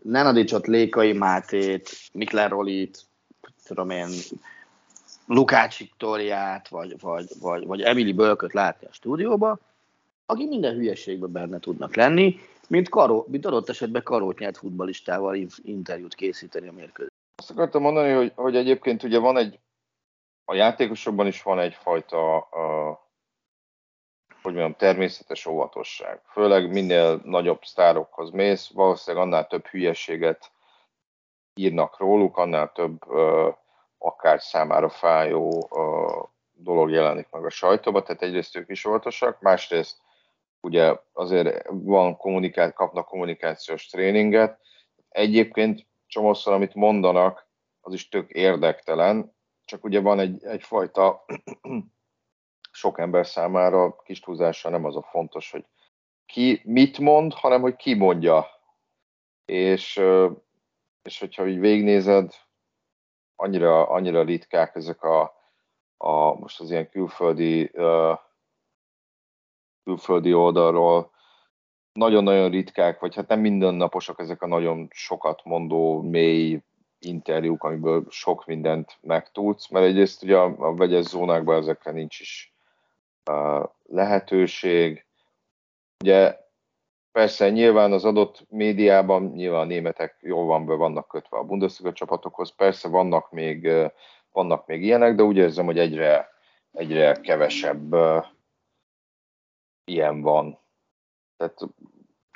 Nenadicsot, 0.03 0.67
Lékai 0.67 1.13
Mátét, 1.13 1.89
Mikler 2.13 2.49
Rolit, 2.49 3.05
tudom 3.63 3.89
én, 3.89 4.07
Lukács 5.25 5.77
Viktoriát, 5.77 6.67
vagy, 6.67 6.99
vagy, 6.99 7.27
vagy, 7.39 7.65
vagy 7.65 7.81
Emily 7.81 8.13
Bölköt 8.13 8.53
látni 8.53 8.87
a 8.87 8.93
stúdióba, 8.93 9.59
aki 10.25 10.45
minden 10.45 10.75
hülyeségben 10.75 11.31
benne 11.31 11.59
tudnak 11.59 11.95
lenni, 11.95 12.39
mint, 12.67 12.89
karó, 12.89 13.25
mint 13.29 13.45
adott 13.45 13.69
esetben 13.69 14.03
karót 14.03 14.39
nyert 14.39 14.57
futbalistával 14.57 15.37
interjút 15.63 16.15
készíteni 16.15 16.67
a 16.67 16.71
mérkőzést. 16.71 17.13
Azt 17.35 17.51
akartam 17.51 17.81
mondani, 17.81 18.13
hogy, 18.13 18.31
hogy 18.35 18.55
egyébként 18.55 19.03
ugye 19.03 19.19
van 19.19 19.37
egy, 19.37 19.59
a 20.45 20.53
játékosokban 20.53 21.27
is 21.27 21.43
van 21.43 21.59
egyfajta, 21.59 22.47
uh, 22.51 22.97
hogy 24.41 24.53
mondjam, 24.53 24.75
természetes 24.75 25.45
óvatosság. 25.45 26.21
Főleg 26.31 26.71
minél 26.71 27.21
nagyobb 27.23 27.63
sztárokhoz 27.63 28.31
mész, 28.31 28.69
valószínűleg 28.73 29.25
annál 29.25 29.47
több 29.47 29.65
hülyeséget 29.67 30.51
írnak 31.53 31.99
róluk, 31.99 32.37
annál 32.37 32.71
több 32.71 33.07
uh, 33.07 33.53
akár 33.97 34.41
számára 34.41 34.89
fájó 34.89 35.67
uh, 35.69 36.27
dolog 36.51 36.89
jelenik 36.89 37.27
meg 37.31 37.45
a 37.45 37.49
sajtóba, 37.49 38.03
tehát 38.03 38.21
egyrészt 38.21 38.55
ők 38.55 38.69
is 38.69 38.85
óvatosak, 38.85 39.41
másrészt 39.41 39.97
ugye 40.61 40.95
azért 41.13 41.67
van 41.69 42.17
kommunikát, 42.17 42.73
kapnak 42.73 43.07
kommunikációs 43.07 43.87
tréninget. 43.87 44.59
Egyébként 45.09 45.87
csomószor, 46.07 46.53
amit 46.53 46.73
mondanak, 46.73 47.47
az 47.81 47.93
is 47.93 48.09
tök 48.09 48.29
érdektelen, 48.29 49.35
csak 49.65 49.83
ugye 49.83 49.99
van 49.99 50.19
egy, 50.19 50.43
egyfajta 50.43 51.25
sok 52.79 52.99
ember 52.99 53.27
számára 53.27 53.95
kis 53.95 54.19
túlzással 54.19 54.71
nem 54.71 54.85
az 54.85 54.95
a 54.95 55.01
fontos, 55.01 55.51
hogy 55.51 55.65
ki 56.25 56.61
mit 56.63 56.99
mond, 56.99 57.33
hanem 57.33 57.61
hogy 57.61 57.75
ki 57.75 57.93
mondja. 57.93 58.45
És, 59.45 60.01
és 61.01 61.19
hogyha 61.19 61.47
így 61.47 61.59
végnézed, 61.59 62.33
annyira, 63.35 63.87
annyira 63.87 64.23
ritkák 64.23 64.75
ezek 64.75 65.03
a, 65.03 65.21
a 65.97 66.33
most 66.33 66.59
az 66.59 66.71
ilyen 66.71 66.89
külföldi 66.89 67.71
külföldi 69.83 70.33
oldalról 70.33 71.11
nagyon-nagyon 71.91 72.49
ritkák, 72.49 72.99
vagy 72.99 73.15
hát 73.15 73.27
nem 73.27 73.39
mindennaposak 73.39 74.19
ezek 74.19 74.41
a 74.41 74.47
nagyon 74.47 74.87
sokat 74.91 75.41
mondó, 75.43 76.01
mély 76.01 76.61
interjúk, 76.99 77.63
amiből 77.63 78.05
sok 78.09 78.45
mindent 78.45 78.97
megtudsz, 79.01 79.69
mert 79.69 79.85
egyrészt 79.85 80.23
ugye 80.23 80.37
a, 80.37 80.55
a 80.57 80.75
vegyes 80.75 81.03
zónákban 81.05 81.55
ezekre 81.55 81.91
nincs 81.91 82.19
is 82.19 82.53
lehetőség. 83.83 85.05
Ugye 86.03 86.37
persze 87.11 87.49
nyilván 87.49 87.91
az 87.91 88.05
adott 88.05 88.45
médiában, 88.49 89.23
nyilván 89.23 89.61
a 89.61 89.65
németek 89.65 90.17
jól 90.21 90.45
van 90.45 90.65
be, 90.65 90.73
vannak 90.73 91.07
kötve 91.07 91.37
a 91.37 91.43
Bundesliga 91.43 91.93
csapatokhoz, 91.93 92.55
persze 92.55 92.87
vannak 92.87 93.31
még, 93.31 93.69
vannak 94.31 94.65
még 94.65 94.83
ilyenek, 94.83 95.15
de 95.15 95.23
úgy 95.23 95.37
érzem, 95.37 95.65
hogy 95.65 95.79
egyre, 95.79 96.29
egyre 96.71 97.13
kevesebb 97.13 97.95
ilyen 99.85 100.21
van. 100.21 100.59
Tehát 101.37 101.59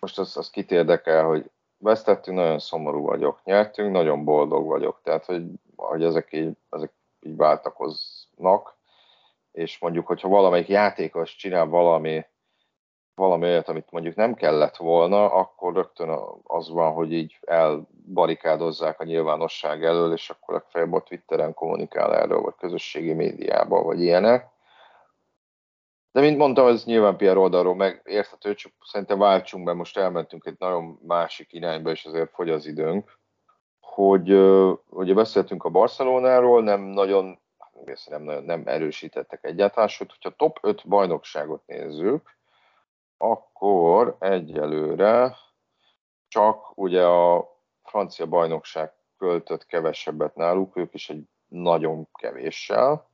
most 0.02 0.20
az, 0.20 0.38
az 0.38 0.50
kit 0.50 0.72
érdekel, 0.72 1.26
hogy 1.26 1.52
vesztettünk, 1.78 2.38
nagyon 2.38 2.60
szomorú 2.60 3.02
vagyok, 3.02 3.44
nyertünk, 3.44 3.92
nagyon 3.92 4.24
boldog 4.24 4.66
vagyok. 4.66 5.00
Tehát, 5.04 5.26
hogy, 5.26 5.46
hogy 5.76 6.04
ezek, 6.04 6.34
így, 6.34 6.58
ezek 6.70 6.94
így 7.20 7.36
váltakoznak, 7.36 8.78
és 9.54 9.80
mondjuk, 9.80 10.08
hogyha 10.08 10.28
valamelyik 10.28 10.68
játékos 10.68 11.36
csinál 11.36 11.66
valami, 11.66 12.26
valami 13.16 13.46
olyat, 13.46 13.68
amit 13.68 13.92
mondjuk 13.92 14.16
nem 14.16 14.34
kellett 14.34 14.76
volna, 14.76 15.32
akkor 15.32 15.74
rögtön 15.74 16.20
az 16.44 16.70
van, 16.70 16.94
hogy 16.94 17.14
így 17.14 17.40
elbarikádozzák 17.42 19.00
a 19.00 19.04
nyilvánosság 19.04 19.84
elől, 19.84 20.14
és 20.14 20.30
akkor 20.30 20.56
a 20.56 20.66
fejbot 20.70 21.06
Twitteren 21.06 21.54
kommunikál 21.54 22.16
erről, 22.16 22.42
vagy 22.42 22.56
közösségi 22.58 23.14
médiában, 23.14 23.84
vagy 23.84 24.02
ilyenek. 24.02 24.52
De 26.12 26.22
mint 26.22 26.38
mondtam, 26.38 26.68
ez 26.68 26.86
nyilván 26.86 27.18
PR 27.18 27.38
oldalról 27.38 27.76
megérthető, 27.76 28.54
csak 28.54 28.72
szerintem 28.84 29.18
váltsunk 29.20 29.66
be, 29.66 29.74
most 29.74 29.98
elmentünk 29.98 30.46
egy 30.46 30.56
nagyon 30.60 31.00
másik 31.08 31.54
irányba, 31.54 31.92
és 31.92 32.06
azért 32.06 32.34
fogy 32.34 32.50
az 32.50 32.66
időnk, 32.66 33.20
hogy 33.80 34.32
ugye 34.90 35.14
beszéltünk 35.14 35.64
a 35.64 35.70
Barcelonáról, 35.70 36.64
nem 36.64 36.82
nagyon, 36.82 37.40
nem, 38.06 38.24
nagyon, 38.24 38.44
nem 38.44 38.64
erősítettek 38.66 39.44
egyáltalán, 39.44 39.90
sőt, 39.90 40.12
hogyha 40.12 40.30
top 40.30 40.58
5 40.62 40.88
bajnokságot 40.88 41.66
nézzük, 41.66 42.38
akkor 43.18 44.16
egyelőre 44.20 45.38
csak 46.28 46.78
ugye 46.78 47.06
a 47.06 47.52
francia 47.84 48.26
bajnokság 48.26 48.92
költött 49.18 49.66
kevesebbet 49.66 50.36
náluk, 50.36 50.78
ők 50.78 50.94
is 50.94 51.10
egy 51.10 51.24
nagyon 51.48 52.08
kevéssel 52.14 53.12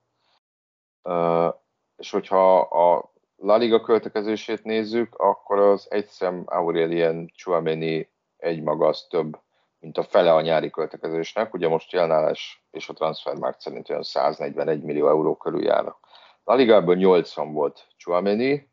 és 1.98 2.12
hogyha 2.12 2.60
a 2.60 3.12
La 3.36 3.56
Liga 3.56 3.82
költekezését 3.82 4.64
nézzük, 4.64 5.16
akkor 5.16 5.60
az 5.60 5.88
egyszem 5.90 6.44
Aurelien 6.46 7.32
Chouameni 7.36 8.10
egymaga 8.38 8.88
az 8.88 9.08
több, 9.10 9.40
mint 9.80 9.98
a 9.98 10.04
fele 10.04 10.34
a 10.34 10.42
nyári 10.42 10.70
költekezésnek. 10.70 11.54
Ugye 11.54 11.68
most 11.68 11.92
jelenállás 11.92 12.59
és 12.72 12.90
a 12.90 12.94
transfermárk 12.94 13.60
szerint 13.60 13.90
olyan 13.90 14.04
141 14.04 14.82
millió 14.82 15.08
euró 15.08 15.36
körül 15.36 15.64
járnak. 15.64 15.98
La 16.44 16.56
Ligából 16.56 16.96
80 16.96 17.54
volt 17.54 17.88
Chouameni, 17.98 18.70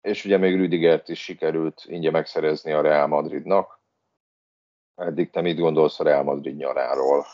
és 0.00 0.24
ugye 0.24 0.36
még 0.36 0.56
Rüdigert 0.56 1.08
is 1.08 1.22
sikerült 1.22 1.82
ingyen 1.86 2.12
megszerezni 2.12 2.72
a 2.72 2.80
Real 2.80 3.06
Madridnak. 3.06 3.80
Eddig 4.94 5.30
te 5.30 5.40
mit 5.40 5.58
gondolsz 5.58 6.00
a 6.00 6.04
Real 6.04 6.22
Madrid 6.22 6.56
nyaráról? 6.56 7.26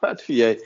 Hát 0.00 0.20
figyelj, 0.20 0.58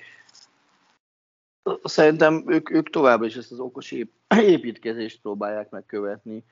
Szerintem 1.82 2.44
ők, 2.46 2.70
ők 2.70 2.90
továbbra 2.90 3.26
is 3.26 3.36
ezt 3.36 3.52
az 3.52 3.60
okos 3.60 3.94
építkezést 4.28 5.20
próbálják 5.20 5.70
megkövetni, 5.70 6.44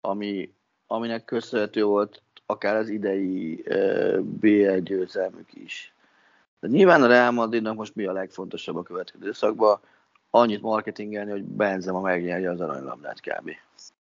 ami, 0.00 0.54
aminek 0.86 1.24
köszönhető 1.24 1.84
volt 1.84 2.22
akár 2.46 2.76
az 2.76 2.88
idei 2.88 3.64
uh, 3.66 4.18
BL 4.20 4.76
győzelmük 4.76 5.54
is. 5.54 5.94
De 6.60 6.68
nyilván 6.68 7.02
a 7.02 7.06
Real 7.06 7.30
Madridnak 7.30 7.76
most 7.76 7.94
mi 7.94 8.04
a 8.04 8.12
legfontosabb 8.12 8.76
a 8.76 8.82
következő 8.82 9.32
szakban? 9.32 9.80
Annyit 10.30 10.62
marketingelni, 10.62 11.30
hogy 11.30 11.42
Benzema 11.42 12.00
megnyerje 12.00 12.50
az 12.50 12.60
aranylabdát 12.60 13.20
kb. 13.20 13.50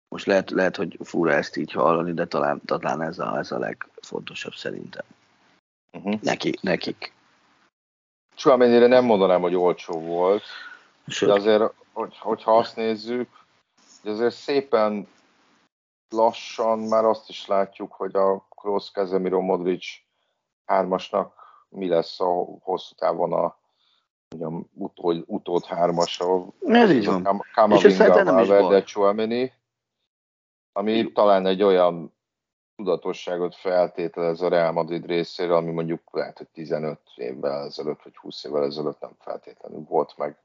Most 0.10 0.26
lehet, 0.26 0.50
lehet, 0.50 0.76
hogy 0.76 1.00
fura 1.04 1.34
ezt 1.34 1.56
így 1.56 1.72
hallani, 1.72 2.14
de 2.14 2.28
talán, 2.28 2.62
talán 2.66 3.02
ez, 3.02 3.20
a, 3.20 3.38
ez 3.38 3.52
a 3.52 3.58
legfontosabb 3.58 4.54
szerintem. 4.54 5.06
Uh-huh. 5.92 6.22
Neki, 6.22 6.54
nekik. 6.62 7.14
Chouamenire 8.36 8.88
nem 8.88 9.06
mondanám, 9.06 9.42
hogy 9.42 9.56
olcsó 9.56 10.00
volt, 10.00 10.44
Sőt. 11.08 11.30
de 11.30 11.36
azért, 11.36 11.74
hogy, 11.94 12.18
hogyha 12.18 12.58
azt 12.58 12.76
nézzük, 12.76 13.30
hogy 14.02 14.12
azért 14.12 14.36
szépen 14.36 15.08
lassan 16.10 16.80
már 16.80 17.06
azt 17.06 17.30
is 17.30 17.48
látjuk, 17.48 17.92
hogy 17.92 18.16
a 18.16 18.48
Kroos, 18.56 18.92
Casemiro, 18.92 19.42
Modric 19.42 19.86
hármasnak 20.66 21.37
mi 21.70 21.88
lesz 21.88 22.20
a 22.20 22.46
hosszú 22.62 22.96
távon 22.96 23.34
a 23.34 23.58
mondjam, 24.30 24.70
utód, 24.74 25.24
utód 25.26 25.66
hármasa. 25.66 26.48
Ez 26.60 26.92
így 26.92 27.06
van. 27.06 27.46
Kamavinga, 27.54 28.24
Valverde, 28.24 28.84
Chouameni, 28.84 29.54
ami 30.72 31.12
talán 31.12 31.46
egy 31.46 31.64
olyan 31.64 32.16
tudatosságot 32.76 33.56
feltételez 33.56 34.42
a 34.42 34.50
Real 34.50 34.72
Madrid 34.72 35.06
részéről, 35.06 35.56
ami 35.56 35.72
mondjuk 35.72 36.02
lehet, 36.12 36.38
hogy 36.38 36.48
15 36.48 37.00
évvel 37.16 37.66
ezelőtt, 37.66 38.02
vagy 38.04 38.18
20 38.18 38.44
évvel 38.44 38.64
ezelőtt 38.64 39.00
nem 39.00 39.16
feltétlenül 39.20 39.84
volt 39.90 40.18
meg 40.18 40.38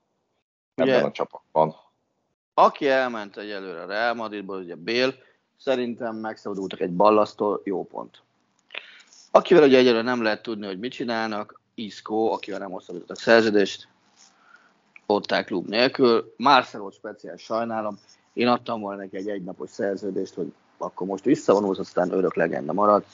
ebben 0.75 0.95
ugye, 0.95 1.05
a 1.05 1.11
csapatban. 1.11 1.75
Aki 2.55 2.89
elment 2.89 3.37
egyelőre 3.37 3.83
a 3.83 3.87
Real 3.87 4.15
Madridból, 4.15 4.59
ugye 4.59 4.75
Bél, 4.75 5.15
szerintem 5.57 6.17
megszabadultak 6.17 6.81
egy 6.81 6.97
ballasztól, 6.97 7.61
jó 7.65 7.85
pont. 7.85 8.23
Akivel 9.35 9.63
ugye 9.63 9.79
egyelőre 9.79 10.03
nem 10.03 10.23
lehet 10.23 10.43
tudni, 10.43 10.67
hogy 10.67 10.79
mit 10.79 10.93
csinálnak, 10.93 11.61
Isco, 11.75 12.33
akivel 12.33 12.59
nem 12.59 12.71
hosszabbítottak 12.71 13.19
szerződést, 13.19 13.89
ott 15.07 15.45
klub 15.45 15.69
nélkül. 15.69 16.35
Marcelo 16.37 16.91
speciál 16.91 17.37
sajnálom, 17.37 17.99
én 18.33 18.49
adtam 18.49 18.81
volna 18.81 19.01
neki 19.01 19.17
egy 19.17 19.29
egynapos 19.29 19.71
szerződést, 19.71 20.35
hogy 20.35 20.53
akkor 20.79 21.07
most 21.07 21.25
visszavonulsz, 21.25 21.79
aztán 21.79 22.13
örök 22.13 22.35
legenda 22.35 22.73
marad. 22.73 23.05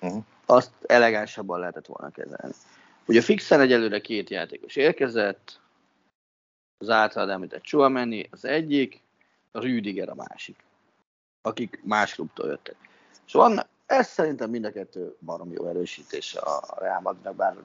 Uh-huh. 0.00 0.22
Azt 0.46 0.70
elegánsabban 0.86 1.60
lehetett 1.60 1.86
volna 1.86 2.10
kezelni. 2.10 2.54
Ugye 3.06 3.20
fixen 3.20 3.60
egyelőre 3.60 4.00
két 4.00 4.30
játékos 4.30 4.76
érkezett, 4.76 5.60
az 6.78 6.90
általad 6.90 7.28
említett 7.28 7.62
Chouameni 7.62 8.28
az 8.30 8.44
egyik, 8.44 9.02
a 9.52 9.60
Rüdiger 9.60 10.08
a 10.08 10.14
másik, 10.14 10.64
akik 11.42 11.80
más 11.84 12.14
klubtól 12.14 12.48
jöttek. 12.48 12.76
Szóval 13.28 13.66
ez 13.86 14.08
szerintem 14.08 14.50
mind 14.50 14.64
a 14.64 14.72
kettő 14.72 15.16
barom 15.20 15.52
jó 15.52 15.66
erősítése 15.66 16.40
a 16.40 16.76
Real 16.78 17.00
Madridnak, 17.00 17.34
bár 17.34 17.56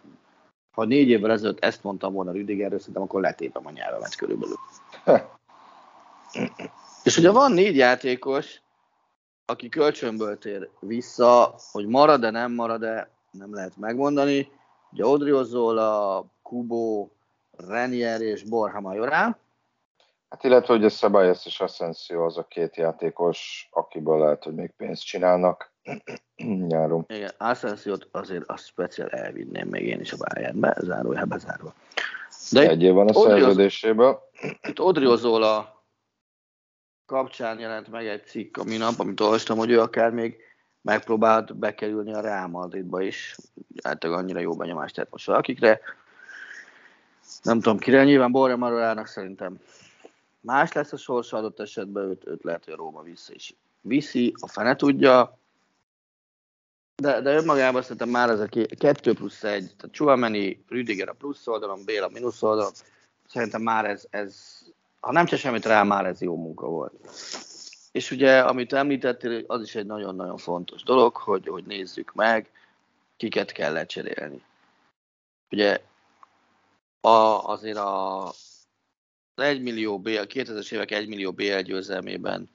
ha 0.72 0.86
négy 0.86 1.09
évvel 1.09 1.32
ezelőtt 1.32 1.63
ezt 1.63 1.84
mondtam 1.84 2.13
volna 2.13 2.32
Rüdigerről, 2.32 2.80
szerintem 2.80 3.03
akkor 3.03 3.22
letépem 3.22 3.65
a 3.65 3.72
nyelvemet 3.72 4.15
körülbelül. 4.15 4.55
És 7.03 7.17
ugye 7.17 7.32
van 7.32 7.51
négy 7.51 7.76
játékos, 7.76 8.61
aki 9.45 9.70
kölcsönből 9.70 10.38
tér 10.38 10.70
vissza, 10.80 11.55
hogy 11.72 11.88
marad-e, 11.88 12.30
nem 12.30 12.51
marad-e, 12.51 13.09
nem 13.32 13.53
lehet 13.53 13.78
megmondani. 13.78 14.51
Ugye 14.91 15.05
Odriozola, 15.05 16.26
Kubo, 16.41 17.09
Renier 17.57 18.22
és 18.22 18.43
Borja 18.43 18.80
Majorán. 18.80 19.38
Hát 20.30 20.43
illetve 20.43 20.74
ugye 20.74 20.89
Ceballos 20.89 21.45
és 21.45 21.59
Asensio 21.59 22.26
az 22.26 22.38
a 22.38 22.47
két 22.47 22.76
játékos, 22.76 23.70
akiből 23.72 24.20
lehet, 24.20 24.43
hogy 24.43 24.55
még 24.55 24.72
pénzt 24.78 25.05
csinálnak 25.05 25.72
nyáron. 26.36 27.06
Igen, 27.08 27.32
asensio 27.38 27.96
azért 28.12 28.50
azt 28.50 28.66
speciál 28.66 29.10
elvinném 29.10 29.68
még 29.68 29.86
én 29.86 30.00
is 30.00 30.12
a 30.12 30.18
Bayernbe, 30.18 30.76
zárója 30.80 31.26
bezárva. 31.26 31.74
De 32.52 32.70
egy 32.70 32.84
év 32.84 32.94
van 32.94 33.08
a 33.08 33.14
szerződéséből. 33.14 34.30
Itt 34.68 34.80
Odriozola 34.80 35.84
kapcsán 37.06 37.60
jelent 37.60 37.88
meg 37.88 38.08
egy 38.08 38.26
cikk 38.26 38.58
a 38.58 38.64
minap, 38.64 39.00
amit 39.00 39.20
olvastam, 39.20 39.58
hogy 39.58 39.72
ő 39.72 39.80
akár 39.80 40.12
még 40.12 40.38
megpróbált 40.82 41.56
bekerülni 41.56 42.14
a 42.14 42.22
Real 42.22 42.48
Madridba 42.48 43.02
is. 43.02 43.36
Hát 43.84 44.04
annyira 44.04 44.40
jó 44.40 44.56
benyomást 44.56 44.96
tett 44.96 45.12
most 45.12 45.26
valakikre. 45.26 45.80
Nem 47.44 47.60
tudom 47.60 47.78
kire, 47.78 48.04
nyilván 48.04 48.32
Borja 48.32 48.56
Marolának 48.56 49.08
szerintem 49.08 49.60
más 50.40 50.74
lesz 50.74 50.94
a 50.94 50.98
sorsa 50.98 51.38
adott 51.38 51.60
esetben, 51.60 52.04
őt, 52.04 52.28
őt 52.28 52.44
lehet, 52.44 52.64
hogy 52.64 52.74
a 52.74 52.78
Róma 52.78 53.02
vissza 53.02 53.34
is 53.34 53.56
viszi, 53.82 54.34
a 54.40 54.48
fene 54.48 54.76
tudja, 54.76 55.39
de, 57.00 57.22
de 57.22 57.36
önmagában 57.36 57.82
szerintem 57.82 58.10
már 58.10 58.30
ez 58.30 58.39
a 58.39 58.47
2 58.78 59.14
plusz 59.14 59.43
1, 59.43 59.76
tehát 59.78 59.95
Chouameni, 59.95 60.64
Rüdiger 60.68 61.10
a 61.10 61.14
plusz 61.14 61.47
oldalon, 61.47 61.86
Béla 61.86 62.06
a 62.06 62.10
mínusz 62.10 62.41
oldalon, 62.41 62.72
szerintem 63.28 63.62
már 63.62 63.86
ez, 63.86 64.06
ez 64.10 64.60
ha 65.00 65.12
nem 65.12 65.26
csak 65.26 65.39
semmit 65.39 65.66
rá, 65.66 65.84
már 65.84 66.06
ez 66.06 66.22
jó 66.22 66.36
munka 66.36 66.68
volt. 66.68 66.93
És 67.91 68.12
ugye, 68.12 68.39
amit 68.39 68.74
említettél, 68.74 69.43
az 69.47 69.62
is 69.62 69.76
egy 69.76 69.86
nagyon-nagyon 69.86 70.38
fontos 70.38 70.84
dolog, 70.84 71.16
hogy, 71.16 71.47
hogy 71.47 71.64
nézzük 71.64 72.14
meg, 72.14 72.52
kiket 73.18 73.52
kell 73.52 73.74
lecserélni. 73.74 74.43
Ugye 75.52 75.82
a, 77.02 77.43
azért 77.50 77.78
a, 77.78 78.28
az 78.28 78.34
1 79.36 79.62
millió 79.62 80.00
B, 80.00 80.08
a 80.08 80.26
2000-es 80.26 80.72
évek 80.72 80.91
1 80.91 81.08
millió 81.08 81.32
BL 81.32 81.60
győzelmében 81.60 82.50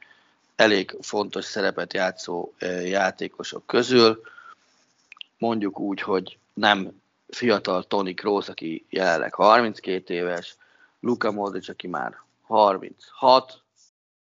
elég 0.56 0.96
fontos 1.00 1.44
szerepet 1.44 1.92
játszó 1.92 2.52
játékosok 2.84 3.66
közül, 3.66 4.22
mondjuk 5.44 5.80
úgy, 5.80 6.00
hogy 6.00 6.38
nem 6.54 7.02
fiatal 7.28 7.82
Tony 7.82 8.14
Kroos, 8.14 8.48
aki 8.48 8.86
jelenleg 8.90 9.34
32 9.34 10.14
éves, 10.14 10.56
Luka 11.00 11.32
Modric, 11.32 11.68
aki 11.68 11.86
már 11.86 12.16
36, 12.42 13.62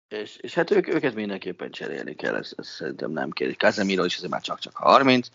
és, 0.07 0.35
és 0.35 0.53
hát 0.53 0.71
ők, 0.71 0.87
őket 0.87 1.13
mindenképpen 1.13 1.71
cserélni 1.71 2.15
kell, 2.15 2.35
ez, 2.35 2.51
ez 2.57 2.67
szerintem 2.67 3.11
nem 3.11 3.29
kérdés. 3.29 3.55
Casemiro 3.55 4.05
is 4.05 4.15
azért 4.15 4.31
már 4.31 4.41
csak-csak 4.41 4.75
30, 4.75 5.27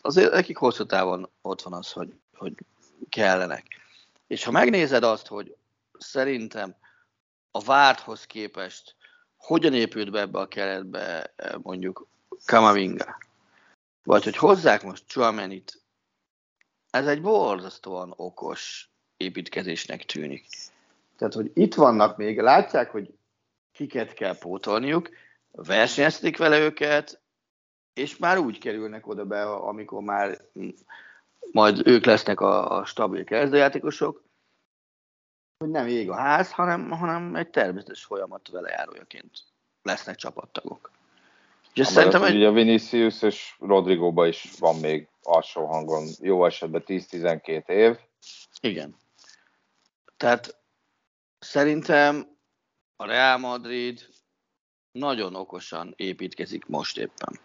azért 0.00 0.32
nekik 0.32 0.56
hosszú 0.56 0.84
távon 0.84 1.28
ott 1.42 1.62
van 1.62 1.72
az, 1.72 1.92
hogy, 1.92 2.14
hogy 2.34 2.52
kellenek. 3.08 3.66
És 4.26 4.44
ha 4.44 4.50
megnézed 4.50 5.04
azt, 5.04 5.26
hogy 5.26 5.56
szerintem 5.98 6.74
a 7.50 7.60
várthoz 7.60 8.24
képest 8.24 8.94
hogyan 9.36 9.74
épült 9.74 10.10
be 10.10 10.20
ebbe 10.20 10.38
a 10.38 10.48
keretbe 10.48 11.34
mondjuk 11.62 12.06
Kamavinga, 12.44 13.18
vagy 14.02 14.24
hogy 14.24 14.36
hozzák 14.36 14.82
most 14.82 15.06
Chuamenit, 15.06 15.82
ez 16.90 17.06
egy 17.06 17.20
borzasztóan 17.20 18.12
okos 18.16 18.90
építkezésnek 19.16 20.04
tűnik. 20.04 20.46
Tehát, 21.16 21.34
hogy 21.34 21.50
itt 21.54 21.74
vannak 21.74 22.16
még, 22.16 22.40
látják, 22.40 22.90
hogy 22.90 23.14
kiket 23.72 24.12
kell 24.12 24.38
pótolniuk, 24.38 25.10
versenyezték 25.50 26.38
vele 26.38 26.58
őket, 26.58 27.20
és 27.92 28.16
már 28.16 28.38
úgy 28.38 28.58
kerülnek 28.58 29.06
oda 29.06 29.24
be, 29.24 29.50
amikor 29.52 30.02
már 30.02 30.38
majd 31.52 31.86
ők 31.86 32.04
lesznek 32.04 32.40
a, 32.40 32.78
a 32.78 32.84
stabil 32.84 33.24
kezdőjátékosok, 33.24 34.22
hogy 35.58 35.70
nem 35.70 35.86
ég 35.86 36.10
a 36.10 36.14
ház, 36.14 36.52
hanem, 36.52 36.90
hanem 36.90 37.34
egy 37.34 37.50
természetes 37.50 38.04
folyamat 38.04 38.48
vele 38.48 38.70
járójaként 38.70 39.30
lesznek 39.82 40.16
csapattagok. 40.16 40.90
És 41.74 41.86
szerintem 41.86 42.22
egy... 42.22 42.34
Ugye 42.34 42.46
a 42.46 42.52
Vinicius 42.52 43.22
és 43.22 43.54
Rodrigo 43.58 44.24
is 44.24 44.50
van 44.58 44.76
még 44.76 45.08
alsó 45.22 45.66
hangon, 45.66 46.08
jó 46.20 46.44
esetben 46.44 46.82
10-12 46.86 47.68
év. 47.68 47.98
Igen. 48.60 48.96
Tehát 50.16 50.56
szerintem 51.38 52.36
a 52.96 53.06
Real 53.06 53.38
Madrid 53.38 54.08
nagyon 54.92 55.34
okosan 55.34 55.92
építkezik 55.96 56.66
most 56.66 56.98
éppen. 56.98 57.38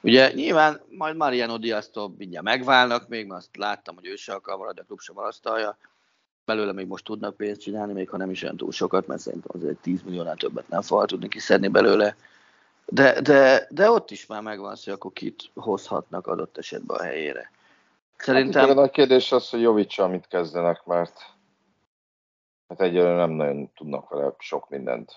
Ugye 0.00 0.32
nyilván 0.32 0.82
majd 0.88 1.16
Mariano 1.16 1.58
Diaz-tól 1.58 2.14
mindjárt 2.18 2.44
megválnak 2.44 3.08
még, 3.08 3.26
mert 3.26 3.40
azt 3.40 3.56
láttam, 3.56 3.94
hogy 3.94 4.06
ő 4.06 4.16
se 4.16 4.32
akar 4.32 4.56
maradni, 4.56 4.80
a 4.80 4.84
klub 4.84 5.00
sem 5.00 5.14
marasztalja. 5.14 5.78
Belőle 6.44 6.72
még 6.72 6.86
most 6.86 7.04
tudnak 7.04 7.36
pénzt 7.36 7.60
csinálni, 7.60 7.92
még 7.92 8.08
ha 8.08 8.16
nem 8.16 8.30
is 8.30 8.42
olyan 8.42 8.56
túl 8.56 8.72
sokat, 8.72 9.06
mert 9.06 9.20
szerintem 9.20 9.60
azért 9.60 9.78
10 9.78 10.02
milliónál 10.02 10.36
többet 10.36 10.68
nem 10.68 10.82
fog 10.82 11.04
tudni 11.04 11.28
kiszedni 11.28 11.68
belőle. 11.68 12.16
De, 12.86 13.20
de, 13.20 13.66
de 13.70 13.90
ott 13.90 14.10
is 14.10 14.26
már 14.26 14.42
megvan 14.42 14.76
hogy 14.84 14.92
akkor 14.92 15.12
kit 15.12 15.50
hozhatnak 15.54 16.26
adott 16.26 16.58
esetben 16.58 16.96
a 16.96 17.02
helyére. 17.02 17.50
Szerintem... 18.16 18.68
Hát 18.68 18.76
a 18.76 18.90
kérdés 18.90 19.32
az, 19.32 19.50
hogy 19.50 19.60
Jovicsal 19.60 20.08
mit 20.08 20.26
kezdenek, 20.26 20.84
mert 20.84 21.36
Hát 22.68 22.80
egyelőre 22.80 23.16
nem 23.16 23.30
nagyon 23.30 23.72
tudnak 23.74 24.08
vele 24.08 24.34
sok 24.38 24.68
mindent. 24.68 25.16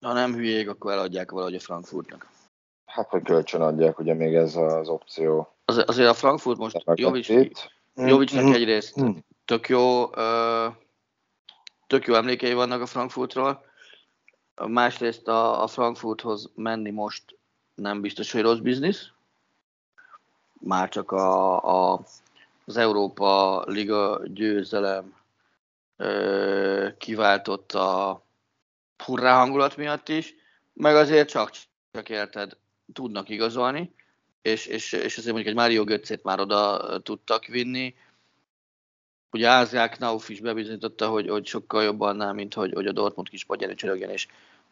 Ha 0.00 0.12
nem 0.12 0.34
hülyék, 0.34 0.68
akkor 0.68 0.92
eladják 0.92 1.30
valahogy 1.30 1.54
a 1.54 1.60
Frankfurtnak. 1.60 2.28
Hát, 2.86 3.10
hogy 3.10 3.22
kölcsön 3.22 3.60
adják, 3.60 3.98
ugye 3.98 4.14
még 4.14 4.34
ez 4.34 4.56
az 4.56 4.88
opció. 4.88 5.54
Az, 5.64 5.82
azért 5.86 6.08
a 6.08 6.14
Frankfurt 6.14 6.58
most 6.58 6.82
Jovic, 6.94 7.28
Jovicsnak 7.94 8.44
mm. 8.44 8.52
egyrészt 8.52 9.00
mm. 9.00 9.10
tök 9.44 9.68
jó, 9.68 10.06
tök 11.86 12.06
jó 12.06 12.14
emlékei 12.14 12.52
vannak 12.52 12.80
a 12.80 12.86
Frankfurtról, 12.86 13.64
másrészt 14.66 15.28
a, 15.28 15.62
a 15.62 15.66
Frankfurthoz 15.66 16.50
menni 16.54 16.90
most 16.90 17.36
nem 17.74 18.00
biztos, 18.00 18.32
hogy 18.32 18.42
rossz 18.42 18.58
biznisz. 18.58 19.08
Már 20.52 20.88
csak 20.88 21.12
a, 21.12 21.92
a, 21.92 22.04
az 22.64 22.76
Európa 22.76 23.62
Liga 23.66 24.20
győzelem 24.24 25.14
kiváltott 26.98 27.72
a 27.72 28.22
hurrá 29.04 29.36
hangulat 29.36 29.76
miatt 29.76 30.08
is, 30.08 30.34
meg 30.72 30.96
azért 30.96 31.28
csak, 31.28 31.50
csak 31.92 32.08
érted, 32.08 32.56
tudnak 32.92 33.28
igazolni, 33.28 33.94
és, 34.42 34.66
és, 34.66 34.92
és 34.92 35.16
azért 35.18 35.34
mondjuk 35.34 35.46
egy 35.46 35.54
Mário 35.54 35.84
Götzét 35.84 36.22
már 36.22 36.40
oda 36.40 37.00
tudtak 37.02 37.44
vinni. 37.46 37.94
Ugye 39.30 39.48
Ázsiák 39.48 39.96
Knauf 39.96 40.28
is 40.28 40.40
bebizonyította, 40.40 41.08
hogy, 41.08 41.28
hogy 41.28 41.46
sokkal 41.46 41.82
jobban 41.82 42.08
annál, 42.08 42.32
mint 42.32 42.54
hogy, 42.54 42.72
hogy 42.72 42.86
a 42.86 42.92
Dortmund 42.92 43.28
kis 43.28 43.44
pagyerő 43.44 43.74
csörögjen, 43.74 44.10
és 44.10 44.26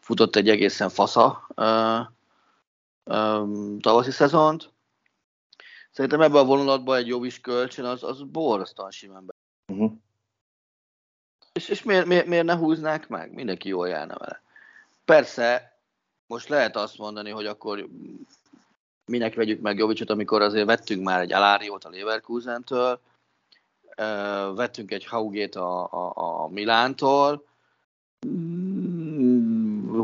futott 0.09 0.37
egy 0.37 0.49
egészen 0.49 0.89
fasza 0.89 1.47
uh, 1.57 2.07
um, 3.17 3.79
tavaszi 3.81 4.11
szezont. 4.11 4.73
Szerintem 5.91 6.21
ebben 6.21 6.41
a 6.41 6.45
vonulatban 6.45 6.97
egy 6.97 7.07
jobb 7.07 7.25
is 7.25 7.41
kölcsön, 7.41 7.85
az, 7.85 8.03
az 8.03 8.23
borzasztóan 8.23 8.91
simán 8.91 9.27
be. 9.27 9.33
Uh-huh. 9.73 9.93
És, 11.53 11.69
és 11.69 11.83
miért, 11.83 12.07
miért, 12.07 12.27
miért 12.27 12.45
ne 12.45 12.57
húznák 12.57 13.09
meg? 13.09 13.33
Mindenki 13.33 13.69
jól 13.69 13.89
járna 13.89 14.17
vele. 14.19 14.43
Persze, 15.05 15.79
most 16.27 16.49
lehet 16.49 16.77
azt 16.77 16.99
mondani, 16.99 17.31
hogy 17.31 17.47
akkor 17.47 17.89
minek 19.05 19.35
vegyük 19.35 19.61
meg 19.61 19.79
Jovicsot, 19.79 20.11
amikor 20.11 20.43
azért 20.43 20.67
vettünk 20.67 21.03
már 21.03 21.21
egy 21.21 21.33
Aláriót 21.33 21.85
a 21.85 21.91
Leverkusentől, 21.91 23.01
vettünk 24.55 24.91
egy 24.91 25.05
Haugét 25.05 25.55
a, 25.55 25.93
a, 25.93 26.13
a 26.43 26.49
Milántól, 26.49 27.47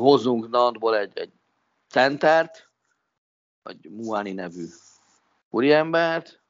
hozunk 0.05 0.51
Nantból 0.51 0.99
egy, 0.99 1.19
egy 1.19 1.33
centert, 1.89 2.71
vagy 3.63 3.91
Muani 3.91 4.33
nevű 4.33 4.67
úriembert, 5.51 6.43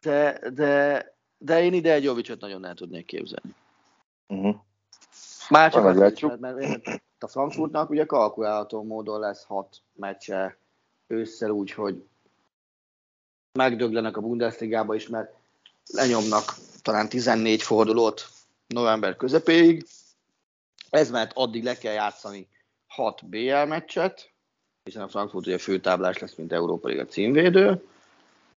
de, 0.00 0.50
de 0.50 1.04
de 1.38 1.62
én 1.62 1.72
ide 1.72 1.92
egy 1.92 2.02
Jovicsot 2.02 2.40
nagyon 2.40 2.64
el 2.64 2.74
tudnék 2.74 3.06
képzelni. 3.06 3.54
Uh-huh. 4.26 4.56
Már 5.48 5.72
csak 5.72 5.84
az 5.84 6.12
is, 6.12 6.20
mert, 6.20 6.40
mert 6.40 7.02
a 7.18 7.28
Frankfurtnak 7.28 7.90
ugye 7.90 8.04
kalkulálható 8.04 8.82
módon 8.82 9.20
lesz 9.20 9.44
hat 9.44 9.82
meccse 9.92 10.58
ősszel 11.06 11.50
úgy, 11.50 11.70
hogy 11.70 12.06
megdöglenek 13.52 14.16
a 14.16 14.20
Bundesligába 14.20 14.94
is, 14.94 15.08
mert 15.08 15.34
lenyomnak 15.86 16.54
talán 16.82 17.08
14 17.08 17.62
fordulót 17.62 18.28
november 18.66 19.16
közepéig. 19.16 19.86
Ez 20.90 21.10
mert 21.10 21.32
addig 21.34 21.64
le 21.64 21.74
kell 21.74 21.92
játszani 21.92 22.48
6 22.86 23.28
BL 23.28 23.64
meccset, 23.66 24.32
hiszen 24.84 25.02
a 25.02 25.08
Frankfurt 25.08 25.46
ugye 25.46 25.58
főtáblás 25.58 26.18
lesz, 26.18 26.34
mint 26.34 26.52
Európa 26.52 26.88
Liga 26.88 27.04
címvédő. 27.04 27.84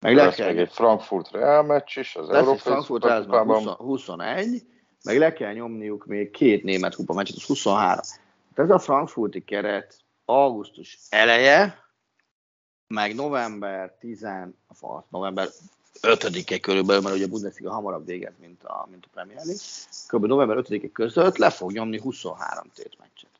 Meg 0.01 0.14
lesz 0.14 0.35
kell... 0.35 0.49
még 0.49 0.59
egy 0.59 0.72
Frankfurt 0.72 1.31
Real 1.31 1.62
meccs 1.62 1.99
is, 1.99 2.16
az 2.16 2.28
Európai 2.28 2.59
Frankfurt 2.59 3.05
Real 3.05 3.76
21, 3.76 4.66
meg 5.05 5.18
le 5.18 5.33
kell 5.33 5.53
nyomniuk 5.53 6.07
még 6.07 6.31
két 6.31 6.62
német 6.62 6.95
kupa 6.95 7.14
meccset, 7.14 7.37
az 7.37 7.45
23. 7.45 7.99
ez 8.55 8.70
a 8.70 8.78
frankfurti 8.78 9.45
keret 9.45 9.99
augusztus 10.24 10.99
eleje, 11.09 11.78
meg 12.87 13.14
november 13.14 13.97
10, 13.99 14.26
november 15.09 15.49
5-e 16.03 16.59
körülbelül, 16.59 17.03
mert 17.03 17.14
ugye 17.14 17.24
a 17.24 17.28
Bundesliga 17.28 17.72
hamarabb 17.72 18.07
véget, 18.07 18.38
mint 18.40 18.64
a, 18.64 18.88
mint 18.90 19.05
a 19.05 19.09
Premier 19.12 19.44
League, 19.44 19.62
kb. 20.07 20.24
november 20.24 20.64
5-e 20.68 20.88
között 20.92 21.36
le 21.36 21.51
fog 21.51 21.72
nyomni 21.72 22.01
23 22.01 22.64
tétmeccset. 22.74 23.30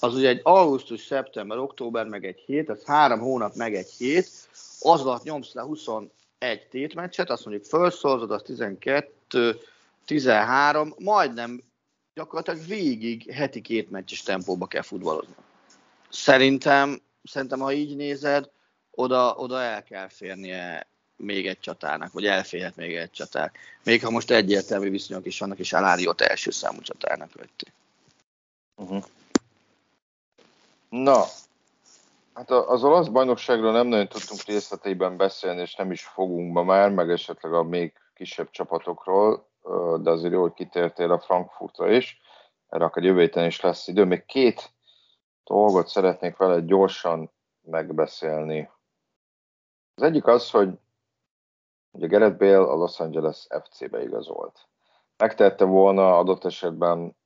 Az 0.00 0.14
ugye 0.14 0.28
egy 0.28 0.40
augusztus, 0.42 1.00
szeptember, 1.00 1.58
október, 1.58 2.06
meg 2.06 2.24
egy 2.24 2.42
hét, 2.46 2.70
ez 2.70 2.84
három 2.84 3.18
hónap, 3.18 3.54
meg 3.54 3.74
egy 3.74 3.90
hét, 3.90 4.30
az 4.80 5.00
alatt 5.00 5.22
nyomsz 5.22 5.52
le 5.52 5.62
21 5.62 6.10
tétmeccset, 6.70 7.30
azt 7.30 7.44
mondjuk 7.44 7.66
felszorzod, 7.66 8.30
az 8.30 8.42
12, 8.42 9.60
13, 10.04 10.94
majdnem 10.98 11.62
gyakorlatilag 12.14 12.66
végig 12.66 13.32
heti 13.32 13.60
két 13.60 13.90
meccses 13.90 14.22
tempóba 14.22 14.66
kell 14.66 14.82
futballozni. 14.82 15.34
Szerintem, 16.08 17.00
szerintem 17.24 17.60
ha 17.60 17.72
így 17.72 17.96
nézed, 17.96 18.50
oda, 18.90 19.34
oda 19.34 19.60
el 19.60 19.82
kell 19.82 20.08
férnie 20.08 20.86
még 21.22 21.46
egy 21.46 21.60
csatának, 21.60 22.12
vagy 22.12 22.26
elférhet 22.26 22.76
még 22.76 22.96
egy 22.96 23.10
csatár. 23.10 23.52
Még 23.84 24.02
ha 24.04 24.10
most 24.10 24.30
egyértelmű 24.30 24.90
viszonyok 24.90 25.26
is 25.26 25.38
vannak, 25.38 25.58
és 25.58 25.72
Aláriót 25.72 26.20
első 26.20 26.50
számú 26.50 26.80
csatárnak 26.80 27.34
vették. 27.34 27.72
Uh-huh. 28.76 29.04
Na, 30.88 31.24
hát 32.34 32.50
az 32.50 32.84
olasz 32.84 33.08
bajnokságról 33.08 33.72
nem 33.72 33.86
nagyon 33.86 34.08
tudtunk 34.08 34.42
részleteiben 34.42 35.16
beszélni, 35.16 35.60
és 35.60 35.74
nem 35.74 35.90
is 35.90 36.02
fogunk 36.02 36.52
ma 36.52 36.62
már, 36.62 36.90
meg 36.90 37.10
esetleg 37.10 37.52
a 37.52 37.62
még 37.62 37.92
kisebb 38.14 38.50
csapatokról, 38.50 39.48
de 40.00 40.10
azért 40.10 40.32
jól 40.32 40.52
kitértél 40.52 41.12
a 41.12 41.20
Frankfurtra 41.20 41.90
is, 41.90 42.20
erre 42.68 42.84
akár 42.84 43.04
jövő 43.04 43.20
héten 43.20 43.46
is 43.46 43.60
lesz 43.60 43.88
idő. 43.88 44.04
Még 44.04 44.24
két 44.24 44.72
dolgot 45.44 45.88
szeretnék 45.88 46.36
vele 46.36 46.60
gyorsan 46.60 47.30
megbeszélni. 47.60 48.70
Az 49.94 50.02
egyik 50.02 50.26
az, 50.26 50.50
hogy 50.50 50.68
ugye 51.92 52.06
Gerett 52.06 52.38
Bale 52.38 52.70
a 52.70 52.74
Los 52.74 53.00
Angeles 53.00 53.46
FC-be 53.62 54.02
igazolt. 54.02 54.58
Megtette 55.16 55.64
volna 55.64 56.18
adott 56.18 56.44
esetben, 56.44 57.16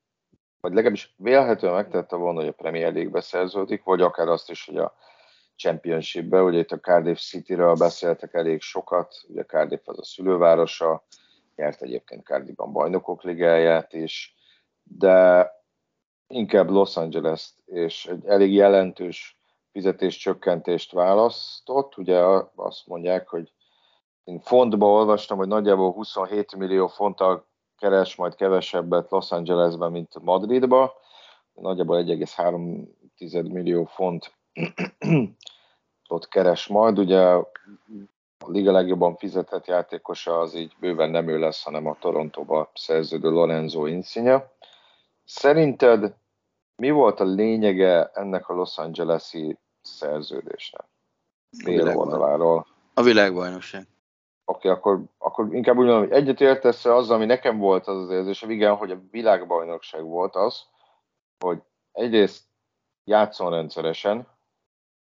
vagy 0.60 0.72
legalábbis 0.72 1.14
vélhetően 1.16 1.74
megtette 1.74 2.16
volna, 2.16 2.40
hogy 2.40 2.48
a 2.48 2.52
Premier 2.52 2.92
League-be 2.92 3.20
szerződik, 3.20 3.84
vagy 3.84 4.00
akár 4.00 4.28
azt 4.28 4.50
is, 4.50 4.66
hogy 4.66 4.76
a 4.76 4.94
Championship-be, 5.56 6.42
ugye 6.42 6.58
itt 6.58 6.72
a 6.72 6.80
Cardiff 6.80 7.18
City-ről 7.18 7.74
beszéltek 7.74 8.34
elég 8.34 8.60
sokat, 8.60 9.14
ugye 9.28 9.44
Cardiff 9.44 9.80
az 9.84 9.98
a 9.98 10.04
szülővárosa, 10.04 11.04
nyert 11.54 11.82
egyébként 11.82 12.24
Cardiffban 12.24 12.72
bajnokok 12.72 13.22
ligáját 13.22 13.92
is, 13.92 14.34
de 14.82 15.50
inkább 16.26 16.70
Los 16.70 16.96
Angeles-t, 16.96 17.54
és 17.64 18.06
egy 18.06 18.26
elég 18.26 18.52
jelentős 18.52 19.40
fizetéscsökkentést 19.72 20.92
választott. 20.92 21.96
Ugye 21.96 22.18
azt 22.54 22.86
mondják, 22.86 23.28
hogy 23.28 23.52
én 24.26 24.40
fontba 24.40 24.86
olvastam, 24.86 25.38
hogy 25.38 25.48
nagyjából 25.48 25.92
27 25.92 26.56
millió 26.56 26.86
fonttal 26.86 27.46
keres 27.78 28.14
majd 28.14 28.34
kevesebbet 28.34 29.10
Los 29.10 29.32
Angelesben, 29.32 29.90
mint 29.90 30.22
Madridba. 30.22 30.92
Nagyjából 31.54 32.04
1,3 32.04 33.52
millió 33.52 33.84
font 33.84 34.34
ott 36.08 36.28
keres 36.28 36.66
majd. 36.66 36.98
Ugye 36.98 37.20
a 37.20 37.50
liga 38.46 38.72
legjobban 38.72 39.16
fizetett 39.16 39.66
játékosa 39.66 40.40
az 40.40 40.54
így 40.54 40.72
bőven 40.80 41.10
nem 41.10 41.28
ő 41.28 41.38
lesz, 41.38 41.62
hanem 41.62 41.86
a 41.86 41.96
Torontóba 42.00 42.70
szerződő 42.74 43.30
Lorenzo 43.30 43.86
Insigne. 43.86 44.50
Szerinted 45.24 46.14
mi 46.76 46.90
volt 46.90 47.20
a 47.20 47.24
lényege 47.24 48.10
ennek 48.14 48.48
a 48.48 48.54
Los 48.54 48.78
Angeles-i 48.78 49.58
szerződésnek? 49.82 50.84
Bél 51.64 51.96
oldaláról. 51.96 52.66
A 52.94 53.02
világbajnokság. 53.02 53.86
Oké, 54.48 54.68
okay, 54.68 54.70
akkor, 54.70 55.04
akkor 55.18 55.54
inkább 55.54 55.76
úgy 55.76 55.84
mondom, 55.84 56.02
hogy 56.02 56.16
egyetértesz 56.16 56.84
azzal, 56.84 57.16
ami 57.16 57.24
nekem 57.24 57.58
volt 57.58 57.86
az 57.86 57.96
az 57.96 58.10
érzésem, 58.10 58.50
igen, 58.50 58.74
hogy 58.74 58.90
a 58.90 59.00
világbajnokság 59.10 60.04
volt 60.04 60.36
az, 60.36 60.62
hogy 61.38 61.62
egyrészt 61.92 62.44
játszon 63.04 63.50
rendszeresen, 63.50 64.28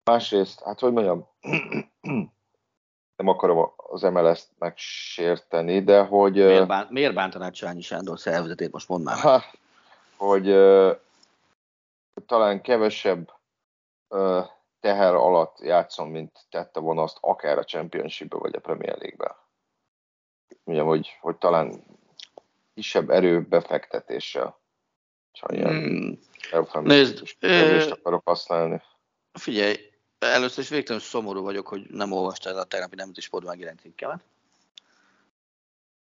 másrészt, 0.03 0.63
hát 0.63 0.79
hogy 0.79 0.91
mondjam, 0.91 1.27
nem 3.17 3.27
akarom 3.27 3.73
az 3.75 4.01
MLS-t 4.01 4.49
megsérteni, 4.57 5.83
de 5.83 6.03
hogy... 6.03 6.33
Miért, 6.33 6.67
bánt, 6.67 6.89
miért 6.89 7.13
bántanád 7.13 7.55
Sányi 7.55 7.81
Sándor 7.81 8.19
szervezetét, 8.19 8.71
most 8.71 8.89
mondd 8.89 9.03
már. 9.03 9.17
Ha, 9.17 9.43
hogy 10.17 10.49
uh, 10.49 10.95
talán 12.25 12.61
kevesebb 12.61 13.33
uh, 14.09 14.45
teher 14.79 15.13
alatt 15.13 15.59
játszom, 15.59 16.09
mint 16.09 16.45
tette 16.49 16.79
volna 16.79 17.03
azt 17.03 17.17
akár 17.21 17.57
a 17.57 17.63
championship 17.63 18.33
vagy 18.33 18.55
a 18.55 18.59
Premier 18.59 18.97
League-be. 18.97 19.35
Ugye, 20.63 20.81
hogy, 20.81 21.17
hogy 21.21 21.37
talán 21.37 21.83
kisebb 22.73 23.09
erő 23.09 23.41
befektetéssel. 23.41 24.59
Csak 25.31 25.51
ilyen 25.51 25.69
hmm. 25.69 26.19
Nézd, 26.83 27.91
akarok 27.91 28.21
használni. 28.25 28.81
Figyelj, 29.33 29.75
először 30.19 30.63
is 30.63 30.69
végtelenül 30.69 31.07
szomorú 31.07 31.41
vagyok, 31.41 31.67
hogy 31.67 31.85
nem 31.89 32.11
olvastál 32.11 32.57
a 32.57 32.63
tegnapi 32.63 32.95
nemzeti 32.95 33.21
sportban 33.21 33.51
megjelent 33.51 33.79
cikkemet. 33.79 34.23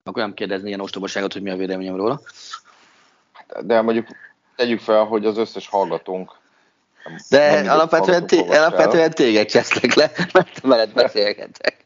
Akkor 0.04 0.22
nem 0.22 0.34
kérdezni 0.34 0.68
ilyen 0.68 0.80
ostobaságot, 0.80 1.32
hogy 1.32 1.42
mi 1.42 1.50
a 1.50 1.56
véleményem 1.56 1.96
róla. 1.96 2.20
Hát, 3.32 3.66
de 3.66 3.80
mondjuk 3.80 4.06
tegyük 4.56 4.80
fel, 4.80 5.04
hogy 5.04 5.26
az 5.26 5.36
összes 5.36 5.68
hallgatónk 5.68 6.38
de 7.28 7.62
nem 7.62 7.72
alapvetően, 7.72 8.26
té- 8.26 8.50
alapvetően 8.50 9.10
téged 9.10 9.46
csesztek 9.46 9.94
le, 9.94 10.12
mert 10.32 10.60
veled 10.60 10.92
beszélgetek. 10.92 11.84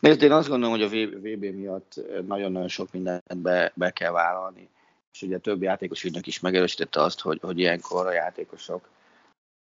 Nézd, 0.00 0.22
én 0.22 0.32
azt 0.32 0.48
gondolom, 0.48 0.74
hogy 0.78 0.82
a 0.82 0.88
VB 1.18 1.44
miatt 1.44 1.94
nagyon-nagyon 2.26 2.68
sok 2.68 2.92
mindent 2.92 3.36
be, 3.36 3.72
be 3.74 3.90
kell 3.90 4.10
vállalni. 4.10 4.68
És 5.12 5.22
ugye 5.22 5.38
több 5.38 5.62
játékos 5.62 6.04
ügynök 6.04 6.26
is 6.26 6.40
megerősítette 6.40 7.02
azt, 7.02 7.20
hogy, 7.20 7.38
hogy 7.42 7.58
ilyenkor 7.58 8.06
a 8.06 8.12
játékosok 8.12 8.88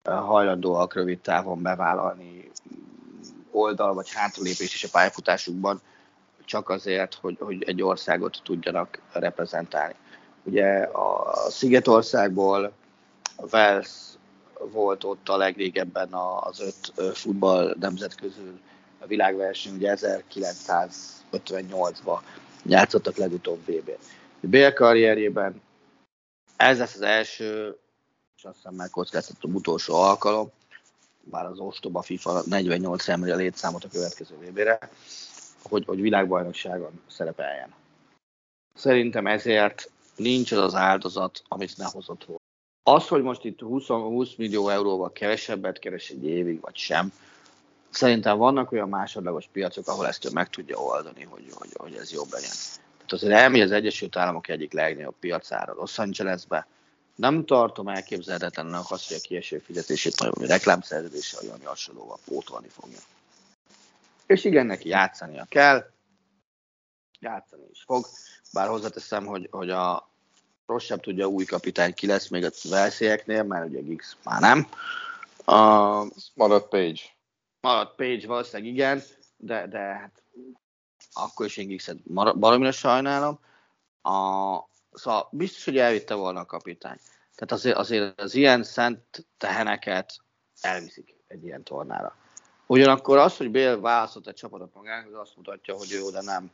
hajlandóak 0.04 0.94
rövid 0.94 1.20
távon 1.20 1.62
bevállalni 1.62 2.52
oldal 3.52 3.94
vagy 3.94 4.14
hátralépést 4.14 4.74
is 4.74 4.84
a 4.84 4.90
pályafutásukban, 4.92 5.82
csak 6.46 6.70
azért, 6.70 7.14
hogy, 7.14 7.38
hogy 7.40 7.64
egy 7.64 7.82
országot 7.82 8.40
tudjanak 8.44 9.00
reprezentálni. 9.12 9.96
Ugye 10.44 10.78
a 10.78 11.34
Szigetországból 11.50 12.72
Wales 13.52 13.90
volt 14.60 15.04
ott 15.04 15.30
a 15.30 15.38
legrégebben 15.38 16.14
az 16.14 16.60
öt 16.60 16.94
futball 17.18 17.76
nemzet 17.80 18.16
közül 18.16 18.60
a 19.00 19.06
világverseny, 19.06 19.76
ugye 19.76 19.96
1958-ban 19.98 22.20
játszottak 22.64 23.16
legutóbb 23.16 23.66
VB-t. 23.66 24.00
Bél 24.40 24.74
karrierjében 24.74 25.62
ez 26.56 26.78
lesz 26.78 26.96
az 26.96 27.02
első, 27.02 27.78
és 28.38 28.44
azt 28.44 28.56
hiszem 28.56 28.74
megkockáztatom 28.74 29.56
utolsó 29.56 29.96
alkalom, 29.96 30.52
bár 31.24 31.46
az 31.46 31.60
ostoba 31.60 32.02
FIFA 32.02 32.42
48 32.46 33.08
emeli 33.08 33.32
a 33.32 33.36
létszámot 33.36 33.84
a 33.84 33.88
következő 33.88 34.36
VB-re, 34.36 34.80
hogy, 35.64 35.86
hogy 35.86 36.02
világbajnokságon 36.02 37.02
szerepeljen. 37.08 37.74
Szerintem 38.74 39.28
ezért 39.28 39.90
nincs 40.16 40.52
az 40.52 40.64
az 40.64 40.76
áldozat, 40.76 41.44
amit 41.48 41.78
ne 41.78 41.86
hozott. 41.86 42.28
Az, 42.88 43.08
hogy 43.08 43.22
most 43.22 43.44
itt 43.44 43.60
20, 43.60 43.88
20 43.88 44.36
millió 44.36 44.70
euróval 44.70 45.12
kevesebbet 45.12 45.80
keres 45.80 46.10
egy 46.10 46.26
évig, 46.26 46.62
vagy 46.62 46.76
sem, 46.76 47.14
szerintem 47.90 48.38
vannak 48.38 48.72
olyan 48.72 48.90
másodlagos 48.90 49.48
piacok, 49.52 49.88
ahol 49.88 50.08
ezt 50.08 50.26
ő 50.26 50.30
meg 50.34 50.50
tudja 50.50 50.78
oldani, 50.78 51.24
hogy, 51.24 51.48
hogy, 51.54 51.70
hogy 51.74 51.96
ez 51.96 52.12
jobb 52.12 52.32
legyen. 52.32 52.50
Tehát 52.96 53.12
azért 53.12 53.34
elmegy 53.34 53.62
az 53.62 53.72
Egyesült 53.72 54.16
Államok 54.16 54.48
egyik 54.48 54.74
legnagyobb 54.74 55.16
piacára 55.20 55.74
Los 55.74 56.00
Angelesbe, 56.00 56.68
nem 57.16 57.46
tartom 57.46 57.88
elképzelhetetlennek 57.88 58.92
azt, 58.92 59.08
hogy 59.08 59.18
a 59.18 59.28
kieső 59.28 59.58
fizetését 59.58 60.20
majd 60.20 60.34
valami 60.34 60.52
reklámszerződéssel, 60.52 61.40
vagy 61.40 61.50
valami 61.50 61.66
hasonlóval 61.66 62.20
pótolni 62.26 62.68
fogja. 62.68 63.00
És 64.26 64.44
igen, 64.44 64.66
neki 64.66 64.90
játszania 64.90 65.46
kell, 65.50 65.92
játszani 67.20 67.64
is 67.72 67.84
fog, 67.86 68.06
bár 68.54 68.68
hozzáteszem, 68.68 69.26
hogy, 69.26 69.48
hogy 69.52 69.70
a 69.70 70.10
rosszabb 70.66 71.00
tudja 71.00 71.28
új 71.28 71.46
kapitány 71.46 71.94
ki 71.94 72.08
lesz 72.08 72.28
még 72.28 72.46
a 72.46 72.50
Velszieknél, 72.70 73.44
mert 73.44 73.68
ugye 73.68 73.80
Giggs 73.80 74.18
már 74.24 74.42
nem. 74.42 74.68
Uh, 75.46 76.12
maradt 76.34 76.70
Page. 76.70 77.02
Maradt 77.62 77.96
Page 77.96 78.28
valószínűleg 78.28 78.74
igen, 78.74 79.04
de, 79.38 79.68
de 79.68 79.80
hát 79.80 80.24
akkor 81.14 81.46
is 81.46 81.58
én 81.58 81.68
Giggset 81.68 82.12
baromira 82.40 82.72
sajnálom. 82.72 83.40
A, 84.02 84.12
szóval 84.92 85.28
biztos, 85.32 85.66
hogy 85.66 85.78
elvitte 85.78 86.14
volna 86.14 86.40
a 86.40 86.46
kapitány. 86.46 86.98
Tehát 87.36 87.52
azért, 87.52 87.78
azért 87.78 88.22
az 88.22 88.36
ilyen 88.36 88.64
szent 88.64 89.26
teheneket 89.38 90.20
elviszik 90.62 91.16
egy 91.28 91.44
ilyen 91.44 91.64
tornára. 91.64 92.16
Ugyanakkor 92.66 93.18
az, 93.18 93.38
hogy 93.38 93.52
Bél 93.52 93.80
választott 93.80 94.28
egy 94.28 94.34
csapatot 94.34 94.74
magának, 94.74 95.08
az 95.08 95.20
azt 95.20 95.36
mutatja, 95.36 95.76
hogy 95.76 95.92
ő 95.92 96.02
oda 96.02 96.22
nem, 96.22 96.52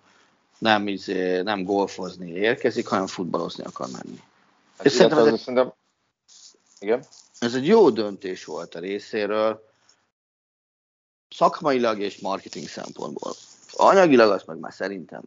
nem, 0.61 0.87
izé, 0.87 1.41
nem 1.41 1.63
golfozni 1.63 2.29
érkezik, 2.29 2.87
hanem 2.87 3.07
futballozni 3.07 3.63
akar 3.63 3.87
menni. 3.91 4.21
Hát 4.77 4.85
és 4.85 4.91
szerintem, 4.91 5.27
ez... 5.27 5.39
szerintem 5.39 5.73
Igen. 6.79 7.03
Ez 7.39 7.55
egy 7.55 7.67
jó 7.67 7.89
döntés 7.89 8.45
volt 8.45 8.75
a 8.75 8.79
részéről, 8.79 9.69
szakmailag 11.29 11.99
és 11.99 12.19
marketing 12.19 12.67
szempontból. 12.67 13.31
Anyagilag 13.71 14.31
azt 14.31 14.47
meg 14.47 14.57
már 14.57 14.73
szerintem 14.73 15.21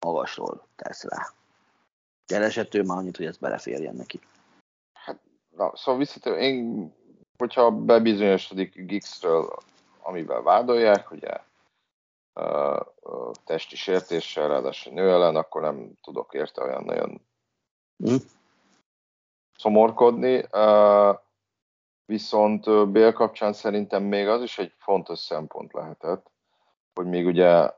magasról 0.00 0.66
tesz 0.76 1.02
rá. 1.02 1.32
Keresett 2.26 2.74
ő 2.74 2.82
már 2.82 2.98
annyit, 2.98 3.16
hogy 3.16 3.26
ez 3.26 3.36
beleférjen 3.36 3.94
neki. 3.94 4.20
Hát, 4.92 5.18
na, 5.56 5.72
szóval 5.76 5.98
visszatérő, 5.98 6.38
én, 6.38 6.92
hogyha 7.38 7.70
bebizonyosodik 7.70 8.74
Gixről, 8.74 9.56
amivel 10.02 10.42
vádolják, 10.42 11.10
ugye 11.10 11.40
testi 13.44 13.76
sértéssel, 13.76 14.48
ráadásul 14.48 14.92
nő 14.92 15.10
ellen, 15.10 15.36
akkor 15.36 15.62
nem 15.62 15.92
tudok 16.02 16.34
érte 16.34 16.62
olyan 16.62 16.84
nagyon 16.84 17.20
mm. 18.10 18.16
szomorkodni. 19.56 20.44
Viszont 22.04 22.88
Bél 22.90 23.12
kapcsán 23.12 23.52
szerintem 23.52 24.02
még 24.02 24.28
az 24.28 24.42
is 24.42 24.58
egy 24.58 24.72
fontos 24.78 25.18
szempont 25.18 25.72
lehetett, 25.72 26.30
hogy 26.94 27.06
még 27.06 27.26
ugye 27.26 27.70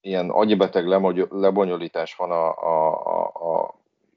ilyen 0.00 0.30
agyibeteg 0.30 0.86
lebonyolítás 1.30 2.14
van 2.14 2.30
a, 2.30 2.56
a, 2.56 3.06
a, 3.06 3.60
a 3.60 3.74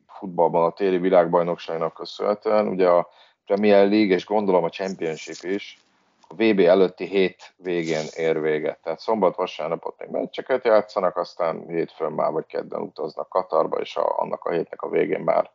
futballban 0.08 0.64
a 0.64 0.74
téli 0.74 0.98
világbajnokságnak 0.98 1.94
köszönhetően. 1.94 2.68
Ugye 2.68 2.90
a 2.90 3.10
Premier 3.46 3.90
League 3.90 4.16
és 4.16 4.26
gondolom 4.26 4.64
a 4.64 4.70
Championship 4.70 5.44
is 5.44 5.85
a 6.28 6.34
VB 6.34 6.60
előtti 6.60 7.06
hét 7.06 7.54
végén 7.58 8.06
ér 8.16 8.42
véget. 8.42 8.82
Tehát 8.82 9.00
szombat, 9.00 9.36
vasárnapot 9.36 10.00
még 10.00 10.10
meccseket 10.10 10.66
játszanak, 10.66 11.18
aztán 11.18 11.68
hétfőn 11.68 12.12
már 12.12 12.32
vagy 12.32 12.46
kedden 12.46 12.82
utaznak 12.82 13.30
Katarba, 13.30 13.78
és 13.78 13.96
a, 13.96 14.20
annak 14.20 14.44
a 14.44 14.52
hétnek 14.52 14.82
a 14.82 14.90
végén 14.90 15.22
már 15.22 15.52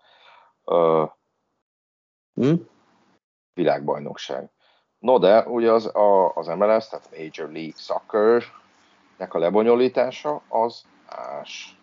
uh, 0.64 1.08
hmm? 2.34 2.68
világbajnokság. 3.54 4.50
No 4.98 5.18
de, 5.18 5.42
ugye 5.42 5.72
az, 5.72 5.94
a, 5.94 6.34
az 6.34 6.46
MLS, 6.46 6.88
tehát 6.88 7.10
Major 7.10 7.52
League 7.52 7.76
Soccer, 7.76 8.42
nek 9.16 9.34
a 9.34 9.38
lebonyolítása 9.38 10.42
az 10.48 10.84
más. 11.10 11.78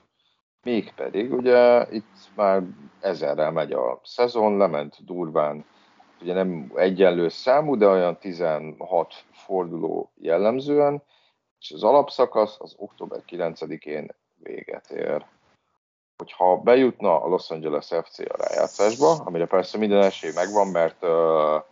Mégpedig 0.63 1.33
ugye 1.33 1.87
itt 1.91 2.29
már 2.35 2.63
ezerrel 2.99 3.51
megy 3.51 3.71
a 3.71 3.99
szezon, 4.03 4.57
lement 4.57 5.05
durván, 5.05 5.65
ugye 6.21 6.33
nem 6.33 6.71
egyenlő 6.75 7.29
számú, 7.29 7.77
de 7.77 7.87
olyan 7.87 8.17
16 8.17 9.13
forduló 9.31 10.11
jellemzően, 10.15 11.03
és 11.59 11.71
az 11.71 11.83
alapszakasz 11.83 12.55
az 12.59 12.75
október 12.77 13.23
9-én 13.27 14.15
véget 14.35 14.89
ér. 14.89 15.25
Hogyha 16.17 16.57
bejutna 16.57 17.21
a 17.21 17.27
Los 17.27 17.49
Angeles 17.49 17.87
FC 17.87 18.19
a 18.19 18.37
rájátszásba, 18.37 19.11
amire 19.11 19.45
persze 19.45 19.77
minden 19.77 20.01
esély 20.01 20.31
megvan, 20.35 20.67
mert 20.67 21.03
uh, 21.03 21.63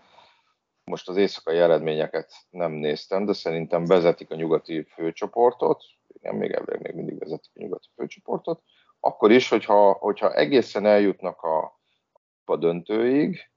most 0.84 1.10
az 1.10 1.18
éjszakai 1.18 1.58
eredményeket 1.58 2.34
nem 2.50 2.72
néztem, 2.72 3.26
de 3.26 3.34
szerintem 3.34 3.86
vezetik 3.86 4.32
a 4.32 4.36
nyugati 4.36 4.84
főcsoportot, 4.84 5.84
igen, 6.08 6.36
még 6.36 6.52
elvileg 6.52 6.82
még 6.82 6.94
mindig 6.94 7.20
vezetik 7.20 7.52
a 7.56 7.60
nyugati 7.60 7.88
főcsoportot, 7.96 8.62
akkor 9.00 9.32
is, 9.32 9.50
hogyha, 9.50 9.92
hogyha 9.92 10.34
egészen 10.34 10.86
eljutnak 10.86 11.42
a 11.42 11.80
kupa 12.14 12.58
döntőig, 12.58 13.50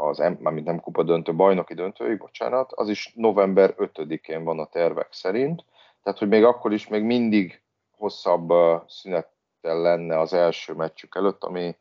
az, 0.00 0.18
mármint 0.18 0.66
nem 0.66 0.80
kupa 0.80 1.02
döntő, 1.02 1.34
bajnoki 1.34 1.74
döntőig, 1.74 2.18
bocsánat, 2.18 2.72
az 2.72 2.88
is 2.88 3.12
november 3.14 3.74
5-én 3.78 4.44
van 4.44 4.58
a 4.58 4.66
tervek 4.66 5.08
szerint, 5.10 5.64
tehát 6.02 6.18
hogy 6.18 6.28
még 6.28 6.44
akkor 6.44 6.72
is 6.72 6.88
még 6.88 7.02
mindig 7.02 7.62
hosszabb 7.96 8.52
szünettel 8.86 9.80
lenne 9.80 10.18
az 10.18 10.32
első 10.32 10.74
meccsük 10.74 11.14
előtt, 11.16 11.44
ami 11.44 11.76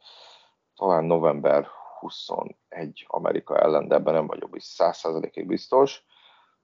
talán 0.76 1.04
november 1.04 1.68
21 2.00 2.56
Amerika 3.08 3.60
ellen, 3.60 3.88
de 3.88 3.96
ebben 3.96 4.14
nem 4.14 4.28
vagyok 4.28 4.56
száz 4.60 4.98
százalékig 4.98 5.46
biztos. 5.46 6.06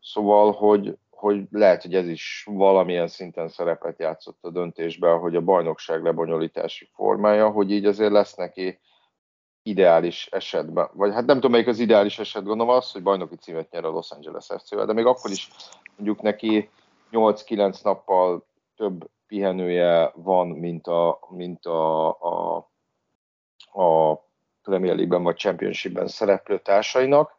Szóval, 0.02 0.52
hogy, 0.52 0.98
hogy 1.10 1.48
lehet, 1.52 1.82
hogy 1.82 1.96
ez 1.96 2.08
is 2.08 2.48
valamilyen 2.50 3.08
szinten 3.08 3.48
szerepet 3.48 4.00
játszott 4.00 4.38
a 4.42 4.50
döntésben, 4.50 5.20
hogy 5.20 5.36
a 5.36 5.42
bajnokság 5.42 6.04
lebonyolítási 6.04 6.90
formája, 6.94 7.50
hogy 7.50 7.72
így 7.72 7.86
azért 7.86 8.12
lesz 8.12 8.36
neki 8.36 8.80
ideális 9.64 10.28
esetben, 10.32 10.90
vagy 10.94 11.14
hát 11.14 11.26
nem 11.26 11.36
tudom, 11.36 11.52
melyik 11.52 11.68
az 11.68 11.80
ideális 11.80 12.20
eset, 12.20 12.44
gondolom 12.44 12.76
az, 12.76 12.92
hogy 12.92 13.04
bajnoki 13.04 13.36
címet 13.36 13.72
nyer 13.72 13.86
a 13.86 13.90
Los 13.90 14.12
Angeles 14.12 14.48
FC-vel, 14.58 14.86
de 14.86 14.94
még 14.94 15.06
akkor 15.06 15.32
is 15.32 15.50
mondjuk 15.96 16.22
neki 16.22 16.70
8-9 17.12 17.84
nappal 17.84 18.46
több 18.76 19.10
pihenője 19.28 20.12
van, 20.16 20.48
mint 20.48 20.88
a, 20.88 21.20
mint 21.30 21.66
a, 21.66 22.08
a, 22.08 22.56
a 23.82 24.14
Premier 24.64 24.96
League-ben 24.96 25.24
vagy 25.24 25.38
Championship-ben 25.38 26.08
szereplő 26.08 26.60
társainak. 26.60 27.36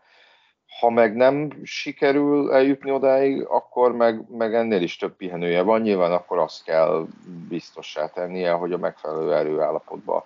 Ha 0.80 0.90
meg 0.90 1.14
nem 1.16 1.60
sikerül 1.62 2.52
eljutni 2.52 2.90
odáig, 2.90 3.46
akkor 3.46 3.92
meg, 3.92 4.30
meg 4.30 4.54
ennél 4.54 4.82
is 4.82 4.96
több 4.96 5.16
pihenője 5.16 5.62
van. 5.62 5.80
Nyilván 5.80 6.12
akkor 6.12 6.38
azt 6.38 6.64
kell 6.64 7.06
biztossá 7.48 8.08
tennie, 8.08 8.52
hogy 8.52 8.72
a 8.72 8.78
megfelelő 8.78 9.34
erőállapotban 9.34 10.22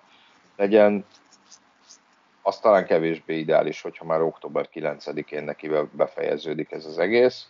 legyen. 0.55 1.05
Az 2.49 2.59
talán 2.59 2.85
kevésbé 2.85 3.37
ideális, 3.37 3.81
hogyha 3.81 4.05
már 4.05 4.21
október 4.21 4.69
9-én 4.73 5.43
neki 5.43 5.69
befejeződik 5.91 6.71
ez 6.71 6.85
az 6.85 6.97
egész. 6.97 7.47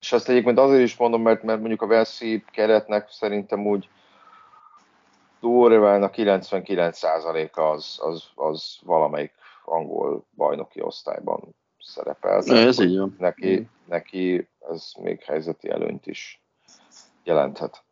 És 0.00 0.12
azt 0.12 0.28
egyébként 0.28 0.58
azért 0.58 0.82
is 0.82 0.96
mondom, 0.96 1.22
mert, 1.22 1.42
mert 1.42 1.58
mondjuk 1.58 1.82
a 1.82 1.86
Velszi 1.86 2.44
keretnek 2.52 3.08
szerintem 3.10 3.66
úgy 3.66 3.88
Durván 5.40 6.02
a 6.02 6.10
99%-a 6.10 7.60
az, 7.60 7.98
az, 8.02 8.24
az 8.34 8.78
valamelyik 8.82 9.32
angol 9.64 10.26
bajnoki 10.36 10.82
osztályban 10.82 11.54
szerepel. 11.78 12.42
Ez 12.46 12.80
így 12.80 12.98
van. 12.98 13.16
Neki, 13.18 13.68
neki 13.84 14.48
ez 14.70 14.92
még 15.02 15.22
helyzeti 15.22 15.70
előnyt 15.70 16.06
is 16.06 16.42
jelenthet. 17.24 17.84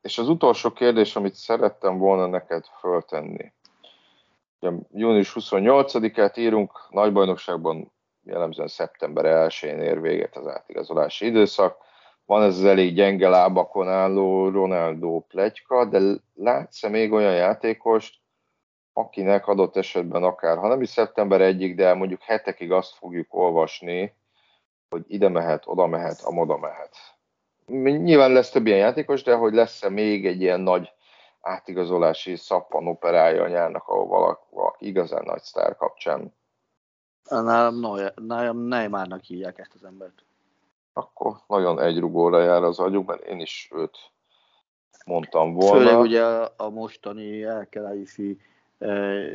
És 0.00 0.18
az 0.18 0.28
utolsó 0.28 0.72
kérdés, 0.72 1.16
amit 1.16 1.34
szerettem 1.34 1.98
volna 1.98 2.26
neked 2.26 2.64
föltenni. 2.80 3.52
Június 4.92 5.32
28-át 5.34 6.36
írunk, 6.36 6.72
nagybajnokságban 6.90 7.92
jellemzően 8.22 8.68
szeptember 8.68 9.48
1-én 9.48 9.80
ér 9.80 10.00
véget 10.00 10.36
az 10.36 10.46
átigazolási 10.46 11.26
időszak 11.26 11.84
van 12.26 12.42
ez 12.42 12.56
az 12.56 12.64
elég 12.64 12.94
gyenge 12.94 13.28
lábakon 13.28 13.88
álló 13.88 14.48
Ronaldo 14.48 15.20
plegyka, 15.20 15.84
de 15.84 16.00
látsz 16.34 16.88
még 16.88 17.12
olyan 17.12 17.34
játékost, 17.34 18.14
akinek 18.92 19.46
adott 19.46 19.76
esetben 19.76 20.22
akár, 20.22 20.56
ha 20.56 20.68
nem 20.68 20.82
is 20.82 20.88
szeptember 20.88 21.40
egyik, 21.40 21.74
de 21.74 21.94
mondjuk 21.94 22.22
hetekig 22.22 22.72
azt 22.72 22.94
fogjuk 22.94 23.34
olvasni, 23.34 24.14
hogy 24.88 25.04
ide 25.06 25.28
mehet, 25.28 25.62
oda 25.66 25.86
mehet, 25.86 26.20
amoda 26.20 26.58
mehet. 26.58 26.96
Nyilván 28.02 28.32
lesz 28.32 28.50
több 28.50 28.66
ilyen 28.66 28.78
játékos, 28.78 29.22
de 29.22 29.34
hogy 29.34 29.54
lesz-e 29.54 29.88
még 29.88 30.26
egy 30.26 30.40
ilyen 30.40 30.60
nagy 30.60 30.92
átigazolási 31.46 32.36
szappan 32.36 32.86
operája 32.86 33.42
a 33.42 33.48
nyárnak, 33.48 33.88
ahol 33.88 34.06
valaki, 34.06 34.46
valaki 34.50 34.86
igazán 34.86 35.22
nagy 35.24 35.42
sztár 35.42 35.76
kapcsán. 35.76 36.34
Nálam, 37.28 37.98
nálam 38.14 38.58
Neymarnak 38.58 39.22
hívják 39.22 39.58
ezt 39.58 39.74
az 39.74 39.84
embert 39.84 40.26
akkor 40.96 41.36
nagyon 41.46 41.80
egyrugóra 41.80 42.42
jár 42.42 42.62
az 42.62 42.78
agyuk, 42.78 43.06
mert 43.06 43.24
én 43.24 43.40
is 43.40 43.70
őt 43.74 43.98
mondtam 45.06 45.52
volna. 45.52 45.78
Főleg 45.78 45.98
ugye 45.98 46.24
a 46.56 46.70
mostani 46.70 47.42
elkelási 47.42 48.40
e, 48.78 48.90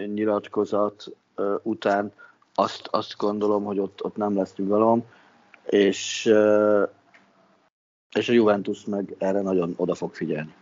nyilatkozat 0.06 1.06
e, 1.36 1.44
után 1.64 2.14
azt, 2.54 2.88
azt 2.88 3.18
gondolom, 3.18 3.64
hogy 3.64 3.80
ott, 3.80 4.04
ott 4.04 4.16
nem 4.16 4.36
lesz 4.36 4.56
nyugalom, 4.56 5.06
és, 5.66 6.26
e, 6.26 6.90
és 8.16 8.30
a 8.30 8.34
Juventus 8.34 8.86
meg 8.86 9.16
erre 9.18 9.42
nagyon 9.42 9.74
oda 9.78 9.96
fog 9.96 10.14
figyelni. 10.14 10.54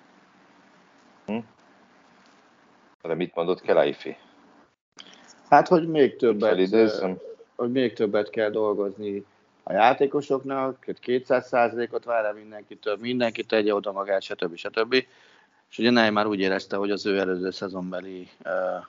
Hm? 1.30 1.38
De 3.02 3.14
mit 3.14 3.36
mondott 3.36 3.62
Kelaifi? 3.62 4.18
Hát, 5.50 5.68
hogy 5.68 5.88
még 5.88 6.16
többet, 6.16 6.70
hogy 7.56 7.72
még 7.72 7.94
többet 7.94 8.30
kell 8.30 8.50
dolgozni 8.50 9.26
a 9.64 9.74
játékosoknak, 9.74 10.86
200%-ot 10.88 12.04
vár 12.04 12.26
el 12.26 12.34
mindenkitől, 12.34 12.98
mindenki 13.00 13.44
tegye 13.44 13.74
oda 13.74 13.92
magát, 13.92 14.22
stb. 14.22 14.56
stb. 14.56 14.94
És 15.70 15.78
ugye 15.78 15.90
Neymar 15.90 16.28
úgy 16.28 16.40
érezte, 16.40 16.76
hogy 16.76 16.92
az 16.92 17.06
ő 17.06 17.20
előző 17.20 17.52
szezonbeli 17.52 18.30
uh, 18.46 18.86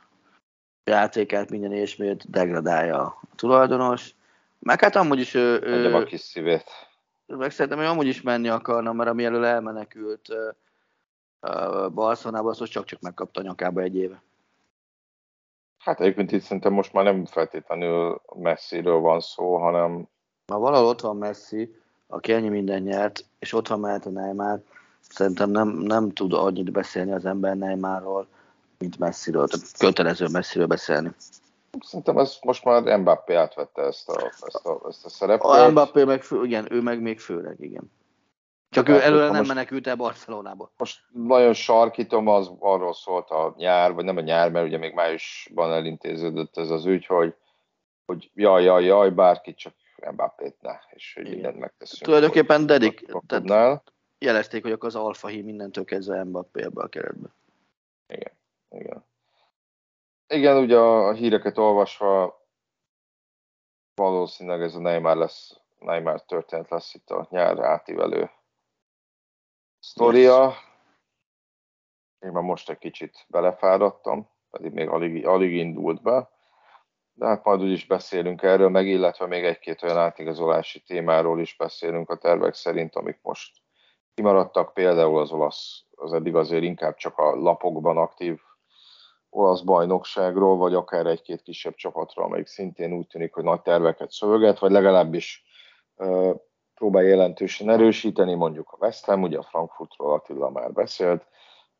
játékát 0.84 1.50
minden 1.50 1.72
ismét 1.72 2.30
degradálja 2.30 3.02
a 3.02 3.20
tulajdonos. 3.36 4.14
Meg 4.58 4.80
hát 4.80 4.96
amúgy 4.96 5.18
is 5.18 5.34
ő... 5.34 5.60
ő 5.62 5.94
a 5.94 6.04
kis 6.04 6.20
szívét. 6.20 6.70
Meg 7.26 7.50
szerintem, 7.50 7.78
hogy 7.78 7.88
amúgy 7.88 8.06
is 8.06 8.22
menni 8.22 8.48
akarna, 8.48 8.92
mert 8.92 9.10
ami 9.10 9.24
elől 9.24 9.44
elmenekült 9.44 10.28
uh, 10.28 10.36
Barcelonába, 11.94 12.48
azt 12.48 12.64
csak-csak 12.64 13.00
megkapta 13.00 13.40
a 13.40 13.44
nyakába 13.44 13.80
egy 13.80 13.96
éve. 13.96 14.22
Hát 15.78 16.00
egyébként 16.00 16.32
itt 16.32 16.42
szerintem 16.42 16.72
most 16.72 16.92
már 16.92 17.04
nem 17.04 17.24
feltétlenül 17.24 18.20
messziről 18.34 18.98
van 18.98 19.20
szó, 19.20 19.56
hanem 19.56 20.08
ha 20.50 20.58
valahol 20.58 20.88
ott 20.88 21.00
van 21.00 21.16
Messi, 21.16 21.74
aki 22.06 22.32
ennyi 22.32 22.48
minden 22.48 22.82
nyert, 22.82 23.24
és 23.38 23.52
ott 23.52 23.68
van 23.68 23.80
mellett 23.80 24.04
a 24.04 24.10
Neymar, 24.10 24.62
szerintem 25.00 25.50
nem, 25.50 25.68
nem 25.68 26.10
tud 26.10 26.32
annyit 26.32 26.72
beszélni 26.72 27.12
az 27.12 27.24
ember 27.24 27.56
Neymarról, 27.56 28.26
mint 28.78 28.98
Messiről. 28.98 29.48
Tehát 29.48 29.78
kötelező 29.78 30.26
Messiről 30.28 30.66
beszélni. 30.66 31.10
Szerintem 31.80 32.18
ez 32.18 32.36
most 32.42 32.64
már 32.64 32.98
Mbappé 32.98 33.34
átvette 33.34 33.82
ezt 33.82 34.08
a, 34.08 34.32
ezt 34.40 34.66
a, 34.66 34.80
ezt 34.88 35.04
a 35.04 35.08
szerepet. 35.08 35.44
A 35.44 35.70
Mbappé 35.70 36.04
meg 36.04 36.22
fő, 36.22 36.44
igen, 36.44 36.72
ő 36.72 36.80
meg 36.80 37.00
még 37.00 37.20
főleg, 37.20 37.60
igen. 37.60 37.90
Csak 38.70 38.88
ő 38.88 39.02
előre 39.02 39.24
nem 39.24 39.36
most, 39.36 39.48
menekült 39.48 39.86
el 39.86 39.96
Barcelonába. 39.96 40.70
Most 40.76 41.00
nagyon 41.12 41.52
sarkítom, 41.52 42.28
az 42.28 42.50
arról 42.58 42.94
szólt 42.94 43.30
a 43.30 43.54
nyár, 43.56 43.92
vagy 43.92 44.04
nem 44.04 44.16
a 44.16 44.20
nyár, 44.20 44.50
mert 44.50 44.66
ugye 44.66 44.78
még 44.78 44.94
májusban 44.94 45.72
elintéződött 45.72 46.56
ez 46.56 46.70
az 46.70 46.86
ügy, 46.86 47.06
hogy, 47.06 47.34
hogy 48.06 48.30
jaj, 48.34 48.62
jaj, 48.62 48.84
jaj, 48.84 49.10
bárki 49.10 49.54
csak 49.54 49.74
Mbappét 50.12 50.56
ne, 50.60 50.78
és 50.90 51.14
hogy 51.14 51.22
igen. 51.22 51.34
mindent 51.34 51.58
megteszünk. 51.58 52.02
Tulajdonképpen 52.02 52.66
dedik, 52.66 53.06
tehát 53.26 53.92
jelezték, 54.18 54.62
hogy 54.62 54.72
akkor 54.72 54.88
az 54.88 54.96
alfa 54.96 55.28
hí 55.28 55.42
mindentől 55.42 55.84
kezdve 55.84 56.24
Mbappé 56.24 56.62
ebbe 56.62 56.82
a 56.82 56.88
keretbe. 56.88 57.28
Igen, 58.06 58.32
igen. 58.70 59.04
Igen, 60.28 60.56
ugye 60.56 60.76
a 60.78 61.12
híreket 61.12 61.58
olvasva 61.58 62.44
valószínűleg 63.94 64.62
ez 64.62 64.74
a 64.74 64.80
Neymar 64.80 65.16
lesz, 65.16 65.60
Neymar 65.78 66.24
történet 66.24 66.70
lesz 66.70 66.94
itt 66.94 67.10
a 67.10 67.26
nyár 67.30 67.58
átívelő 67.58 68.30
sztoria. 69.80 70.54
Én 72.18 72.30
már 72.30 72.42
most 72.42 72.70
egy 72.70 72.78
kicsit 72.78 73.24
belefáradtam, 73.28 74.28
pedig 74.50 74.72
még 74.72 74.88
alig, 74.88 75.26
alig 75.26 75.52
indult 75.52 76.02
be. 76.02 76.30
De 77.12 77.26
hát 77.26 77.44
majd 77.44 77.62
úgyis 77.62 77.86
beszélünk 77.86 78.42
erről, 78.42 78.68
meg 78.68 78.86
illetve 78.86 79.26
még 79.26 79.44
egy-két 79.44 79.82
olyan 79.82 79.96
átigazolási 79.96 80.80
témáról 80.82 81.40
is 81.40 81.56
beszélünk 81.56 82.10
a 82.10 82.16
tervek 82.16 82.54
szerint, 82.54 82.96
amik 82.96 83.18
most 83.22 83.58
kimaradtak, 84.14 84.74
például 84.74 85.18
az 85.20 85.32
olasz, 85.32 85.84
az 85.96 86.12
eddig 86.12 86.34
azért 86.34 86.62
inkább 86.62 86.94
csak 86.94 87.18
a 87.18 87.34
lapokban 87.34 87.96
aktív 87.96 88.40
olasz 89.30 89.60
bajnokságról, 89.60 90.56
vagy 90.56 90.74
akár 90.74 91.06
egy-két 91.06 91.42
kisebb 91.42 91.74
csapatról, 91.74 92.24
amelyik 92.24 92.46
szintén 92.46 92.92
úgy 92.92 93.06
tűnik, 93.06 93.34
hogy 93.34 93.44
nagy 93.44 93.62
terveket 93.62 94.10
szöveget, 94.10 94.58
vagy 94.58 94.70
legalábbis 94.70 95.44
próbál 96.80 97.02
jelentősen 97.02 97.70
erősíteni, 97.70 98.34
mondjuk 98.34 98.68
a 98.70 98.76
West 98.80 99.04
Ham, 99.04 99.22
ugye 99.22 99.38
a 99.38 99.42
Frankfurtról 99.42 100.12
Attila 100.12 100.50
már 100.50 100.72
beszélt, 100.72 101.26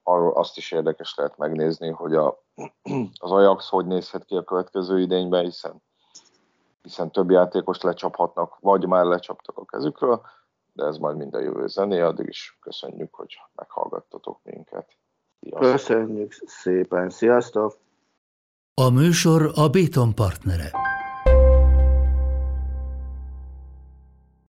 arról 0.03 0.33
azt 0.33 0.57
is 0.57 0.73
érdekes 0.73 1.15
lehet 1.17 1.37
megnézni, 1.37 1.89
hogy 1.89 2.15
a, 2.15 2.43
az 3.25 3.31
Ajax 3.31 3.69
hogy 3.69 3.87
nézhet 3.87 4.25
ki 4.25 4.37
a 4.37 4.45
következő 4.45 5.01
idényben, 5.01 5.45
hiszen, 5.45 5.83
hiszen 6.83 7.11
több 7.11 7.31
játékost 7.31 7.83
lecsaphatnak, 7.83 8.57
vagy 8.61 8.87
már 8.87 9.05
lecsaptak 9.05 9.59
a 9.59 9.65
kezükről, 9.65 10.21
de 10.73 10.85
ez 10.85 10.97
majd 10.97 11.17
mind 11.17 11.35
a 11.35 11.41
jövő 11.41 11.67
zené, 11.67 12.01
addig 12.01 12.29
is 12.29 12.59
köszönjük, 12.61 13.15
hogy 13.15 13.41
meghallgattatok 13.55 14.41
minket. 14.43 14.97
Sziasztok. 15.41 15.71
Köszönjük 15.71 16.33
szépen, 16.47 17.11
sziasztok! 17.11 17.77
A 18.75 18.91
műsor 18.91 19.51
a 19.55 19.69
Béton 19.69 20.15
partnere. 20.15 20.90